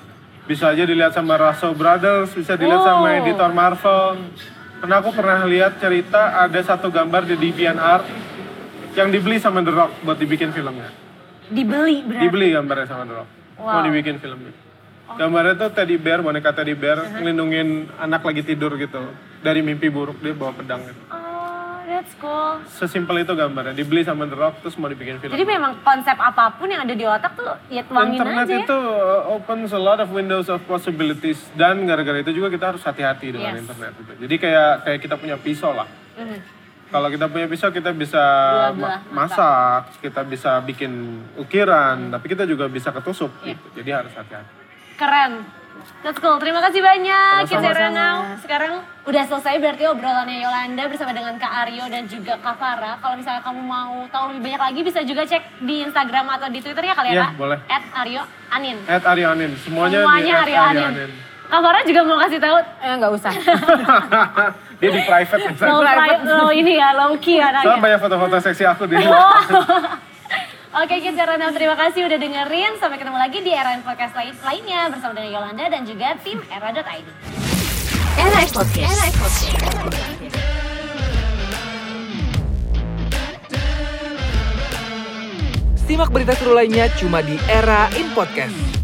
Bisa 0.42 0.72
aja 0.72 0.82
dilihat 0.82 1.12
sama 1.12 1.36
Russell 1.36 1.70
Brothers, 1.70 2.32
bisa 2.32 2.56
dilihat 2.56 2.80
Oh. 2.80 2.88
sama 2.88 3.14
editor 3.14 3.52
Marvel. 3.52 4.16
Karena 4.82 4.98
aku 4.98 5.14
pernah 5.14 5.46
lihat 5.46 5.78
cerita 5.78 6.42
ada 6.42 6.58
satu 6.58 6.90
gambar 6.90 7.22
di 7.22 7.38
DeviantArt 7.38 8.02
yang 8.98 9.14
dibeli 9.14 9.38
sama 9.38 9.62
The 9.62 9.70
Rock 9.70 10.02
buat 10.02 10.18
dibikin 10.18 10.50
filmnya. 10.50 10.90
Dibeli 11.46 12.02
berarti. 12.02 12.22
Dibeli 12.26 12.50
gambarnya 12.50 12.86
sama 12.90 13.06
The 13.06 13.14
Rock. 13.14 13.28
Mau 13.62 13.70
Wow. 13.70 13.86
dibikin 13.86 14.18
filmnya. 14.18 14.50
Gambarnya 15.12 15.54
tuh 15.54 15.70
teddy 15.70 16.02
bear, 16.02 16.18
boneka 16.18 16.50
teddy 16.50 16.74
bear, 16.74 16.98
Uh-huh. 16.98 17.14
ngelindungin 17.14 17.68
anak 17.94 18.26
lagi 18.26 18.42
tidur 18.42 18.74
gitu. 18.74 19.06
Dari 19.38 19.62
mimpi 19.62 19.86
buruk 19.86 20.18
dia 20.18 20.34
bawa 20.34 20.50
pedang 20.50 20.82
gitu. 20.82 20.98
Oh, 21.06 21.21
that's 21.94 22.14
cool. 22.16 22.56
Sesimpel 22.66 23.20
itu 23.20 23.32
gambarnya, 23.32 23.72
dibeli 23.72 24.00
sama 24.00 24.24
The 24.24 24.34
Rock 24.34 24.54
terus 24.60 24.74
mau 24.74 24.86
dibikin 24.86 25.18
film. 25.18 25.30
Jadi 25.30 25.44
memang 25.44 25.78
konsep 25.80 26.14
apa 26.14 26.48
pun 26.52 26.66
yang 26.66 26.80
ada 26.80 26.92
di 26.92 27.04
otak 27.04 27.32
tuh 27.32 27.44
ya 27.68 27.84
tuangin 27.84 28.16
Internet 28.16 28.42
aja 28.42 28.54
ya. 28.54 28.64
itu 28.64 28.78
uh, 28.78 29.34
opens 29.34 29.70
a 29.70 29.78
lot 29.78 29.98
of 29.98 30.08
windows 30.08 30.46
of 30.46 30.64
possibilities 30.64 31.36
dan 31.52 31.84
gara-gara 31.84 32.18
itu 32.18 32.32
juga 32.32 32.48
kita 32.48 32.64
harus 32.70 32.82
hati-hati 32.82 33.30
dengan 33.30 33.52
Yes. 33.52 33.62
internet 33.62 33.92
itu. 33.94 34.12
Jadi 34.18 34.34
kayak 34.38 34.72
kayak 34.82 34.98
kita 35.00 35.14
punya 35.14 35.36
pisau 35.36 35.72
lah. 35.72 35.86
Mhm. 36.14 36.38
Kalau 36.88 37.08
kita 37.08 37.24
punya 37.26 37.46
pisau 37.46 37.68
kita 37.68 37.88
bisa 37.90 38.20
ma- 38.74 39.00
masak, 39.10 39.96
kita 39.98 40.20
bisa 40.22 40.60
bikin 40.60 40.92
ukiran, 41.36 42.10
tapi 42.10 42.28
kita 42.28 42.44
juga 42.44 42.68
bisa 42.68 42.88
ketusuk 42.90 43.32
Iya. 43.40 43.52
gitu. 43.52 43.66
Jadi 43.76 43.90
harus 43.90 44.12
hati-hati. 44.12 44.52
Keren. 44.94 45.32
That's 46.00 46.18
cool. 46.18 46.34
Terima 46.36 46.58
kasih 46.60 46.78
banyak 46.78 47.44
Kids 47.44 47.54
Sama-sama. 47.54 47.92
Now. 47.92 48.16
Sekarang 48.36 48.72
udah 49.02 49.22
selesai 49.24 49.54
berarti 49.56 49.84
obrolannya 49.84 50.38
Yolanda 50.38 50.84
bersama 50.84 51.10
dengan 51.10 51.34
Kak 51.36 51.52
Aryo 51.60 51.84
dan 51.86 52.04
juga 52.04 52.34
Kak 52.36 52.56
Farah. 52.56 52.98
Kalau 52.98 53.14
misalnya 53.14 53.38
kamu 53.40 53.60
mau 53.60 53.92
tahu 54.08 54.24
lebih 54.30 54.42
banyak 54.44 54.62
lagi 54.62 54.80
bisa 54.82 55.00
juga 55.00 55.22
cek 55.22 55.42
di 55.60 55.82
Instagram 55.82 56.26
atau 56.32 56.48
di 56.48 56.58
Twitternya 56.58 56.92
kali 56.92 57.08
ya 57.08 57.14
Iya, 57.14 57.24
Kak? 57.24 57.32
boleh. 57.36 57.58
At 57.66 57.84
Aryo 57.96 58.22
Anin. 58.50 58.76
At 58.84 59.02
Arianin, 59.04 59.52
semuanya, 59.58 59.98
Semuanya 60.00 60.34
di 60.40 60.52
at 60.52 60.70
Aryo 60.72 60.84
Anin. 60.90 61.10
Kak 61.44 61.60
Farah 61.60 61.82
juga 61.82 62.00
mau 62.02 62.18
kasih 62.18 62.38
tahu 62.38 62.56
eh 62.82 62.94
nggak 62.94 63.12
usah. 63.12 63.32
Dia 64.80 64.90
di 64.90 65.02
private 65.04 65.42
Instagram. 65.48 65.70
low, 65.70 65.80
pri- 65.80 66.22
low 66.26 66.50
ini 66.50 66.72
ya, 66.74 66.88
low 66.92 67.14
key 67.16 67.38
Soalnya 67.38 67.62
anaknya. 67.62 67.78
banyak 67.78 67.98
foto-foto 68.00 68.36
seksi 68.40 68.64
aku 68.64 68.84
di 68.84 68.98
Oh. 69.06 69.30
Oke 70.72 71.04
Kids 71.04 71.20
Now, 71.20 71.52
terima 71.52 71.76
kasih 71.76 72.08
udah 72.08 72.16
dengerin. 72.16 72.80
Sampai 72.80 72.96
ketemu 72.96 73.20
lagi 73.20 73.44
di 73.44 73.52
era 73.52 73.76
podcast 73.84 74.16
lain 74.16 74.32
lainnya 74.40 74.88
bersama 74.88 75.12
dengan 75.20 75.36
Yolanda 75.36 75.68
dan 75.68 75.84
juga 75.84 76.16
tim 76.24 76.40
era.id. 76.48 77.04
Era 78.16 78.40
Podcast. 78.48 78.80
Era 78.80 79.06
Podcast. 79.12 79.68
Simak 85.84 86.08
berita 86.08 86.32
seru 86.40 86.56
lainnya 86.56 86.88
cuma 86.96 87.20
di 87.20 87.36
Era 87.52 87.92
in 87.92 88.08
Podcast. 88.16 88.81